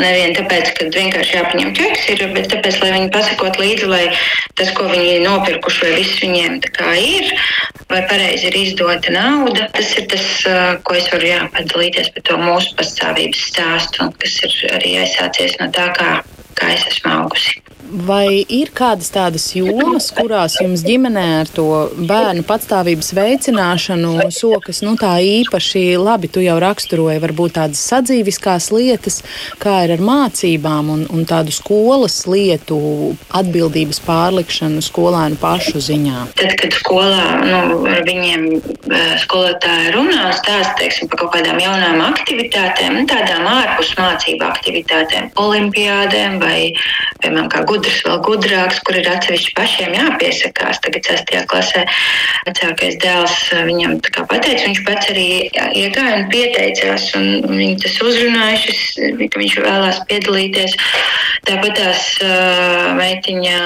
Nevien 0.00 0.34
tāpēc, 0.38 0.74
ka 0.76 0.90
vienkārši 0.98 1.38
jāpaņem 1.38 1.74
ķeks 1.78 2.08
ir, 2.16 2.26
bet 2.34 2.50
tāpēc, 2.52 2.80
lai 2.82 2.92
viņi 2.98 3.12
pasakot 3.14 3.60
līdzi, 3.62 3.90
lai 3.90 4.04
tas, 4.58 4.74
ko 4.76 4.90
viņi 4.90 5.22
nopirkuši, 5.24 5.84
vai 5.86 5.94
viss 6.00 6.20
viņiem 6.24 6.60
tā 6.66 6.74
kā 6.76 6.92
ir, 6.98 7.30
vai 7.90 7.99
vai 8.00 8.08
pareizi 8.08 8.48
ir 8.48 8.56
izdota 8.56 9.12
nauda. 9.12 9.68
Tas 9.74 9.92
ir 9.98 10.06
tas, 10.08 10.26
ko 10.84 10.96
es 10.96 11.08
varu 11.12 11.28
jā, 11.28 11.40
padalīties 11.54 12.12
par 12.14 12.26
to 12.28 12.38
mūsu 12.40 12.76
pastāvības 12.78 13.42
stāstu, 13.50 14.10
kas 14.20 14.38
ir 14.46 14.56
arī 14.76 14.94
aizsācies 15.02 15.58
no 15.60 15.70
tā, 15.74 15.90
kā, 15.96 16.12
kā 16.56 16.72
es 16.76 16.86
esmu 16.92 17.12
augusi. 17.18 17.60
Vai 17.90 18.44
ir 18.46 18.70
kādas 18.76 19.10
tādas 19.10 19.48
jomas, 19.56 20.10
kurās 20.14 20.58
jums 20.60 20.84
ģimenē 20.86 21.24
ar 21.40 21.50
to 21.50 21.66
bērnu 21.96 22.44
patstāvības 22.46 23.12
veicināšanu 23.16 24.28
sokas 24.34 24.82
nu, 24.86 24.94
tā 25.00 25.16
īpaši 25.24 25.82
labi? 26.00 26.30
Tu 26.30 26.44
jau 26.44 26.58
raksturoji 26.62 27.22
varbūt 27.22 27.56
tādas 27.58 27.82
sadzīviskās 27.90 28.70
lietas, 28.74 29.20
kā 29.62 29.80
ir 29.86 29.96
ar 29.96 30.04
mācībām 30.06 30.92
un, 30.94 31.06
un 31.10 31.26
tādu 31.28 31.54
skolas 31.54 32.22
lietu 32.30 32.78
atbildības 33.36 34.02
pārlikšanu 34.06 34.84
skolēnu 34.84 35.40
pašu 35.40 35.82
ziņā. 35.90 36.26
Tad, 36.38 36.54
kad 36.60 36.76
skolā 36.78 37.26
nu, 37.42 37.62
ar 37.90 38.04
viņiem 38.06 38.46
skolotāji 39.24 39.94
runā 39.94 40.28
un 40.28 40.36
stāsta 40.36 40.76
teiksim, 40.80 41.10
par 41.10 41.24
kaut 41.24 41.34
kādām 41.36 41.60
jaunām 41.62 42.00
aktivitātēm, 42.10 43.00
nu, 43.00 43.04
tādām 43.10 43.46
ārpus 43.50 43.92
mācību 43.98 44.46
aktivitātēm, 44.46 45.30
olimpiādēm 45.40 46.38
vai, 46.42 46.58
piemēram, 47.22 47.50
kā 47.52 47.64
gudrs, 47.70 48.00
vēl 48.06 48.18
gudrāks, 48.26 48.80
kur 48.86 48.98
ir 48.98 49.08
atsevišķi 49.14 49.54
pašiem 49.58 49.94
jāpiesakās. 49.96 50.82
Tagad 50.84 51.06
6. 51.12 51.34
klasē 51.50 51.84
vecākais 52.48 52.98
dēls 53.02 53.36
eh, 53.54 53.64
viņam 53.68 53.98
pateica, 54.18 54.66
viņš 54.66 54.82
pats 54.86 55.10
arī 55.12 55.26
iegāja 55.78 56.18
un 56.18 56.28
pieteicās, 56.32 57.10
un 57.18 57.56
viņi 57.56 57.76
tas 57.84 57.98
uzrunājušas, 58.04 58.82
ka 59.30 59.42
viņš 59.42 59.58
vēlās 59.64 60.02
piedalīties. 60.10 60.76
Tāpat 61.48 61.72
tās 61.78 62.02
uh, 62.20 62.90
meitiņa 62.98 63.60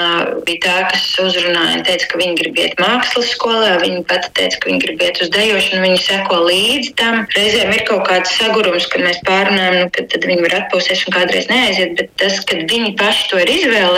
bija 0.47 0.61
tā, 0.63 0.75
kas 0.93 1.03
uzrunāja 1.19 1.79
un 1.79 1.83
teica, 1.83 2.07
ka 2.11 2.19
viņa 2.21 2.37
grib 2.39 2.59
iet 2.61 2.77
mākslas 2.79 3.33
skolā. 3.33 3.73
Viņa 3.81 4.05
pati 4.07 4.31
teica, 4.37 4.61
ka 4.61 4.69
viņa 4.71 4.81
grib 4.85 5.03
iet 5.03 5.19
uz 5.21 5.31
dejošanu, 5.33 5.81
viņa 5.83 5.99
seko 6.05 6.39
līdzi 6.47 6.93
tam. 7.01 7.25
Reizēm 7.35 7.73
ir 7.75 7.83
kaut 7.89 8.05
kāds 8.07 8.31
sagurums, 8.39 8.87
kad 8.91 9.03
mēs 9.03 9.19
pārunājam, 9.27 9.77
nu, 9.81 9.89
ka 9.91 10.05
tad 10.13 10.27
viņi 10.29 10.45
var 10.47 10.57
atpūsties 10.61 11.03
un 11.03 11.17
kādreiz 11.17 11.49
neaiziet, 11.51 11.97
bet 11.99 12.15
tas, 12.21 12.39
kad 12.47 12.63
viņi 12.71 12.95
paši 13.01 13.29
to 13.31 13.43
ir 13.43 13.53
izvēlējušies, 13.57 13.94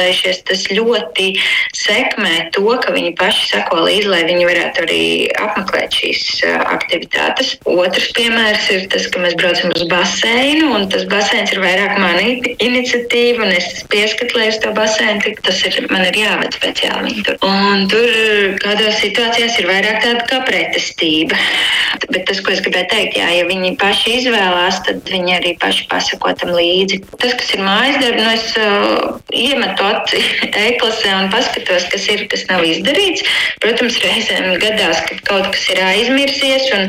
tas 0.48 0.66
ļoti 0.72 1.30
sekmē 1.78 2.50
to, 2.56 2.66
ka 2.84 2.94
viņi 2.96 3.14
paši 3.20 3.52
seko 3.54 3.84
līdzi, 3.86 4.10
lai 4.12 4.24
viņi 4.28 4.48
varētu 4.50 4.84
arī 4.86 5.02
apmeklēt 5.46 5.98
šīs 6.00 6.24
aktivitātes. 6.58 7.56
Otrs 7.68 8.12
piemērs 8.18 8.70
ir 8.74 8.88
tas, 8.94 9.08
ka 9.12 9.22
mēs 9.24 9.38
braucam 9.40 9.74
uz 9.76 9.86
baseinu, 9.92 10.72
un 10.76 10.88
tas 10.94 11.08
baseins 11.10 11.54
ir 11.54 11.62
vairāk 11.64 11.98
mana 12.02 12.26
iniciatīva, 12.64 13.46
un 13.46 13.56
es 13.58 13.84
pieskatlēju 13.92 14.56
uz 14.56 14.62
to 14.64 14.74
basēnu, 14.78 15.36
tas 15.46 15.64
ir, 15.68 15.80
man 15.92 16.06
ir 16.08 16.22
jāved 16.24 16.56
speciāli 16.58 17.24
tur. 17.28 17.40
Un 17.48 17.88
tur 17.92 18.10
kādās 18.64 19.02
situācijās 19.04 19.60
ir 19.62 19.70
vairāk 19.70 20.02
tāda 20.04 20.26
kā 20.30 20.42
pretestība. 20.48 21.38
Bet 22.12 22.28
tas, 22.30 22.40
ko 22.44 22.54
es 22.54 22.62
gribēju 22.64 22.90
teikt, 22.92 23.18
jā, 23.20 23.28
ja 23.40 23.46
viņi 23.48 23.74
paši 23.82 24.18
izvēlās, 24.22 24.82
tad 24.86 25.08
viņi 25.10 25.36
arī 25.38 25.54
paši 25.62 25.88
pasako 25.92 26.34
tam 26.40 26.54
līdzi. 26.56 27.02
Tas, 27.16 27.34
kas 27.40 27.54
ir 27.56 27.64
mājas 27.66 28.00
darbs, 28.04 28.22
nu 28.22 28.34
es 28.34 28.48
uh, 28.62 29.18
iemetu 29.34 29.87
aci 29.90 30.22
e-klasē 30.68 31.14
un 31.18 31.32
paskatos, 31.34 31.88
kas 31.92 32.08
ir, 32.14 32.26
kas 32.32 32.46
nav 32.50 32.66
izdarīts. 32.68 33.26
Protams, 33.64 34.00
reizēm 34.04 34.58
gadās, 34.62 35.02
ka 35.08 35.18
kaut 35.28 35.50
kas 35.54 35.68
ir 35.74 35.82
aizmirsies, 35.84 36.68
un 36.78 36.88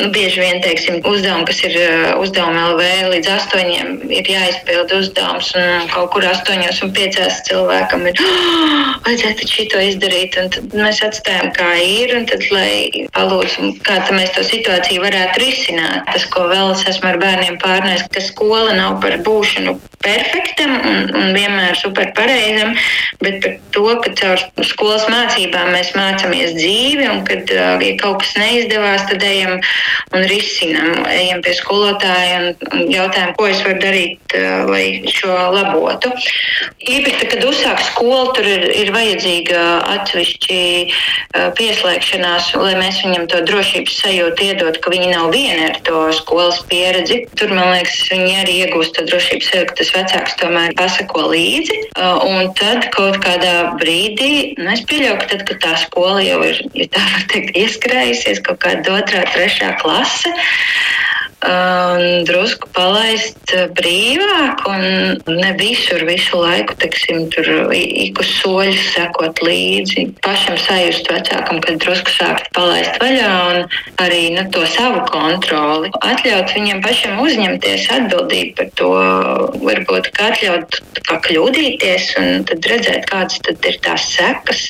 nu, 0.00 0.08
bieži 0.14 0.42
vien, 0.42 0.60
teiksim, 0.64 1.00
uzdevumi, 1.08 1.46
kas 1.48 1.62
ir 1.66 1.76
uh, 1.78 2.08
uzdevumi 2.22 2.62
LV 2.72 2.90
līdz 3.14 3.30
astoņiem, 3.36 3.92
ir 4.12 4.32
jāizpild 4.34 4.92
uzdevums, 4.98 5.52
un 5.58 5.88
kaut 5.92 6.12
kur 6.14 6.26
astoņos 6.28 6.82
un 6.86 6.92
piecās 6.96 7.42
cilvēkam 7.48 8.06
ir 8.10 8.22
oh, 8.24 8.96
vajadzētu 9.06 9.48
šito 9.50 9.82
izdarīt. 9.90 10.38
Un 10.40 10.50
tad 10.54 10.76
mēs 10.76 11.02
atstājam, 11.06 11.52
kā 11.56 11.70
ir, 11.82 12.16
un 12.18 12.28
tad, 12.30 12.44
lai 12.54 13.06
palūdzam, 13.16 13.76
kā 13.86 14.00
mēs 14.12 14.34
to 14.36 14.44
situāciju 14.46 15.04
varētu 15.04 15.42
risināt. 15.42 16.04
Tas, 16.12 16.26
ko 16.32 16.46
vēl 16.50 16.74
es 16.74 16.84
esmu 16.92 17.12
ar 17.12 17.20
bērniem 17.22 17.58
pārnēs, 17.62 18.06
ka 18.12 18.22
skola 18.24 18.76
nav 18.76 19.00
par 19.02 19.18
būšanu 19.26 19.78
perfektam 20.02 20.72
un, 20.74 20.96
un 21.14 21.28
vienmēr 21.36 21.78
superpareizam, 21.78 22.31
bet 23.22 23.40
par 23.44 23.56
to, 23.74 23.84
ka 24.04 24.12
caur 24.20 24.42
skolas 24.66 25.06
mācībām 25.10 25.72
mēs 25.74 25.92
mācāmies 25.96 26.56
dzīvi, 26.58 27.08
un 27.10 27.22
kad 27.28 27.50
ja 27.52 27.92
kaut 28.00 28.22
kas 28.22 28.34
neizdevās, 28.40 29.06
tad 29.10 29.24
ejam 29.26 29.58
un 30.12 30.26
risinam, 30.30 31.04
ejam 31.10 31.42
pie 31.44 31.54
skolotāja 31.58 32.40
un, 32.40 32.86
jautājam, 32.92 33.34
ko 33.38 33.48
es 33.50 33.62
varu 33.64 33.78
darīt, 33.82 34.36
lai 34.68 34.84
šo 35.12 35.32
labotu. 35.54 36.12
Īpaši, 36.82 37.28
kad 37.32 37.46
uzsāk 37.46 37.82
skolu, 37.92 38.32
tur 38.36 38.48
ir, 38.48 38.66
ir 38.82 38.92
vajadzīga 38.94 39.62
atsevišķi 39.96 40.60
pieslēgšanās, 41.32 42.50
lai 42.60 42.74
mēs 42.76 43.00
viņam 43.04 43.26
to 43.32 43.40
drošības 43.48 43.94
sajūtu 44.02 44.46
iedot, 44.50 44.78
ka 44.84 44.92
viņi 44.92 45.12
nav 45.14 45.30
vieni 45.32 45.68
ar 45.70 45.78
to 45.86 46.02
skolas 46.16 46.60
pieredzi. 46.68 47.22
Tur, 47.38 47.54
man 47.56 47.72
liekas, 47.72 47.96
viņi 48.12 48.34
arī 48.42 48.56
iegūst 48.66 48.96
to 48.98 49.06
drošības 49.08 49.50
sajūtu, 49.52 49.68
ka 49.70 49.78
tas 49.80 49.92
vecāks 49.96 50.36
tomēr 50.42 50.76
pasako 50.78 51.26
līdzi. 51.32 51.78
Un 52.28 52.52
tad 52.58 52.88
kaut 52.94 53.20
kādā 53.24 53.54
brīdī, 53.80 54.52
nu, 54.60 54.68
es 54.74 54.84
pieļauju, 54.88 55.18
ka 55.22 55.30
tad, 55.32 55.46
kad 55.48 55.62
tā 55.64 55.72
skola 55.86 56.20
jau 56.24 56.42
ir, 56.48 56.60
ja 56.76 56.88
tā 56.92 57.04
var 57.14 57.26
teikt, 57.32 57.56
ieskrējusies 57.64 58.44
kaut 58.46 58.60
kāda 58.64 58.98
otrā, 59.00 59.24
trešā 59.32 59.74
klase, 59.80 60.34
un 61.48 62.24
drusku 62.28 62.68
palaist 62.76 63.52
brīvāk, 63.76 64.62
un 64.70 64.82
ne 65.26 65.50
visur 65.58 66.04
visu 66.08 66.38
laiku, 66.40 66.76
teiksim, 66.78 67.26
tur 67.34 67.72
ik 67.74 68.20
uz 68.22 68.30
soļus 68.40 68.82
sekot 68.94 69.42
līdzi. 69.44 70.06
Pašam 70.24 70.58
sajust 70.60 71.10
vecākam, 71.10 71.60
kad 71.64 71.80
drusku 71.82 72.14
sākt 72.14 72.50
palaist 72.56 72.98
vaļā 73.02 73.32
un 73.50 73.60
arī 74.04 74.22
nu, 74.36 74.46
to 74.54 74.64
savu 74.70 75.02
kontroli. 75.10 75.92
Atļaut 76.02 76.54
viņiem 76.54 76.82
pašiem 76.84 77.20
uzņemties 77.22 77.88
atbildību 77.98 78.56
par 78.60 78.72
to, 78.78 78.92
varbūt 79.66 80.12
kā 80.16 80.30
atļaut 80.32 80.80
kā 81.08 81.20
kļūdīties 81.26 82.12
un 82.22 82.48
tad 82.48 82.72
redzēt, 82.72 83.06
kādas 83.10 83.42
tad 83.46 83.70
ir 83.70 83.78
tās 83.84 84.08
sekas. 84.14 84.68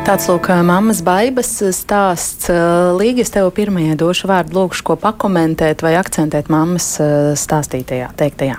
Tāds 0.00 0.30
lūk, 0.30 0.46
mammas 0.64 1.02
baibas 1.04 1.50
stāsts. 1.76 2.48
Līga, 2.96 3.20
es 3.20 3.30
tev 3.34 3.50
pirmajai 3.52 3.98
došu 4.00 4.30
vārdu, 4.30 4.56
lūkšu, 4.56 4.84
ko 4.88 4.94
pakomentēt 4.98 5.84
vai 5.84 5.92
akcentēt 6.00 6.48
mammas 6.48 6.94
stāstītajā, 7.36 8.08
teiktajā. 8.16 8.56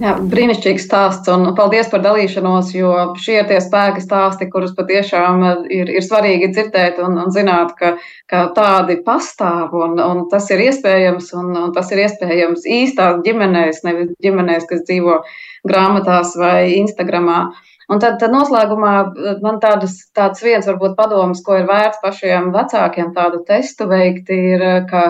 Jā, 0.00 0.12
brīnišķīgs 0.30 0.84
stāsts, 0.86 1.26
un 1.34 1.50
paldies 1.58 1.90
par 1.90 2.04
dalīšanos, 2.04 2.70
jo 2.76 2.92
šie 3.18 3.40
ir 3.40 3.48
tie 3.50 3.58
spēki 3.60 4.04
stāsti, 4.04 4.46
kurus 4.52 4.70
patiešām 4.76 5.42
ir, 5.66 5.90
ir 5.98 6.06
svarīgi 6.06 6.52
dzirdēt 6.54 7.00
un, 7.02 7.18
un 7.24 7.34
zināt, 7.34 7.74
ka, 7.80 7.96
ka 8.30 8.44
tādi 8.56 9.00
pastāv, 9.04 9.74
un, 9.74 9.98
un 9.98 10.22
tas 10.30 10.46
ir 10.54 10.62
iespējams, 10.68 11.32
un, 11.42 11.50
un 11.58 11.74
tas 11.74 11.90
ir 11.90 12.04
iespējams 12.06 12.68
īstās 12.78 13.18
ģimenēs, 13.26 13.82
nevis 13.88 14.14
ģimenēs, 14.22 14.70
kas 14.70 14.86
dzīvo 14.86 15.18
grāmatās 15.66 16.38
vai 16.38 16.78
Instagramā. 16.78 17.42
Uh, 17.50 17.66
Un 17.90 17.98
tad, 17.98 18.20
tad 18.22 18.30
noslēgumā 18.30 18.94
eh, 19.02 19.38
man 19.42 19.58
tādas, 19.62 19.96
tāds 20.14 20.44
viens 20.44 20.66
varbūt 20.68 20.94
padoms, 20.98 21.42
ko 21.46 21.58
ir 21.58 21.66
vērts 21.66 21.98
pašiem 22.04 22.52
vecākiem 22.54 23.10
tādu 23.16 23.42
testu 23.48 23.88
veikt, 23.90 24.30
ir, 24.30 24.62
eh, 24.62 24.80
ka 24.90 25.08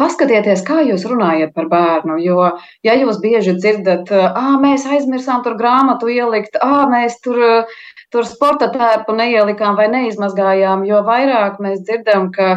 paskatieties, 0.00 0.62
kā 0.64 0.80
jūs 0.86 1.04
runājat 1.10 1.52
par 1.56 1.68
bērnu. 1.72 2.16
Jo, 2.24 2.52
ja 2.86 2.96
jūs 2.96 3.20
bieži 3.20 3.52
dzirdat, 3.58 4.08
ah, 4.12 4.54
mēs 4.62 4.86
aizmirsām 4.88 5.44
tur 5.44 5.58
grāmatu 5.60 6.08
ielikt, 6.08 6.56
ah, 6.64 6.86
mēs 6.88 7.20
tur, 7.24 7.66
tur 8.12 8.26
sporta 8.28 8.68
tērpu 8.72 9.14
neielikām 9.16 9.76
vai 9.78 9.88
neizmazgājām, 9.92 10.84
jo 10.88 11.00
vairāk 11.06 11.58
mēs 11.64 11.80
dzirdam, 11.86 12.28
ka 12.34 12.48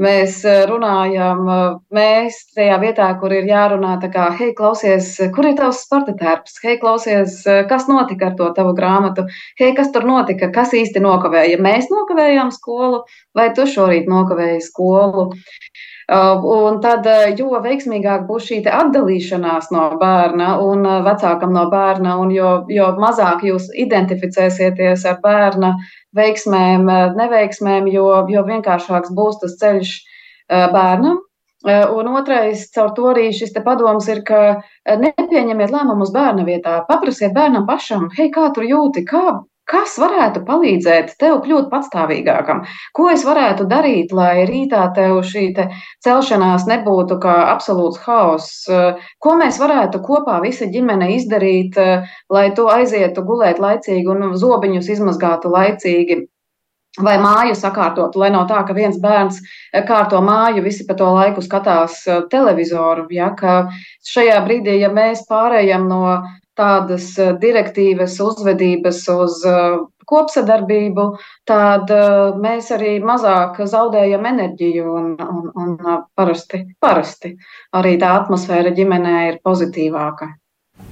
mēs 0.00 0.40
eh, 0.48 0.62
runājam, 0.70 1.42
eh, 1.50 1.64
mēs 1.96 2.38
tajā 2.56 2.78
vietā, 2.82 3.08
kur 3.20 3.34
ir 3.34 3.48
jārunā, 3.50 3.96
tā 4.02 4.10
kā, 4.14 4.28
hei, 4.38 4.52
klausies, 4.56 5.12
kur 5.34 5.50
ir 5.50 5.56
tavs 5.58 5.82
sporta 5.84 6.14
tērps, 6.20 6.60
hei, 6.64 6.78
klausies, 6.82 7.40
eh, 7.46 7.62
kas 7.70 7.88
notika 7.90 8.30
ar 8.30 8.38
to 8.38 8.50
tavu 8.56 8.74
grāmatu, 8.78 9.26
hei, 9.60 9.72
kas 9.76 9.90
tur 9.94 10.06
notika, 10.08 10.52
kas 10.54 10.74
īsti 10.78 11.02
nokavēja. 11.04 11.60
Mēs 11.60 11.90
nokavējām 11.92 12.54
skolu, 12.54 13.04
vai 13.36 13.50
tu 13.56 13.66
šorīt 13.68 14.08
nokavēji 14.10 14.62
skolu? 14.70 15.30
Un 16.10 16.80
tad, 16.82 17.06
jo 17.38 17.60
veiksmīgāk 17.62 18.24
būs 18.26 18.48
šī 18.48 18.56
atdalīšanās 18.66 19.68
no 19.70 19.84
bērna 20.00 20.56
un 20.58 20.82
vecākam 21.06 21.52
no 21.54 21.68
bērna, 21.70 22.16
un 22.18 22.32
jo, 22.34 22.48
jo 22.66 22.88
mazāk 22.98 23.44
jūs 23.46 23.68
identificēsieties 23.78 25.06
ar 25.06 25.20
bērna 25.22 25.70
uh, 25.76 25.92
veiksmēm, 26.16 26.86
neveiksmēm, 27.16 27.88
jo, 27.92 28.06
jo 28.30 28.44
vienkāršāks 28.46 29.12
būs 29.14 29.40
tas 29.42 29.58
ceļš 29.60 29.96
bērnam. 30.50 31.20
Un 31.68 32.06
otrais, 32.16 32.62
caur 32.72 32.94
to 32.96 33.10
arī 33.10 33.26
šis 33.36 33.52
padoms 33.64 34.06
ir, 34.08 34.22
ka 34.24 34.62
nepieņemiet 34.88 35.74
lēmumus 35.74 36.12
bērna 36.14 36.46
vietā. 36.46 36.78
Paprasiet 36.88 37.34
bērnam 37.36 37.66
pašam, 37.68 38.08
hei, 38.16 38.30
kā 38.32 38.48
tu 38.56 38.64
jūti, 38.64 39.04
kā, 39.04 39.42
Kas 39.70 39.92
varētu 40.02 40.42
palīdzēt 40.48 41.12
tev 41.20 41.36
kļūt 41.44 41.68
patstāvīgākam? 41.70 42.64
Ko 42.96 43.06
es 43.12 43.22
varētu 43.26 43.68
darīt, 43.70 44.10
lai 44.16 44.46
rītā 44.48 44.88
tev 44.96 45.20
šī 45.26 45.44
te 45.54 45.68
celšanās 46.02 46.66
nebūtu 46.66 47.20
kā 47.22 47.36
absolūts 47.52 48.00
haoss? 48.06 48.64
Ko 49.22 49.36
mēs 49.38 49.60
varētu 49.62 50.02
kopā 50.08 50.40
visa 50.42 50.66
ģimene 50.74 51.12
izdarīt, 51.20 51.78
lai 52.34 52.48
tu 52.56 52.66
aizietu 52.72 53.22
gulēt 53.28 53.62
laicīgi 53.62 54.10
un 54.10 54.34
zobiņus 54.42 54.90
izmazgātu 54.96 55.54
laicīgi? 55.54 56.18
Vai 56.98 57.14
māju 57.22 57.54
sakārtot, 57.54 58.16
lai 58.18 58.32
nav 58.34 58.48
tā, 58.50 58.64
ka 58.66 58.74
viens 58.74 58.96
bērns 58.98 59.38
kārto 59.86 60.18
māju, 60.26 60.64
visi 60.64 60.82
pa 60.88 60.96
to 60.98 61.06
laiku 61.14 61.44
skatās 61.46 62.00
televizoru. 62.32 63.06
Ja, 63.14 63.30
šajā 64.10 64.40
brīdī, 64.48 64.80
ja 64.82 64.90
mēs 64.90 65.22
pārējām 65.30 65.86
no 65.86 66.02
tādas 66.60 67.12
direktīvas, 67.40 68.18
uzvedības 68.22 69.00
uz 69.16 69.40
kopsadarbību, 70.10 71.06
tad 71.48 71.92
mēs 72.42 72.72
arī 72.74 72.96
mazāk 73.04 73.62
zaudējam 73.70 74.26
enerģiju 74.32 74.90
un, 75.00 75.14
un, 75.22 75.48
un 75.54 75.78
parasti, 76.18 76.64
parasti 76.82 77.36
arī 77.78 77.96
tā 78.02 78.12
atmosfēra 78.20 78.74
ģimenē 78.76 79.16
ir 79.30 79.40
pozitīvāka. 79.46 80.34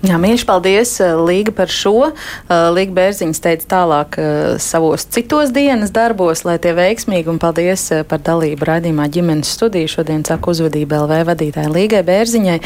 Jā, 0.06 0.14
mīļš, 0.20 0.44
paldies 0.46 0.92
Līga 1.26 1.50
par 1.56 1.72
šo. 1.72 2.12
Līga 2.46 2.94
Bērziņš 2.94 3.40
teica 3.42 3.66
tālāk 3.72 4.18
savos 4.62 5.08
citos 5.10 5.50
dienas 5.56 5.90
darbos, 5.94 6.44
lai 6.46 6.54
tie 6.62 6.74
veiksmīgi, 6.76 7.26
un 7.32 7.40
paldies 7.42 7.88
par 8.06 8.22
dalību 8.22 8.68
raidījumā 8.68 9.08
ģimenes 9.16 9.50
studiju. 9.58 9.90
Šodien 9.90 10.22
saku 10.28 10.54
uzvedību 10.54 11.02
LV 11.02 11.24
vadītāja 11.32 11.72
Līgai 11.74 12.04
Bērziņai. 12.06 12.60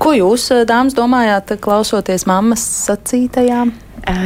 Ko 0.00 0.14
jūs, 0.16 0.50
eh, 0.50 0.64
dāmas, 0.68 0.96
domājāt, 0.96 1.56
klausoties 1.62 2.26
mammas 2.26 2.64
sacītajām? 2.86 3.72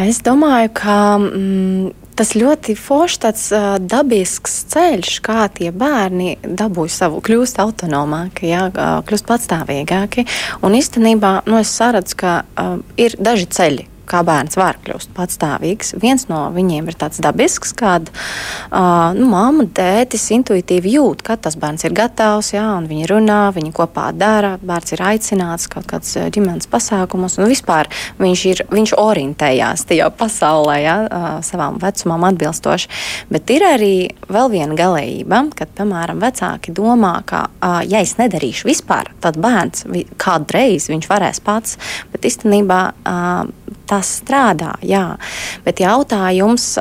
Es 0.09 0.23
domāju, 0.27 0.71
ka 0.75 0.97
mm, 1.19 1.93
tas 2.19 2.33
ļoti 2.35 2.75
foršs, 2.75 3.19
tāds 3.23 3.45
uh, 3.55 3.77
dabisks 3.79 4.57
ceļš, 4.73 5.21
kā 5.23 5.45
tie 5.55 5.71
bērni 5.71 6.35
dabūja 6.43 6.95
savu, 6.97 7.21
kļūst 7.23 7.61
autonomāki, 7.63 8.51
jā, 8.51 8.65
kļūst 9.07 9.29
patstāvīgāki. 9.29 10.27
Un 10.67 10.75
īstenībā 10.75 11.45
nu, 11.47 11.61
es 11.61 11.71
saredzu, 11.79 12.19
ka 12.19 12.35
uh, 12.43 12.81
ir 12.99 13.15
daži 13.23 13.47
ceļi 13.55 13.87
kā 14.09 14.23
bērns 14.27 14.59
var 14.59 14.79
kļūt 14.85 15.13
patstāvīgs. 15.17 15.95
Viens 16.03 16.27
no 16.31 16.47
viņiem 16.55 16.89
ir 16.91 16.97
tāds 16.99 17.21
dabisks, 17.23 17.75
kad 17.77 18.11
uh, 18.11 19.15
nu, 19.17 19.29
mamma, 19.31 19.67
tētis 19.75 20.29
intuitīvi 20.35 20.95
jūt, 20.97 21.25
ka 21.27 21.39
tas 21.41 21.59
bērns 21.61 21.87
ir 21.87 21.97
gatavs, 21.97 22.53
jā, 22.55 22.65
un 22.79 22.89
viņi 22.91 23.09
runā, 23.11 23.41
viņi 23.57 23.75
kopā 23.77 24.09
dara, 24.17 24.57
bērns 24.63 24.95
ir 24.97 25.05
aicināts 25.11 25.69
kaut 25.71 25.89
kāds 25.91 26.15
ģimenes 26.35 26.71
pasākumos, 26.71 27.39
un 27.39 27.51
vispār 27.51 27.91
viņš, 28.21 28.45
ir, 28.53 28.65
viņš 28.73 28.95
orientējās 28.99 29.87
tajā 29.89 30.11
pasaulē, 30.19 30.79
jā, 30.85 30.97
uh, 31.07 31.29
savām 31.47 31.81
vecumam 31.83 32.29
atbilstoši. 32.31 32.93
Bet 33.33 33.53
ir 33.55 33.67
arī 33.69 33.95
vēl 34.29 34.53
viena 34.53 34.79
galējība, 34.79 35.45
kad, 35.59 35.73
piemēram, 35.79 36.23
vecāki 36.23 36.75
domā, 36.77 37.19
ka, 37.29 37.47
uh, 37.61 37.81
ja 37.89 38.03
es 38.05 38.17
nedarīšu 38.21 38.69
vispār, 38.69 39.13
tad 39.23 39.39
bērns 39.43 39.87
kādreiz 40.21 40.89
viņš 40.91 41.09
varēs 41.11 41.43
pats, 41.45 41.79
bet 42.13 42.27
īstenībā 42.29 42.81
uh, 42.89 43.77
tas 43.89 44.19
strādā, 44.21 44.75
jā. 44.85 45.17
Bet 45.65 45.83
jautājums, 45.83 46.75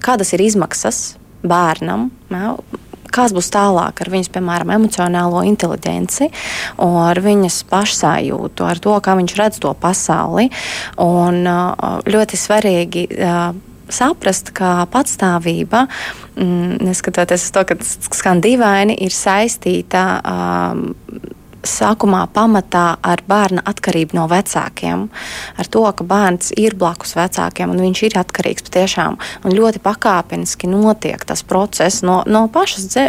kādas 0.00 0.34
ir 0.36 0.46
izmaksas 0.46 1.02
bērnam? 1.42 2.08
Jā, 2.30 2.54
kas 3.10 3.34
būs 3.34 3.50
tālāk 3.52 4.02
ar 4.02 4.10
viņas, 4.12 4.30
piemēram, 4.34 4.70
emocionālo 4.76 5.42
inteligenci, 5.48 6.30
ar 6.78 7.20
viņas 7.24 7.62
pašsajūtu, 7.70 8.66
ar 8.66 8.82
to, 8.82 8.94
kā 9.02 9.16
viņš 9.18 9.34
redz 9.40 9.58
to 9.62 9.74
pasauli. 9.82 10.48
Un 11.02 11.42
ļoti 12.06 12.38
svarīgi 12.38 13.08
saprast, 13.90 14.52
ka 14.54 14.86
patstāvība, 14.90 15.86
mm, 16.38 16.78
neskatoties 16.86 17.48
uz 17.48 17.54
to, 17.56 17.66
ka 17.66 17.76
skan 17.82 18.42
dīvaini, 18.44 18.94
ir 19.02 19.14
saistīta. 19.14 20.22
Um, 21.60 21.66
sākumā 21.66 22.24
pamatā 22.32 22.96
ar 23.02 23.22
bērna 23.28 23.62
atkarību 23.68 24.16
no 24.16 24.26
vecākiem, 24.30 25.06
ar 25.60 25.68
to, 25.68 25.82
ka 25.96 26.04
bērns 26.06 26.52
ir 26.60 26.76
blakus 26.78 27.14
vecākiem 27.18 27.72
un 27.72 27.82
viņš 27.84 28.02
ir 28.08 28.16
atkarīgs 28.20 28.64
patiešām. 28.68 29.18
Un 29.44 29.54
ļoti 29.56 29.82
pakāpeniski 29.84 30.70
notiek 30.70 31.22
tas 31.26 31.42
process 31.46 32.04
no, 32.06 32.20
no 32.26 32.46
pašas 32.52 32.88
dze, 32.92 33.04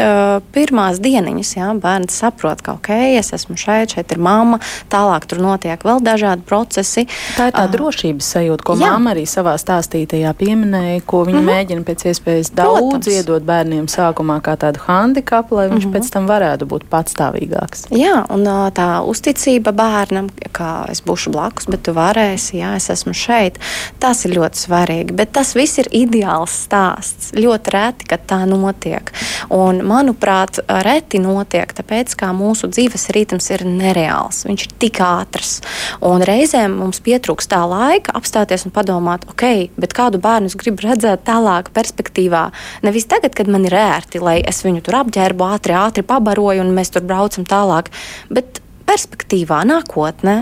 pirmās 0.56 1.02
dieniņas. 1.04 1.54
Jā, 1.58 1.70
bērns 1.82 2.18
saprot, 2.24 2.64
ka 2.66 2.76
ok, 2.80 2.92
es 3.20 3.32
esmu 3.36 3.58
šeit, 3.60 3.96
šeit 3.96 4.12
ir 4.14 4.22
mamma, 4.22 4.62
tālāk 4.92 5.28
tur 5.30 5.42
notiek 5.44 5.82
vēl 5.88 6.04
dažādi 6.04 6.46
procesi. 6.48 7.08
Tā 7.38 7.50
ir 7.52 7.56
tā 7.56 7.66
uh, 7.68 7.72
drošības 7.72 8.32
sajūta, 8.36 8.68
ko 8.68 8.78
jā. 8.78 8.92
mamma 8.92 9.16
arī 9.16 9.26
savā 9.30 9.56
stāstītajā 9.62 10.34
pieminēja, 10.40 11.06
ko 11.06 11.24
viņa 11.28 11.40
mhm. 11.40 11.48
-huh. 11.48 11.56
mēģina 11.56 11.88
pēc 11.88 12.06
iespējas 12.12 12.54
daudz 12.56 12.82
Protams. 12.82 13.16
iedot 13.16 13.48
bērniem 13.48 13.88
sākumā 13.92 14.42
kā 14.44 14.58
tādu 14.60 14.84
handikapu, 14.88 15.56
lai 15.56 15.70
viņš 15.70 15.86
mhm. 15.86 15.94
-huh. 15.94 16.00
pēc 16.00 16.14
tam 16.14 16.28
varētu 16.28 16.68
būt 16.68 16.88
patstāvīgāks. 16.92 17.88
Jā, 17.96 18.26
un 18.30 18.41
Un 18.42 18.72
tā 18.74 18.88
uzticība 19.06 19.74
bērnam, 19.76 20.30
ka 20.54 20.86
es 20.92 21.02
būšu 21.06 21.34
blakus, 21.34 21.68
bet 21.72 21.84
tu 21.88 21.94
varēsi, 21.96 22.60
jā, 22.60 22.76
es 22.80 22.90
esmu 22.94 23.14
šeit, 23.18 23.60
tas 24.02 24.26
ir 24.28 24.36
ļoti 24.36 24.62
svarīgi. 24.66 25.16
Bet 25.18 25.34
tas 25.38 25.54
viss 25.58 25.82
ir 25.82 25.90
ideāls 25.96 26.54
stāsts. 26.68 27.32
Ļoti 27.38 27.74
reti, 27.76 28.08
kad 28.12 28.26
tā 28.30 28.42
notiek. 28.50 29.12
Un, 29.54 29.82
manuprāt, 29.88 30.62
reti 30.86 31.22
notiek, 31.24 31.72
tāpēc, 31.78 32.16
ka 32.20 32.32
mūsu 32.36 32.70
dzīves 32.72 33.10
ritms 33.16 33.50
ir 33.54 33.66
nereāls. 33.68 34.44
Viņš 34.48 34.68
ir 34.68 34.76
tik 34.82 35.02
ātrs. 35.06 35.60
Un 36.06 36.24
reizēm 36.28 36.78
mums 36.82 37.02
pietrūks 37.04 37.50
tā 37.52 37.62
laika 37.70 38.16
apstāties 38.18 38.66
un 38.68 38.76
padomāt, 38.76 39.28
ok, 39.32 39.74
bet 39.82 39.96
kādu 39.98 40.22
bērnu 40.22 40.52
es 40.52 40.58
gribu 40.60 40.86
redzēt 40.88 41.26
tālāk 41.28 41.72
perspektīvā. 41.76 42.48
Nevis 42.86 43.10
tagad, 43.12 43.36
kad 43.38 43.50
man 43.52 43.68
ir 43.70 43.76
ērti, 43.78 44.22
lai 44.24 44.40
es 44.48 44.64
viņu 44.66 44.84
tur 44.86 45.02
apģērbu, 45.04 45.48
ātri, 45.56 45.78
ātri 45.78 46.06
pabaroju 46.08 46.66
un 46.66 46.76
mēs 46.76 46.94
tur 46.94 47.06
braucam 47.08 47.48
tālāk. 47.48 47.92
Bet 48.32 48.62
perspektīvā, 48.92 49.64
nākotnē. 49.68 50.38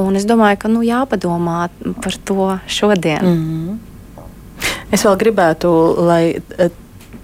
Un 0.00 0.18
es 0.18 0.26
domāju, 0.28 0.60
ka 0.64 0.72
nu, 0.72 0.84
jāpadomā 0.86 1.68
par 2.02 2.20
to 2.24 2.58
šodien. 2.66 3.24
Mm 3.24 3.42
-hmm. 3.42 3.78
Es 4.90 5.04
vēl 5.04 5.16
gribētu, 5.18 5.70
lai 6.06 6.36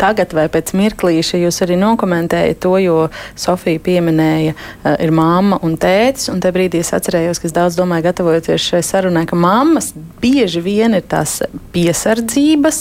tagad 0.01 0.32
vai 0.36 0.46
pēc 0.53 0.72
mirklīša 0.76 1.40
jūs 1.42 1.61
arī 1.64 1.76
nokomentējat 1.80 2.61
to, 2.64 2.74
jo 2.82 2.96
Sofija 3.38 3.80
pieminēja, 3.84 4.55
uh, 4.55 4.94
ir 5.03 5.12
mamma 5.14 5.61
un 5.66 5.76
tētis, 5.80 6.30
un 6.32 6.40
te 6.42 6.53
brīdī 6.55 6.80
es 6.84 6.92
atcerējos, 6.96 7.40
ka 7.40 7.48
es 7.48 7.57
daudz 7.57 7.78
domāju, 7.78 8.07
gatavojoties 8.09 8.68
šai 8.72 8.82
sarunai, 8.86 9.26
ka 9.28 9.38
mammas 9.38 9.92
bieži 10.20 10.62
vien 10.64 10.96
ir 10.96 11.05
tās 11.09 11.40
piesardzības 11.74 12.80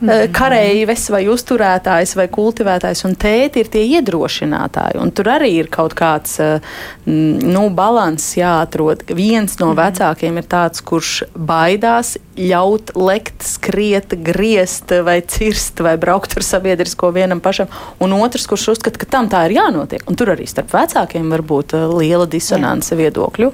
mm 0.00 0.08
-hmm. 0.08 0.32
kareives 0.36 1.08
vai 1.10 1.24
uzturētājs 1.32 2.16
vai 2.16 2.28
kultivētājs, 2.28 3.04
un 3.08 3.16
tēti 3.16 3.64
ir 3.64 3.68
tie 3.72 3.84
iedrošinātāji, 3.98 5.00
un 5.00 5.10
tur 5.10 5.32
arī 5.36 5.52
ir 5.60 5.68
kaut 5.68 5.94
kāds, 5.94 6.38
uh, 6.40 6.60
nu, 7.06 7.68
balans 7.70 8.36
jāatrod. 8.36 9.04
Viens 9.14 9.58
no 9.58 9.66
mm 9.66 9.76
-hmm. 9.76 9.84
vecākiem 9.84 10.38
ir 10.38 10.44
tāds, 10.44 10.82
kurš 10.84 11.22
baidās 11.34 12.16
ļaut 12.40 12.92
lekt, 12.96 13.44
skriet, 13.46 14.14
griezt 14.24 14.92
vai 15.04 15.20
cirst 15.26 15.82
vai 15.84 15.96
braukt 16.00 16.36
ar 16.36 16.46
sabiedrisko 16.46 17.12
vienam 17.14 17.42
pašam, 17.44 17.70
un 18.00 18.14
otrs, 18.16 18.46
kurš 18.50 18.70
uzskata, 18.74 19.00
ka 19.00 19.08
tam 19.10 19.28
tā 19.32 19.44
ir 19.48 19.58
jānotiek. 19.58 20.06
Un 20.08 20.18
tur 20.18 20.32
arī 20.34 20.48
starp 20.50 20.72
vecākiem 20.74 21.28
var 21.32 21.44
būt 21.46 21.76
uh, 21.76 21.86
liela 21.98 22.28
disonance 22.30 22.94
jā. 22.94 23.00
viedokļu. 23.02 23.52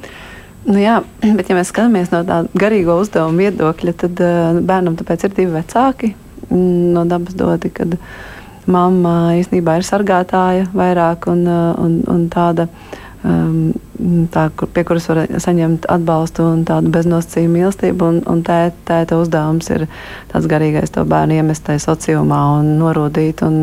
Nu 0.67 0.83
jā, 0.83 1.01
bet, 1.23 1.49
ja 1.49 1.59
mēs 1.59 1.71
skatāmies 1.71 2.13
no 2.15 2.25
tāda 2.27 2.59
garīgo 2.59 2.99
uzdevuma 3.03 3.47
viedokļa, 3.47 3.97
tad 4.05 4.23
uh, 4.23 4.61
bērnam 4.67 4.99
tāpēc 4.99 5.27
ir 5.29 5.37
divi 5.37 5.55
vecāki 5.55 6.13
mm, 6.49 6.95
no 6.97 7.07
dabas 7.11 7.39
doti, 7.39 7.71
kad 7.75 7.99
mamma 8.67 9.37
īstenībā 9.39 9.79
ir 9.79 9.87
sargātāja 9.87 10.71
vairāk 10.75 11.29
un, 11.31 11.45
uh, 11.47 11.75
un, 11.83 12.01
un 12.11 12.31
tāda. 12.33 12.71
Um, 12.71 13.03
tā, 14.33 14.47
kur, 14.57 14.69
pie 14.73 14.85
kuras 14.87 15.07
var 15.11 15.23
saņemt 15.43 15.87
atbalstu 15.91 16.45
un 16.53 16.63
tādu 16.69 16.91
beznosacījumu 16.95 17.55
mīlestību. 17.57 18.09
Un, 18.11 18.19
un 18.31 18.43
tēta, 18.47 18.77
tēta 18.89 19.19
uzdevums 19.21 19.71
ir 19.73 19.87
tāds 20.31 20.49
garīgais 20.51 20.93
to 20.95 21.05
bērnu 21.09 21.39
iemestai 21.41 21.79
sociumā 21.83 22.41
un 22.59 22.73
norūdīt 22.81 23.43
un 23.47 23.59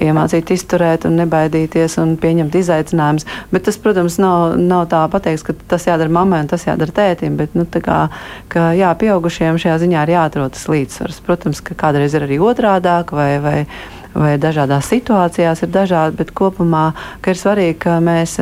iemācīt 0.00 0.52
izturēt 0.54 1.06
un 1.08 1.18
nebaidīties 1.20 1.98
un 2.02 2.16
pieņemt 2.20 2.58
izaicinājumus. 2.60 3.28
Bet 3.54 3.66
tas, 3.68 3.80
protams, 3.82 4.18
nav, 4.22 4.56
nav 4.60 4.86
tā 4.92 5.04
pateiks, 5.12 5.46
ka 5.46 5.56
tas 5.74 5.88
jādara 5.88 6.12
mammai 6.12 6.44
un 6.44 6.50
tas 6.52 6.66
jādara 6.68 6.94
tētim, 7.00 7.38
bet, 7.40 7.56
nu, 7.58 7.66
tā 7.68 7.82
kā, 7.84 8.02
ka, 8.52 8.70
jā, 8.78 8.92
pieaugušiem 9.00 9.60
šajā 9.60 9.78
ziņā 9.84 10.04
ir 10.06 10.14
jāatrod 10.16 10.56
tas 10.56 10.68
līdzsvars. 10.70 11.22
Protams, 11.26 11.64
ka 11.64 11.78
kādreiz 11.78 12.14
ir 12.16 12.28
arī 12.28 12.40
otrādāk 12.42 13.16
vai, 13.16 13.32
vai 13.42 13.56
vai 14.10 14.34
dažādās 14.42 14.88
situācijās 14.90 15.62
ir 15.62 15.70
dažādi, 15.70 16.16
bet 16.18 16.32
kopumā 16.34 16.88
ir 17.30 17.38
svarīgi, 17.38 17.76
ka 17.84 17.98
mēs 18.02 18.40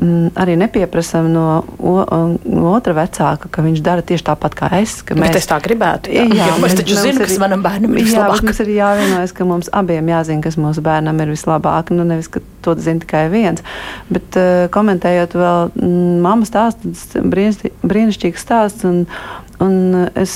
arī 0.00 0.54
nepieprasām 0.58 1.28
no, 1.30 1.44
no 1.78 2.72
otra 2.72 2.94
vecāka, 2.96 3.50
ka 3.52 3.64
viņš 3.64 3.82
dara 3.84 4.04
tieši 4.06 4.26
tāpat 4.26 4.56
kā 4.58 4.70
es. 4.80 4.96
Mēs, 5.10 5.20
Bet 5.20 5.38
es 5.38 5.48
tā 5.50 5.58
gribētu. 5.62 6.12
Jā, 6.14 6.24
jā 6.32 6.48
mēs 6.62 6.76
taču 6.78 6.96
zinām, 6.98 7.22
kas 7.22 7.38
manam 7.42 7.62
bērnam 7.64 7.94
ir 7.94 8.06
vislabāk. 8.06 8.40
Jā, 8.40 8.46
mums 8.48 8.62
ir 8.64 8.72
jāvienojas, 8.74 9.34
ka 9.36 9.46
mums 9.48 9.70
abiem 9.82 10.10
jāzina, 10.12 10.44
kas 10.44 10.58
mūsu 10.60 10.84
bērnam 10.84 11.22
ir 11.22 11.32
vislabāk. 11.34 11.92
Nu, 11.94 12.06
nevis, 12.08 12.30
ka 12.32 12.42
to 12.64 12.74
zina 12.80 13.04
tikai 13.04 13.26
viens. 13.32 13.64
Bet 14.10 14.38
uh, 14.40 14.66
komentējot 14.74 15.36
vēl 15.38 15.72
mm, 15.76 16.20
mammas 16.24 16.52
stāstu, 16.52 16.94
brīnišķīgs 17.22 18.46
stāsts. 18.48 18.88
Un, 18.88 19.04
un 19.62 20.06
es 20.18 20.34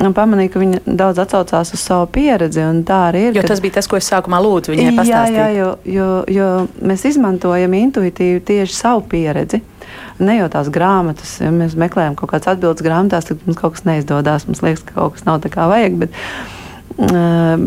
pamanīju, 0.00 0.50
ka 0.52 0.60
viņa 0.62 0.80
daudz 0.86 1.20
atsaucās 1.20 1.74
uz 1.76 1.82
savu 1.82 2.06
pieredzi. 2.14 2.62
Tā 2.88 3.00
arī 3.10 3.26
ir. 3.28 3.40
Jo 3.40 3.44
tas 3.48 3.60
bija 3.62 3.78
tas, 3.78 3.88
ko 3.90 3.98
es 4.00 4.08
sākumā 4.08 4.40
lūdzu 4.42 4.72
viņai 4.72 4.94
pastāstīt. 4.96 5.36
Jā, 5.36 5.48
jā 5.48 5.58
jo, 5.58 5.72
jo, 5.84 6.08
jo 6.32 6.48
mēs 6.80 7.04
izmantojam 7.10 7.76
intuitīvi 7.82 8.40
tieši 8.48 8.76
savu 8.76 9.04
pieredzi. 9.10 9.60
Ne 10.20 10.38
jau 10.38 10.48
tās 10.52 10.70
grāmatas, 10.72 11.38
ja 11.40 11.50
mēs 11.52 11.76
meklējam 11.80 12.16
kaut 12.16 12.32
kādas 12.32 12.54
atbildes 12.54 12.84
grāmatās, 12.84 13.28
tad 13.28 13.44
mums 13.44 13.60
kaut 13.60 13.76
kas 13.76 13.84
neizdodas. 13.88 14.48
Mums 14.48 14.64
liekas, 14.64 14.86
ka 14.88 14.96
kaut 14.96 15.18
kas 15.18 15.28
nav 15.28 15.40
tā 15.44 15.52
kā 15.52 15.68
vajag. 15.68 15.96
Bet, 16.00 16.18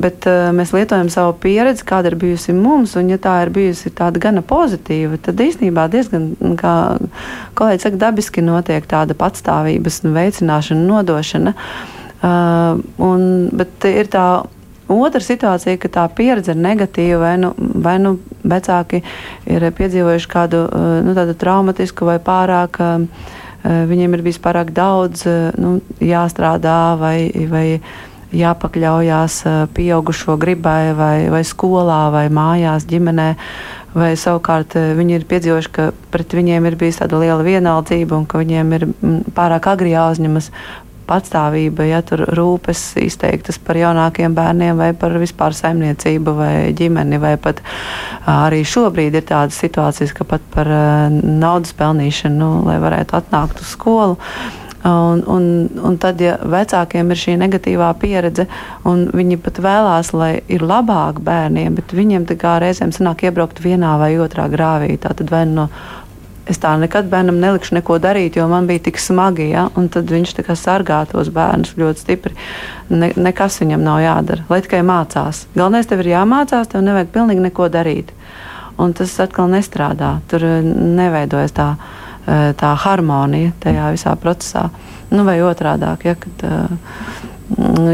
bet 0.02 0.28
mēs 0.58 0.74
lietojam 0.74 1.10
savu 1.14 1.34
pieredzi, 1.42 1.86
kāda 1.90 2.12
ir 2.12 2.20
bijusi 2.22 2.54
mums, 2.58 2.94
un 2.98 3.10
ja 3.14 3.18
tā 3.22 3.40
ir 3.46 3.54
bijusi 3.54 3.94
tāda 3.94 4.22
gana 4.22 4.46
pozitīva, 4.46 5.18
tad 5.22 5.42
īstenībā 5.42 5.90
diezgan, 5.94 6.32
kā 6.58 6.76
kolēģi 7.58 7.88
saka, 7.88 8.06
dabiski 8.08 8.46
notiek 8.46 8.86
tāda 8.90 9.18
patstāvības 9.18 10.02
veicināšana, 10.06 10.88
nodošana. 10.94 11.54
Uh, 11.58 12.00
Uh, 12.24 12.80
un, 13.04 13.24
bet 13.52 13.84
ir 13.90 14.08
tā 14.08 14.26
otra 14.88 15.20
situācija, 15.24 15.76
ka 15.82 15.90
tā 15.92 16.04
pieredze 16.16 16.54
ir 16.54 16.62
negatīva, 16.64 17.20
vai 17.20 17.34
nu, 17.42 17.50
vai 17.58 17.98
nu 18.00 18.14
vecāki 18.48 19.02
ir 19.52 19.66
piedzīvojuši 19.76 20.30
kādu 20.32 20.64
uh, 20.68 21.00
nu, 21.04 21.16
traumatisku 21.36 22.08
vai 22.08 22.20
pārāk. 22.24 22.80
Uh, 22.80 23.40
viņiem 23.64 24.16
ir 24.16 24.24
bijis 24.26 24.42
pārāk 24.44 24.74
daudz 24.76 25.24
nu, 25.56 25.78
jāstrādā 26.04 26.98
vai, 27.00 27.32
vai 27.48 27.80
jāpakļaujās 28.34 29.38
pieaugušo 29.78 30.36
gribai, 30.42 30.94
vai, 30.98 31.30
vai 31.32 31.44
skolā, 31.48 32.08
vai 32.14 32.28
mājās, 32.34 32.88
ģimenē. 32.90 33.30
Vai 33.94 34.16
savukārt 34.18 34.74
viņi 34.98 35.20
ir 35.20 35.26
piedzīvojuši, 35.30 35.70
ka 35.70 35.92
pret 36.10 36.34
viņiem 36.34 36.66
ir 36.66 36.78
bijusi 36.82 37.04
tāda 37.04 37.20
liela 37.22 37.44
vienaldzība 37.46 38.18
un 38.18 38.26
ka 38.26 38.42
viņiem 38.42 38.72
ir 38.74 38.88
pārāk 39.38 39.70
agri 39.70 39.94
jāuzņemas 39.94 40.50
patstāvība, 41.08 41.86
ja 41.90 42.02
tur 42.06 42.26
rūpes 42.38 42.82
izteiktas 43.04 43.60
par 43.62 43.80
jaunākiem 43.80 44.36
bērniem 44.36 44.80
vai 44.80 44.92
par 44.98 45.18
vispār 45.22 45.56
saimniecību 45.58 46.36
vai 46.38 46.56
ģimeni, 46.78 47.20
vai 47.22 47.36
pat 47.42 47.62
arī 48.30 48.64
šobrīd 48.68 49.20
ir 49.20 49.28
tādas 49.30 49.60
situācijas, 49.62 50.16
ka 50.16 50.28
pat 50.28 50.44
par 50.54 50.70
naudas 51.24 51.76
pelnīšanu, 51.78 52.36
nu, 52.40 52.52
lai 52.68 52.80
varētu 52.84 53.20
atnākt 53.20 53.64
uz 53.64 53.74
skolu. 53.76 54.20
Un, 54.84 55.24
un, 55.32 55.44
un 55.80 55.94
tad, 55.96 56.20
ja 56.20 56.34
vecākiem 56.44 57.14
ir 57.14 57.20
šī 57.20 57.38
negatīvā 57.40 57.88
pieredze, 58.02 58.50
un 58.84 59.06
viņi 59.16 59.38
pat 59.40 59.62
vēlās, 59.64 60.10
lai 60.12 60.34
ir 60.52 60.66
labāk 60.68 61.22
bērniem, 61.24 61.78
bet 61.78 61.96
viņiem 61.96 62.26
tā 62.28 62.36
kā 62.42 62.58
reizēm 62.60 62.92
sanāk 62.92 63.24
iebraukt 63.24 63.64
vienā 63.64 63.94
vai 64.02 64.18
otrā 64.20 64.50
grāvī, 64.52 64.98
tad 65.00 65.24
vai 65.32 65.46
no 65.48 65.70
es 66.50 66.60
tā 66.60 66.74
nekad 66.80 67.08
bērnam 67.12 67.40
nelikšu 67.40 67.78
neko 67.78 67.98
darīt, 68.04 68.38
jo 68.38 68.48
man 68.52 68.68
bija 68.68 68.84
tik 68.88 69.00
smagi. 69.00 69.50
Ja? 69.54 69.68
Un 69.80 69.90
tad 69.94 70.12
viņš 70.12 70.36
sargā 70.60 71.04
tos 71.10 71.32
bērnus 71.34 71.76
ļoti 71.80 72.04
stipri. 72.04 72.36
Ne, 72.90 73.14
nekas 73.16 73.60
viņam 73.62 73.84
nav 73.84 74.02
jādara, 74.04 74.46
lai 74.50 74.62
tikai 74.62 74.84
mācās. 74.86 75.46
Galvenais 75.56 75.88
tev 75.88 76.04
ir 76.04 76.14
jāmācās, 76.14 76.70
tev 76.72 76.84
nevajag 76.84 77.14
pilnīgi 77.14 77.46
neko 77.48 77.70
darīt. 77.72 78.12
Un 78.82 78.94
tas 78.98 79.14
atkal 79.22 79.52
nestrādā. 79.54 80.18
Tur 80.28 80.44
eh, 80.48 80.62
neveidojas 80.64 81.54
tā, 81.56 81.74
eh, 82.26 82.50
tā 82.58 82.74
harmonija 82.86 83.54
tajā 83.64 83.94
visā 83.96 84.16
procesā. 84.20 84.70
Nu, 85.14 85.24
vai 85.28 85.38
otrādi, 85.46 85.86
ja, 86.08 86.16
kad 86.18 86.44
uh, 86.48 87.33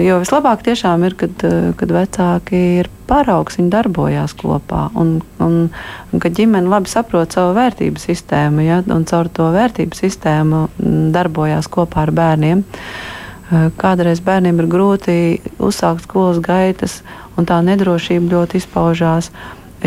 jo 0.03 0.19
vislabāk 0.21 0.63
tiešām 0.65 1.03
ir, 1.07 1.15
kad, 1.17 1.43
eh, 1.43 1.71
kad 1.77 1.91
vecāki 1.91 2.59
ir 2.79 2.89
paraugs, 3.09 3.57
viņi 3.57 3.71
darbojās 3.73 4.35
kopā. 4.37 4.89
Un, 4.95 5.21
un, 5.39 5.69
un 6.13 6.23
kad 6.23 6.35
ģimene 6.37 6.69
labi 6.69 6.91
saprot 6.91 7.33
savu 7.33 7.55
vērtību 7.57 8.01
sistēmu, 8.01 8.65
ja, 8.65 8.81
un 8.93 9.05
caur 9.09 9.29
to 9.33 9.49
vērtību 9.55 9.97
sistēmu 9.97 10.67
mm, 10.67 11.07
darbojās 11.15 11.69
kopā 11.71 12.05
ar 12.05 12.11
bērniem. 12.11 12.63
Eh, 12.63 13.69
kādreiz 13.77 14.21
bērniem 14.21 14.61
ir 14.61 14.69
grūti 14.69 15.15
uzsākt 15.57 16.05
skolas 16.05 16.41
gaitas, 16.45 17.01
un 17.37 17.49
tā 17.49 17.61
nedrošība 17.65 18.35
ļoti 18.35 18.61
izpaužās, 18.61 19.31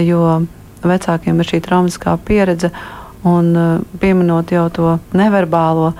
jo 0.01 0.43
vecākiem 0.83 1.39
ir 1.39 1.47
šī 1.53 1.63
traumatiskā 1.63 2.19
pieredze. 2.27 2.73
Un 3.23 3.55
eh, 3.55 3.79
pieminot 4.03 4.51
jau 4.51 4.67
to 4.75 4.99
neverbālo, 5.15 5.93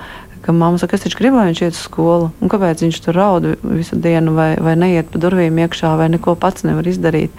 ka 0.43 0.51
mamma 0.51 0.79
saka, 0.81 0.97
es 0.97 1.05
taču 1.05 1.19
gribu, 1.21 1.39
lai 1.39 1.49
viņš 1.49 1.61
iet 1.63 1.75
uz 1.77 1.83
skolu. 1.85 2.31
Un 2.43 2.51
kāpēc 2.51 2.83
viņš 2.83 2.99
tur 3.05 3.15
raud 3.15 3.47
visu 3.63 3.97
dienu, 3.99 4.33
vai, 4.35 4.49
vai 4.59 4.75
neiet 4.79 5.11
pa 5.13 5.21
durvīm 5.23 5.61
iekšā, 5.63 5.93
vai 5.99 6.09
neko 6.11 6.35
pats 6.39 6.67
nevar 6.67 6.87
izdarīt? 6.89 7.31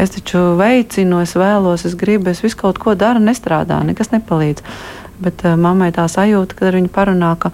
Es 0.00 0.12
taču 0.12 0.52
veicinu, 0.58 1.22
es 1.24 1.32
vēlos, 1.38 1.86
es 1.88 1.96
gribu, 1.96 2.28
es 2.32 2.42
visu 2.44 2.58
kaut 2.60 2.80
ko 2.82 2.96
daru, 2.98 3.22
nestrādā, 3.24 3.80
nekas 3.86 4.12
nepalīdz. 4.12 4.64
Bet 5.24 5.44
uh, 5.46 5.54
mammai 5.54 5.92
tā 5.94 6.04
sajūta, 6.10 6.56
kad 6.58 6.74
viņa 6.74 6.90
parunā, 6.92 7.30
ka, 7.38 7.52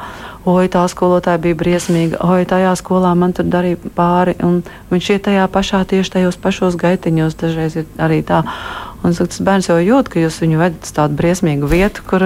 oi, 0.49 0.65
tā 0.73 0.87
skolotāja 0.89 1.39
bija 1.45 1.59
briesmīga, 1.61 2.23
oi, 2.25 2.47
tajā 2.49 2.73
skolā 2.81 3.13
man 3.19 3.35
tur 3.37 3.51
darīja 3.53 3.93
pāri, 3.95 4.35
un 4.43 4.63
viņš 4.91 5.11
iet 5.13 5.27
tajā 5.29 5.45
pašā, 5.53 5.83
tieši 5.93 6.17
tajos 6.17 6.41
pašos 6.41 6.79
gaitiņos, 6.81 7.37
dažreiz 7.43 7.77
ir 7.83 7.91
arī 8.01 8.23
tā. 8.25 8.43
Un 9.05 9.13
saka, 9.17 9.33
tas 9.33 9.45
bērns 9.45 9.69
jau 9.69 9.77
jūt, 9.81 10.09
ka 10.13 10.25
jūs 10.25 10.41
viņu 10.41 10.61
vedat 10.61 10.89
uz 10.89 10.97
tādu 10.97 11.21
briesmīgu 11.21 11.69
vietu, 11.69 12.05
kur, 12.09 12.25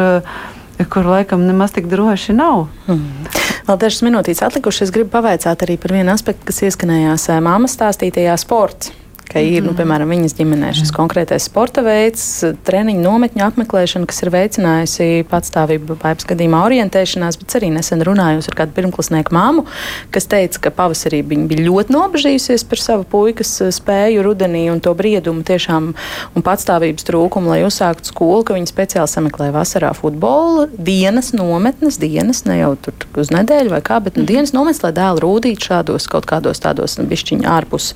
kur 0.91 1.07
laikam 1.09 1.47
nemaz 1.47 1.75
tik 1.77 1.89
droši 1.91 2.37
nav. 2.37 2.67
Mm. 2.89 3.31
Vēl 3.69 3.81
dažas 3.81 4.03
minūtes 4.07 4.43
atlikušas. 4.45 4.89
Es 4.89 4.95
gribu 4.95 5.13
pavaicāt 5.15 5.65
arī 5.65 5.79
par 5.81 5.95
vienu 5.97 6.13
aspektu, 6.15 6.49
kas 6.51 6.63
ieskanējās 6.69 7.31
māmas 7.45 7.79
stāstītajā 7.79 8.37
sports 8.41 8.93
ka 9.31 9.43
ir, 9.43 9.63
nu, 9.63 9.73
mhm. 9.73 9.79
piemēram, 9.81 10.11
viņas 10.15 10.37
ģimenē 10.39 10.73
šis 10.77 10.91
mhm. 10.91 10.97
konkrētais 10.99 11.49
sporta 11.49 11.85
veids, 11.85 12.25
treniņu 12.67 13.03
nometņu 13.05 13.45
apmeklēšana, 13.47 14.09
kas 14.11 14.23
ir 14.25 14.33
veicinājusi 14.35 15.09
patstāvību 15.31 15.99
vaipas 16.03 16.29
gadījumā 16.31 16.63
orientēšanās, 16.69 17.39
bet 17.41 17.57
arī 17.59 17.71
nesen 17.75 18.05
runājos 18.07 18.51
ar 18.51 18.59
kādu 18.61 18.77
pirmklasnieku 18.77 19.35
māmu, 19.35 19.67
kas 20.15 20.29
teica, 20.31 20.67
ka 20.67 20.75
pavasarī 20.75 21.23
viņa 21.27 21.49
bija 21.51 21.67
ļoti 21.69 21.95
nobežījusies 21.95 22.67
par 22.71 22.83
savu 22.83 23.09
puikas 23.09 23.53
eh, 23.65 23.73
spēju 23.75 24.25
rudenī 24.27 24.67
un 24.73 24.83
to 24.85 24.95
briedumu 24.97 25.45
tiešām 25.47 25.91
un 25.95 26.47
patstāvības 26.47 27.07
trūkumu, 27.09 27.53
lai 27.53 27.63
uzsāktu 27.67 28.13
skolu, 28.13 28.45
ka 28.47 28.57
viņa 28.57 28.71
speciāli 28.71 29.11
sameklēja 29.11 29.55
vasarā 29.55 29.93
futbolu 29.97 30.69
dienas 30.75 31.33
nometnes, 31.37 31.99
dienas, 32.03 32.45
ne 32.49 32.59
jau 32.61 32.75
tur 32.81 33.07
uz 33.21 33.33
nedēļu 33.35 33.73
vai 33.73 33.81
kā, 33.85 34.01
bet 34.05 34.19
nu, 34.19 34.27
dienas 34.29 34.55
nometnes, 34.57 34.83
lai 34.85 34.93
dēlu 34.97 35.23
rūdītu 35.25 35.69
šādos 35.71 36.09
kaut 36.11 36.29
kādos 36.31 36.63
tādos 36.63 36.99
nu, 36.99 37.07
bišķiņu 37.11 37.49
ārpus. 37.51 37.93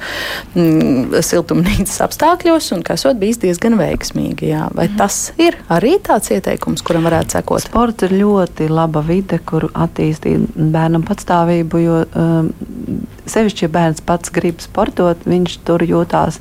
Mm, 0.55 1.18
siltumnīcas 1.25 2.01
apstākļos, 2.07 2.71
un 2.77 2.85
kas 2.87 3.05
ir 3.09 3.19
bijis 3.21 3.41
diezgan 3.43 3.79
veiksmīgi. 3.81 4.51
Jā. 4.53 4.69
Vai 4.77 4.89
mm. 4.89 4.97
tas 5.01 5.19
ir 5.41 5.59
arī 5.73 5.97
tāds 6.05 6.33
ieteikums, 6.35 6.85
kuram 6.87 7.09
varētu 7.09 7.39
sekot? 7.39 7.65
Sports 7.67 8.07
ir 8.07 8.17
ļoti 8.21 8.69
laba 8.73 9.03
vide, 9.07 9.41
kur 9.49 9.69
attīstīt 9.73 10.51
bērnam 10.57 11.07
patstāvību, 11.09 11.83
jo 11.85 12.01
um, 12.09 12.51
sevišķi, 13.29 13.67
ja 13.67 13.75
bērns 13.79 14.05
pats 14.09 14.35
grib 14.35 14.63
sportot, 14.65 15.25
viņš 15.29 15.61
tur 15.69 15.85
jūtās 15.87 16.41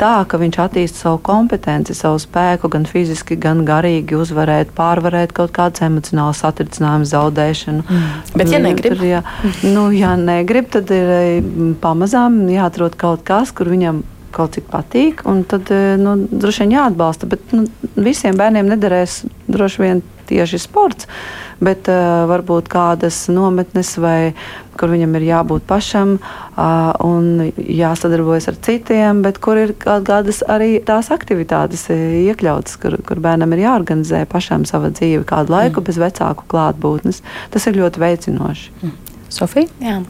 tā, 0.00 0.12
ka 0.28 0.40
viņš 0.40 0.58
attīsta 0.64 1.04
savu 1.04 1.20
kompetenci, 1.26 1.96
savu 1.96 2.20
spēku, 2.22 2.70
gan 2.72 2.86
fiziski, 2.88 3.36
gan 3.40 3.64
garīgi 3.68 4.16
uzvarēt, 4.18 4.72
pārvarēt 4.76 5.34
kaut 5.36 5.52
kādas 5.56 5.84
emocionālas 5.86 6.40
satricinājumus, 6.44 7.12
zaudēšanu. 7.12 7.84
Mm. 7.84 8.06
Bet, 8.36 8.54
ja 8.54 8.62
negrib, 8.62 8.96
tur, 8.96 9.06
ja, 9.08 9.24
nu, 9.66 9.88
ja 9.94 10.14
negrib, 10.20 10.70
tad 10.72 10.90
ir 10.94 11.12
mm, 11.40 11.76
pamazām 11.82 12.42
jāatrod 12.52 12.96
kaut 13.00 13.26
kas, 13.28 13.52
kur 13.56 13.72
viņam 13.72 14.02
kaut 14.34 14.54
cik 14.54 14.68
patīk, 14.70 15.24
un 15.28 15.42
tad 15.48 15.70
eh, 15.74 15.96
nu, 16.00 16.14
droši 16.30 16.64
vien 16.64 16.76
jāatbalsta. 16.78 17.28
Bet 17.30 17.54
nu, 17.56 17.66
visiem 17.98 18.38
bērniem 18.38 18.70
nederēs 18.70 19.24
droši 19.50 19.82
vien 19.82 20.02
tieši 20.30 20.60
sports, 20.62 21.08
bet 21.60 21.90
uh, 21.90 22.24
varbūt 22.30 22.70
kādas 22.72 23.26
nometnes 23.32 23.96
vai 24.00 24.32
kur 24.80 24.92
viņam 24.94 25.18
ir 25.18 25.26
jābūt 25.28 25.66
pašam 25.68 26.14
uh, 26.16 26.92
un 27.04 27.50
jāsadarbojas 27.58 28.48
ar 28.52 28.56
citiem, 28.64 29.20
bet 29.26 29.42
kur 29.44 29.60
ir 29.60 29.74
kādas 29.80 30.40
arī 30.48 30.78
tās 30.86 31.12
aktivitātes 31.12 31.88
iekļautas, 31.92 32.78
kur, 32.80 32.96
kur 33.04 33.20
bērnam 33.20 33.52
ir 33.56 33.66
jāorganizē 33.66 34.24
pašam 34.30 34.64
sava 34.68 34.92
dzīve 34.94 35.26
kādu 35.28 35.56
laiku 35.56 35.82
mm. 35.82 35.90
bez 35.90 36.00
vecāku 36.00 36.48
klātbūtnes. 36.50 37.22
Tas 37.52 37.68
ir 37.68 37.80
ļoti 37.82 38.06
veicinoši. 38.06 38.74
Mm. 38.80 38.98
Sofija? 39.30 39.68
Jā. 39.82 40.00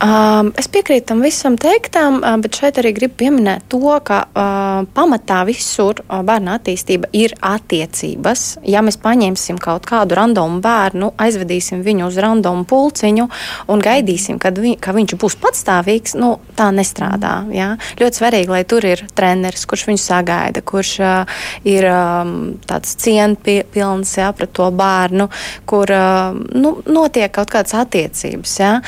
Um, 0.00 0.50
es 0.60 0.68
piekrītu 0.72 1.10
tam 1.10 1.22
visam 1.24 1.56
teiktam, 1.60 2.18
uh, 2.20 2.36
bet 2.40 2.56
šeit 2.60 2.78
arī 2.80 2.92
gribu 2.96 3.16
pieminēt 3.20 3.66
to, 3.72 3.80
ka 4.04 4.22
uh, 4.28 4.82
pamatā 4.96 5.42
visur 5.48 6.02
uh, 6.02 6.20
bērna 6.24 6.58
attīstība 6.58 7.08
ir 7.16 7.34
attiecības. 7.44 8.44
Ja 8.68 8.80
mēs 8.84 8.96
paņemsim 9.00 9.58
kaut 9.60 9.88
kādu 9.88 10.16
randomu 10.16 10.60
bērnu, 10.64 11.12
aizvedīsim 11.20 11.80
viņu 11.84 12.08
uz 12.08 12.20
randomu 12.20 12.66
pulciņu 12.68 13.26
un 13.72 13.84
gaidīsim, 13.84 14.40
kad 14.40 14.60
vi, 14.60 14.74
ka 14.80 14.94
viņš 14.96 15.16
būs 15.20 15.38
patstāvīgs, 15.40 16.16
nu, 16.20 16.34
tā 16.56 16.68
nestrādā. 16.76 17.34
Jā. 17.56 17.72
Ļoti 18.00 18.22
svarīgi, 18.22 18.52
lai 18.52 18.62
tur 18.68 18.84
ir 18.88 19.04
treneris, 19.16 19.64
kurš 19.68 19.86
viņu 19.88 20.04
sagaida, 20.04 20.64
kurš 20.64 20.94
uh, 21.04 21.40
ir 21.68 21.88
um, 21.92 22.36
tāds 22.68 22.96
cienpilns 23.00 24.16
jā, 24.20 24.28
pret 24.36 24.52
to 24.56 24.68
bērnu, 24.76 25.30
kur 25.68 25.96
uh, 25.96 26.36
nu, 26.56 26.76
notiek 26.88 27.32
kaut 27.36 27.52
kādas 27.52 27.76
attiecības 27.84 28.49
gadus. 28.50 28.58
Ja? 28.58 28.80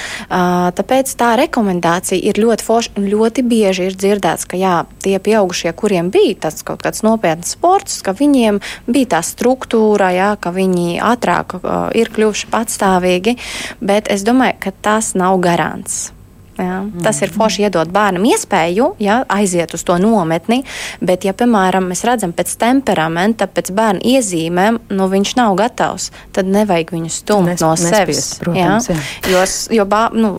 Tāpēc 0.73 1.15
tā 1.17 1.37
rekomendācija 1.37 2.21
ir 2.21 2.39
ļoti 2.39 2.65
forša 2.65 2.97
un 2.97 3.09
ļoti 3.09 3.43
bieži 3.43 3.89
ir 3.91 3.97
dzirdēts, 3.97 4.47
ka 4.47 4.57
jā, 4.57 4.85
tie 5.03 5.19
pieaugušie, 5.19 5.73
kuriem 5.73 6.11
bija 6.11 6.49
tas 6.49 6.63
kaut 6.63 6.83
kāds 6.83 7.03
nopietns 7.03 7.55
sports, 7.57 8.03
ka 8.03 8.13
viņiem 8.13 8.61
bija 8.87 9.19
tā 9.19 9.23
struktūra, 9.23 10.13
jā, 10.13 10.37
ka 10.41 10.53
viņi 10.53 11.01
ātrāk 11.01 11.61
ir 11.95 12.11
kļuvuši 12.13 12.51
patstāvīgi, 12.51 13.37
bet 13.81 14.09
es 14.09 14.23
domāju, 14.23 14.59
ka 14.61 14.73
tas 14.83 15.15
nav 15.15 15.39
garants. 15.41 16.13
Ja, 16.61 16.83
tas 17.01 17.23
ir 17.25 17.31
forši 17.33 17.65
iedot 17.65 17.89
bērnam 17.93 18.27
iespēju 18.29 18.91
ja, 19.01 19.23
aiziet 19.33 19.73
uz 19.73 19.85
to 19.89 19.97
nometni, 20.01 20.61
bet, 21.01 21.25
ja, 21.25 21.33
piemēram, 21.37 21.87
mēs 21.89 22.05
redzam 22.05 22.35
pēc 22.37 22.53
temperamenta, 22.61 23.49
pēc 23.49 23.73
bērna 23.73 24.05
iezīmēm, 24.13 24.83
nu, 24.93 25.09
viņš 25.13 25.35
nav 25.41 25.57
gatavs, 25.63 26.11
tad 26.37 26.51
nevajag 26.53 26.93
viņu 26.93 27.13
stumt 27.13 27.55
Nes, 27.55 27.65
no 27.65 27.73
sevis. 27.81 28.35
Protams, 28.43 28.91
ja, 28.93 28.99
ja. 28.99 29.33
Jo, 29.33 29.47
jo 29.79 29.89
bā, 29.89 30.05
nu, 30.13 30.35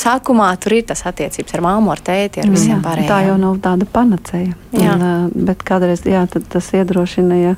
sākumā 0.00 0.50
tur 0.60 0.76
ir 0.78 0.84
tas 0.90 1.02
attiecības 1.08 1.56
ar 1.56 1.64
māmu, 1.64 1.92
ar 1.92 2.02
tēti, 2.04 2.42
ar 2.42 2.52
visiem 2.52 2.82
pārējiem. 2.84 3.10
Tā 3.10 3.20
jau 3.26 3.38
nav 3.40 3.58
tāda 3.64 3.88
panacēja. 3.90 4.52
Jā. 4.76 4.94
Un, 4.94 5.04
uh, 5.06 5.46
bet 5.48 5.64
kādreiz 5.66 6.04
jā, 6.08 6.22
tas 6.28 6.70
iedrošina, 6.76 7.40
ja, 7.40 7.56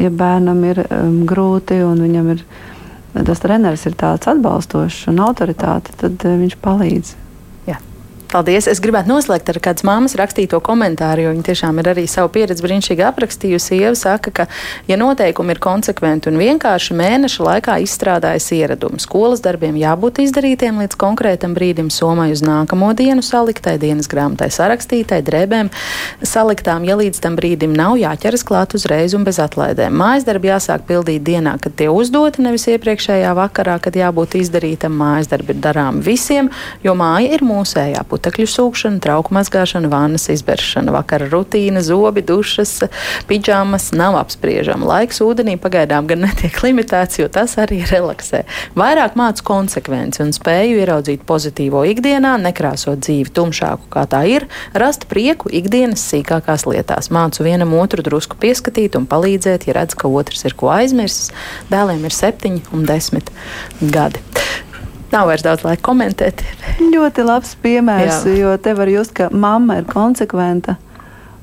ja 0.00 0.12
bērnam 0.12 0.62
ir 0.68 0.84
um, 0.88 1.22
grūti 1.28 1.80
un 1.86 2.02
viņam 2.06 2.34
ir 2.36 2.44
tas 3.12 3.42
treneris 3.44 3.84
ir 3.88 3.96
tāds 4.00 4.28
atbalstošs 4.30 5.06
un 5.12 5.20
autoritāte, 5.24 5.94
tad 6.00 6.24
uh, 6.24 6.38
viņš 6.40 6.56
palīdz. 6.64 7.16
Paldies! 8.32 8.64
Es 8.64 8.78
gribētu 8.80 9.10
noslēgt 9.10 9.50
ar 9.52 9.58
kādas 9.60 9.84
mammas 9.84 10.14
rakstīto 10.16 10.56
komentāru, 10.64 11.26
jo 11.26 11.32
viņa 11.34 11.42
tiešām 11.50 11.82
ir 11.82 11.90
arī 11.90 12.06
savu 12.08 12.30
pieredzi 12.32 12.64
brīnišķīgi 12.64 13.02
aprakstījusi. 13.04 13.66
Sieva 13.72 13.90
saka, 13.98 14.30
ka, 14.32 14.46
ja 14.88 14.96
noteikumi 14.96 15.52
ir 15.52 15.60
konsekventi 15.60 16.30
un 16.30 16.38
vienkārši 16.40 16.96
mēneša 16.96 17.44
laikā 17.44 17.74
izstrādājas 17.84 18.46
ieradumi, 18.56 19.00
skolas 19.04 19.42
darbiem 19.44 19.76
jābūt 19.76 20.22
izdarītiem 20.24 20.80
līdz 20.80 20.96
konkrētam 21.02 21.52
brīdim, 21.52 21.90
somai 21.92 22.30
uz 22.32 22.40
nākamo 22.44 22.88
dienu 22.96 23.20
saliktai, 23.20 23.74
dienas 23.82 24.08
grāmatai 24.08 24.48
sarakstītai, 24.56 25.20
drēbēm 25.28 25.68
saliktām, 26.24 26.88
ja 26.88 26.96
līdz 26.96 27.20
tam 27.20 27.36
brīdim 27.36 27.76
nav 27.76 27.98
jāķeras 28.00 28.46
klāt 28.48 28.72
uzreiz 28.80 29.12
un 29.12 29.28
bez 29.28 29.42
atlaidēm. 29.44 29.92
Mājas 29.92 30.24
darbi 30.28 30.48
jāsāk 30.48 30.88
pildīt 30.88 31.20
dienā, 31.28 31.58
kad 31.60 31.76
tie 31.76 31.90
uzdoti, 31.92 32.40
nevis 32.48 32.64
iepriekšējā 32.72 33.36
vakarā, 33.36 33.76
kad 33.84 34.00
jābūt 34.00 34.40
izdarītam. 34.40 34.96
Mājas 35.04 35.28
darbi 35.28 35.52
ir 35.52 35.62
darām 35.68 36.00
visiem, 36.00 36.48
jo 36.80 36.96
māja 36.96 37.36
ir 37.36 37.44
mūsējā 37.44 38.08
putekļu 38.22 38.46
sūkšana, 38.46 39.00
trauku 39.02 39.34
mazgāšana, 39.34 39.88
vannas 39.90 40.28
izberšana, 40.30 40.92
vakara 40.94 41.26
rutīna, 41.32 41.82
zobi, 41.82 42.22
dušas, 42.22 42.84
pidžamas 43.26 43.90
nav 43.96 44.14
apspriežama. 44.20 44.86
Laiks 44.86 45.18
ūdenī 45.24 45.56
pagaidām 45.58 46.06
gan 46.06 46.22
netiek 46.28 46.54
limitēts, 46.62 47.18
jo 47.18 47.26
tas 47.32 47.56
arī 47.58 47.80
relaksē. 47.90 48.44
Vairāk 48.78 49.18
mācu 49.18 49.46
konsekvenci 49.48 50.22
un 50.22 50.30
spēju 50.36 50.78
ieraudzīt 50.84 51.26
pozitīvo 51.26 51.82
ikdienā, 51.90 52.36
nekrāsot 52.46 53.02
dzīvi 53.02 53.34
tumšāku, 53.34 53.90
kā 53.90 54.06
tā 54.06 54.22
ir, 54.30 54.46
rast 54.78 55.08
prieku 55.10 55.50
ikdienas 55.50 56.04
sīkākās 56.12 56.68
lietās. 56.70 57.10
Mācu 57.10 57.46
vienam 57.48 57.74
otru 57.80 58.06
drusku 58.06 58.38
pieskatīt 58.38 58.98
un 58.98 59.08
palīdzēt, 59.10 59.66
ja 59.66 59.80
redz, 59.80 59.98
ka 59.98 60.10
otrs 60.10 60.46
ir 60.46 60.54
ko 60.54 60.70
aizmirsis. 60.74 61.32
Dēliem 61.72 62.06
ir 62.06 62.14
septiņi 62.14 62.68
un 62.70 62.86
desmit 62.86 63.34
gadi. 63.82 64.22
Nav 65.12 65.28
vairs 65.28 65.44
daudz 65.44 65.64
laika 65.66 65.84
komentēt. 65.84 66.40
Ļoti 66.80 67.26
labs 67.26 67.52
piemērs, 67.60 68.24
Jā. 68.24 68.38
jo 68.38 68.54
te 68.62 68.72
var 68.78 68.88
just, 68.88 69.12
ka 69.16 69.28
mamma 69.28 69.82
ir 69.82 69.86
konsekventa. 69.90 70.78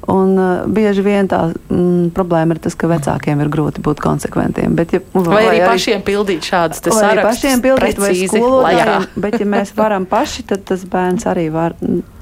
Un, 0.09 0.31
uh, 0.39 0.63
bieži 0.65 1.03
vien 1.05 1.27
tā 1.29 1.41
mm, 1.51 2.09
problēma 2.15 2.55
ir 2.55 2.61
tas, 2.63 2.73
ka 2.79 2.87
vecākiem 2.89 3.43
ir 3.43 3.51
grūti 3.53 3.83
būt 3.85 3.99
konsekventiem. 4.01 4.73
Bet, 4.77 4.95
ja, 4.95 5.03
vai, 5.13 5.25
vai 5.27 5.41
arī 5.51 5.59
pašiem 5.67 6.01
pildīt 6.07 6.47
šādus 6.49 6.81
sarakstus? 6.81 7.43
Pašiem 7.43 7.61
pildīt 7.61 7.99
precīzi, 7.99 8.31
vai 8.31 8.41
skolotājiem, 8.41 9.09
bet 9.27 9.37
ja 9.43 9.49
mēs 9.53 9.75
varam 9.77 10.07
paši, 10.09 10.47
tad 10.49 10.65
tas 10.71 10.87
bērns 10.89 11.29
arī 11.29 11.49
var, 11.53 11.77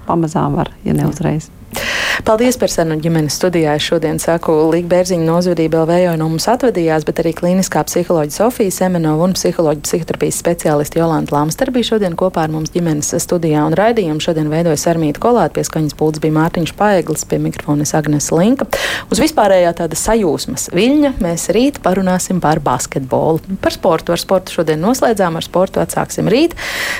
pamazām 0.09 0.57
var, 0.59 0.73
ja 0.83 0.97
ne 0.97 1.07
uzreiz. 1.07 1.47
Paldies 2.27 2.57
par 2.59 2.67
sarunu 2.67 2.97
ģimenes 2.99 3.35
studijā. 3.37 3.75
Es 3.77 3.85
šodien 3.85 4.17
saku 4.19 4.51
Līga 4.71 4.89
Bērziņa 4.95 5.23
no 5.23 5.37
uzvedība 5.39 5.83
LV 5.85 6.17
no 6.19 6.25
mums 6.31 6.47
atvadījās, 6.51 7.05
bet 7.07 7.21
arī 7.21 7.31
klīniskā 7.37 7.83
psiholoģija 7.87 8.35
Sofija 8.35 8.73
Semenova 8.73 9.27
un 9.27 9.35
psiholoģija 9.37 9.85
psihoterapijas 9.85 10.39
speciālisti 10.41 10.99
Jolanta 10.99 11.35
Lamster 11.35 11.71
bija 11.71 11.91
šodien 11.93 12.17
kopā 12.19 12.43
ar 12.47 12.51
mums 12.51 12.73
ģimenes 12.73 13.13
studijā 13.23 13.61
un 13.69 13.75
raidījumu. 13.77 14.19
Šodien 14.23 14.49
veidoja 14.51 14.79
Sarmīta 14.81 15.21
Kolāta, 15.23 15.53
pie 15.55 15.63
skaņas 15.67 15.95
pults 15.99 16.19
bija 16.23 16.35
Mārtiņš 16.39 16.73
Paeglis, 16.79 17.23
pie 17.29 17.39
mikrofonas 17.43 17.93
Agnes 17.95 18.27
Linka. 18.33 18.67
Uz 19.13 19.21
vispārējā 19.23 19.75
tāda 19.79 19.95
sajūsmas 19.95 20.67
viļņa 20.75 21.13
mēs 21.23 21.47
rīt 21.55 21.79
parunāsim 21.85 22.41
par 22.43 22.59
basketbolu. 22.65 23.57
Par 23.63 23.77
sportu. 23.77 24.15
Ar 24.17 24.23
sportu 24.23 24.57
šodien 24.57 24.83
noslēdzām, 24.83 25.39
ar 25.39 25.47
sportu 25.47 25.83
atsāksim 25.85 26.27
rīt. 26.33 26.57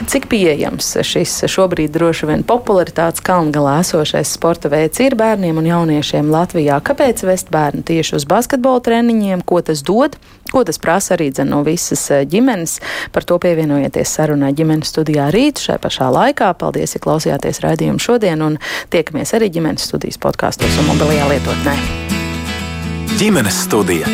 Cik 0.07 0.29
pieejams 0.31 0.93
šis 1.03 1.39
šobrīd 1.51 1.91
droši 1.97 2.31
vien 2.31 2.47
popularitātes 2.47 3.25
kalngalā 3.25 3.79
esošais 3.83 4.37
sporta 4.57 4.73
veids 4.73 4.97
ir 5.05 5.13
bērniem 5.13 5.57
un 5.59 5.65
jauniešiem 5.69 6.31
Latvijā. 6.33 6.79
Kāpēc 6.81 7.21
vest 7.27 7.51
bērnu 7.53 7.83
tieši 7.85 8.15
uz 8.17 8.23
basketbola 8.25 8.81
treniņiem, 8.81 9.43
ko 9.45 9.61
tas 9.61 9.83
dod, 9.85 10.15
ko 10.49 10.63
tas 10.65 10.79
prasa 10.81 11.13
arī 11.13 11.29
no 11.45 11.61
visas 11.61 12.01
eh, 12.09 12.25
ģimenes. 12.25 12.79
Par 13.13 13.23
to 13.23 13.37
pievienojieties 13.37 14.09
sarunai 14.09 14.49
ģimenes 14.57 14.89
studijā 14.89 15.29
rīt 15.29 15.61
šai 15.61 15.77
pašā 15.77 16.09
laikā. 16.09 16.49
Paldies, 16.57 16.95
ja 16.97 17.03
klausījāties 17.03 17.61
raidījumu 17.61 18.01
šodien 18.01 18.41
un 18.41 18.57
tiekamies 18.89 19.35
arī 19.37 19.51
ģimenes 19.53 19.85
studijas 19.91 20.17
podkāstos 20.17 20.79
un 20.81 20.89
mobilajā 20.89 21.29
lietotnē. 21.35 21.77
ģimenes 23.21 23.61
studija. 23.67 24.09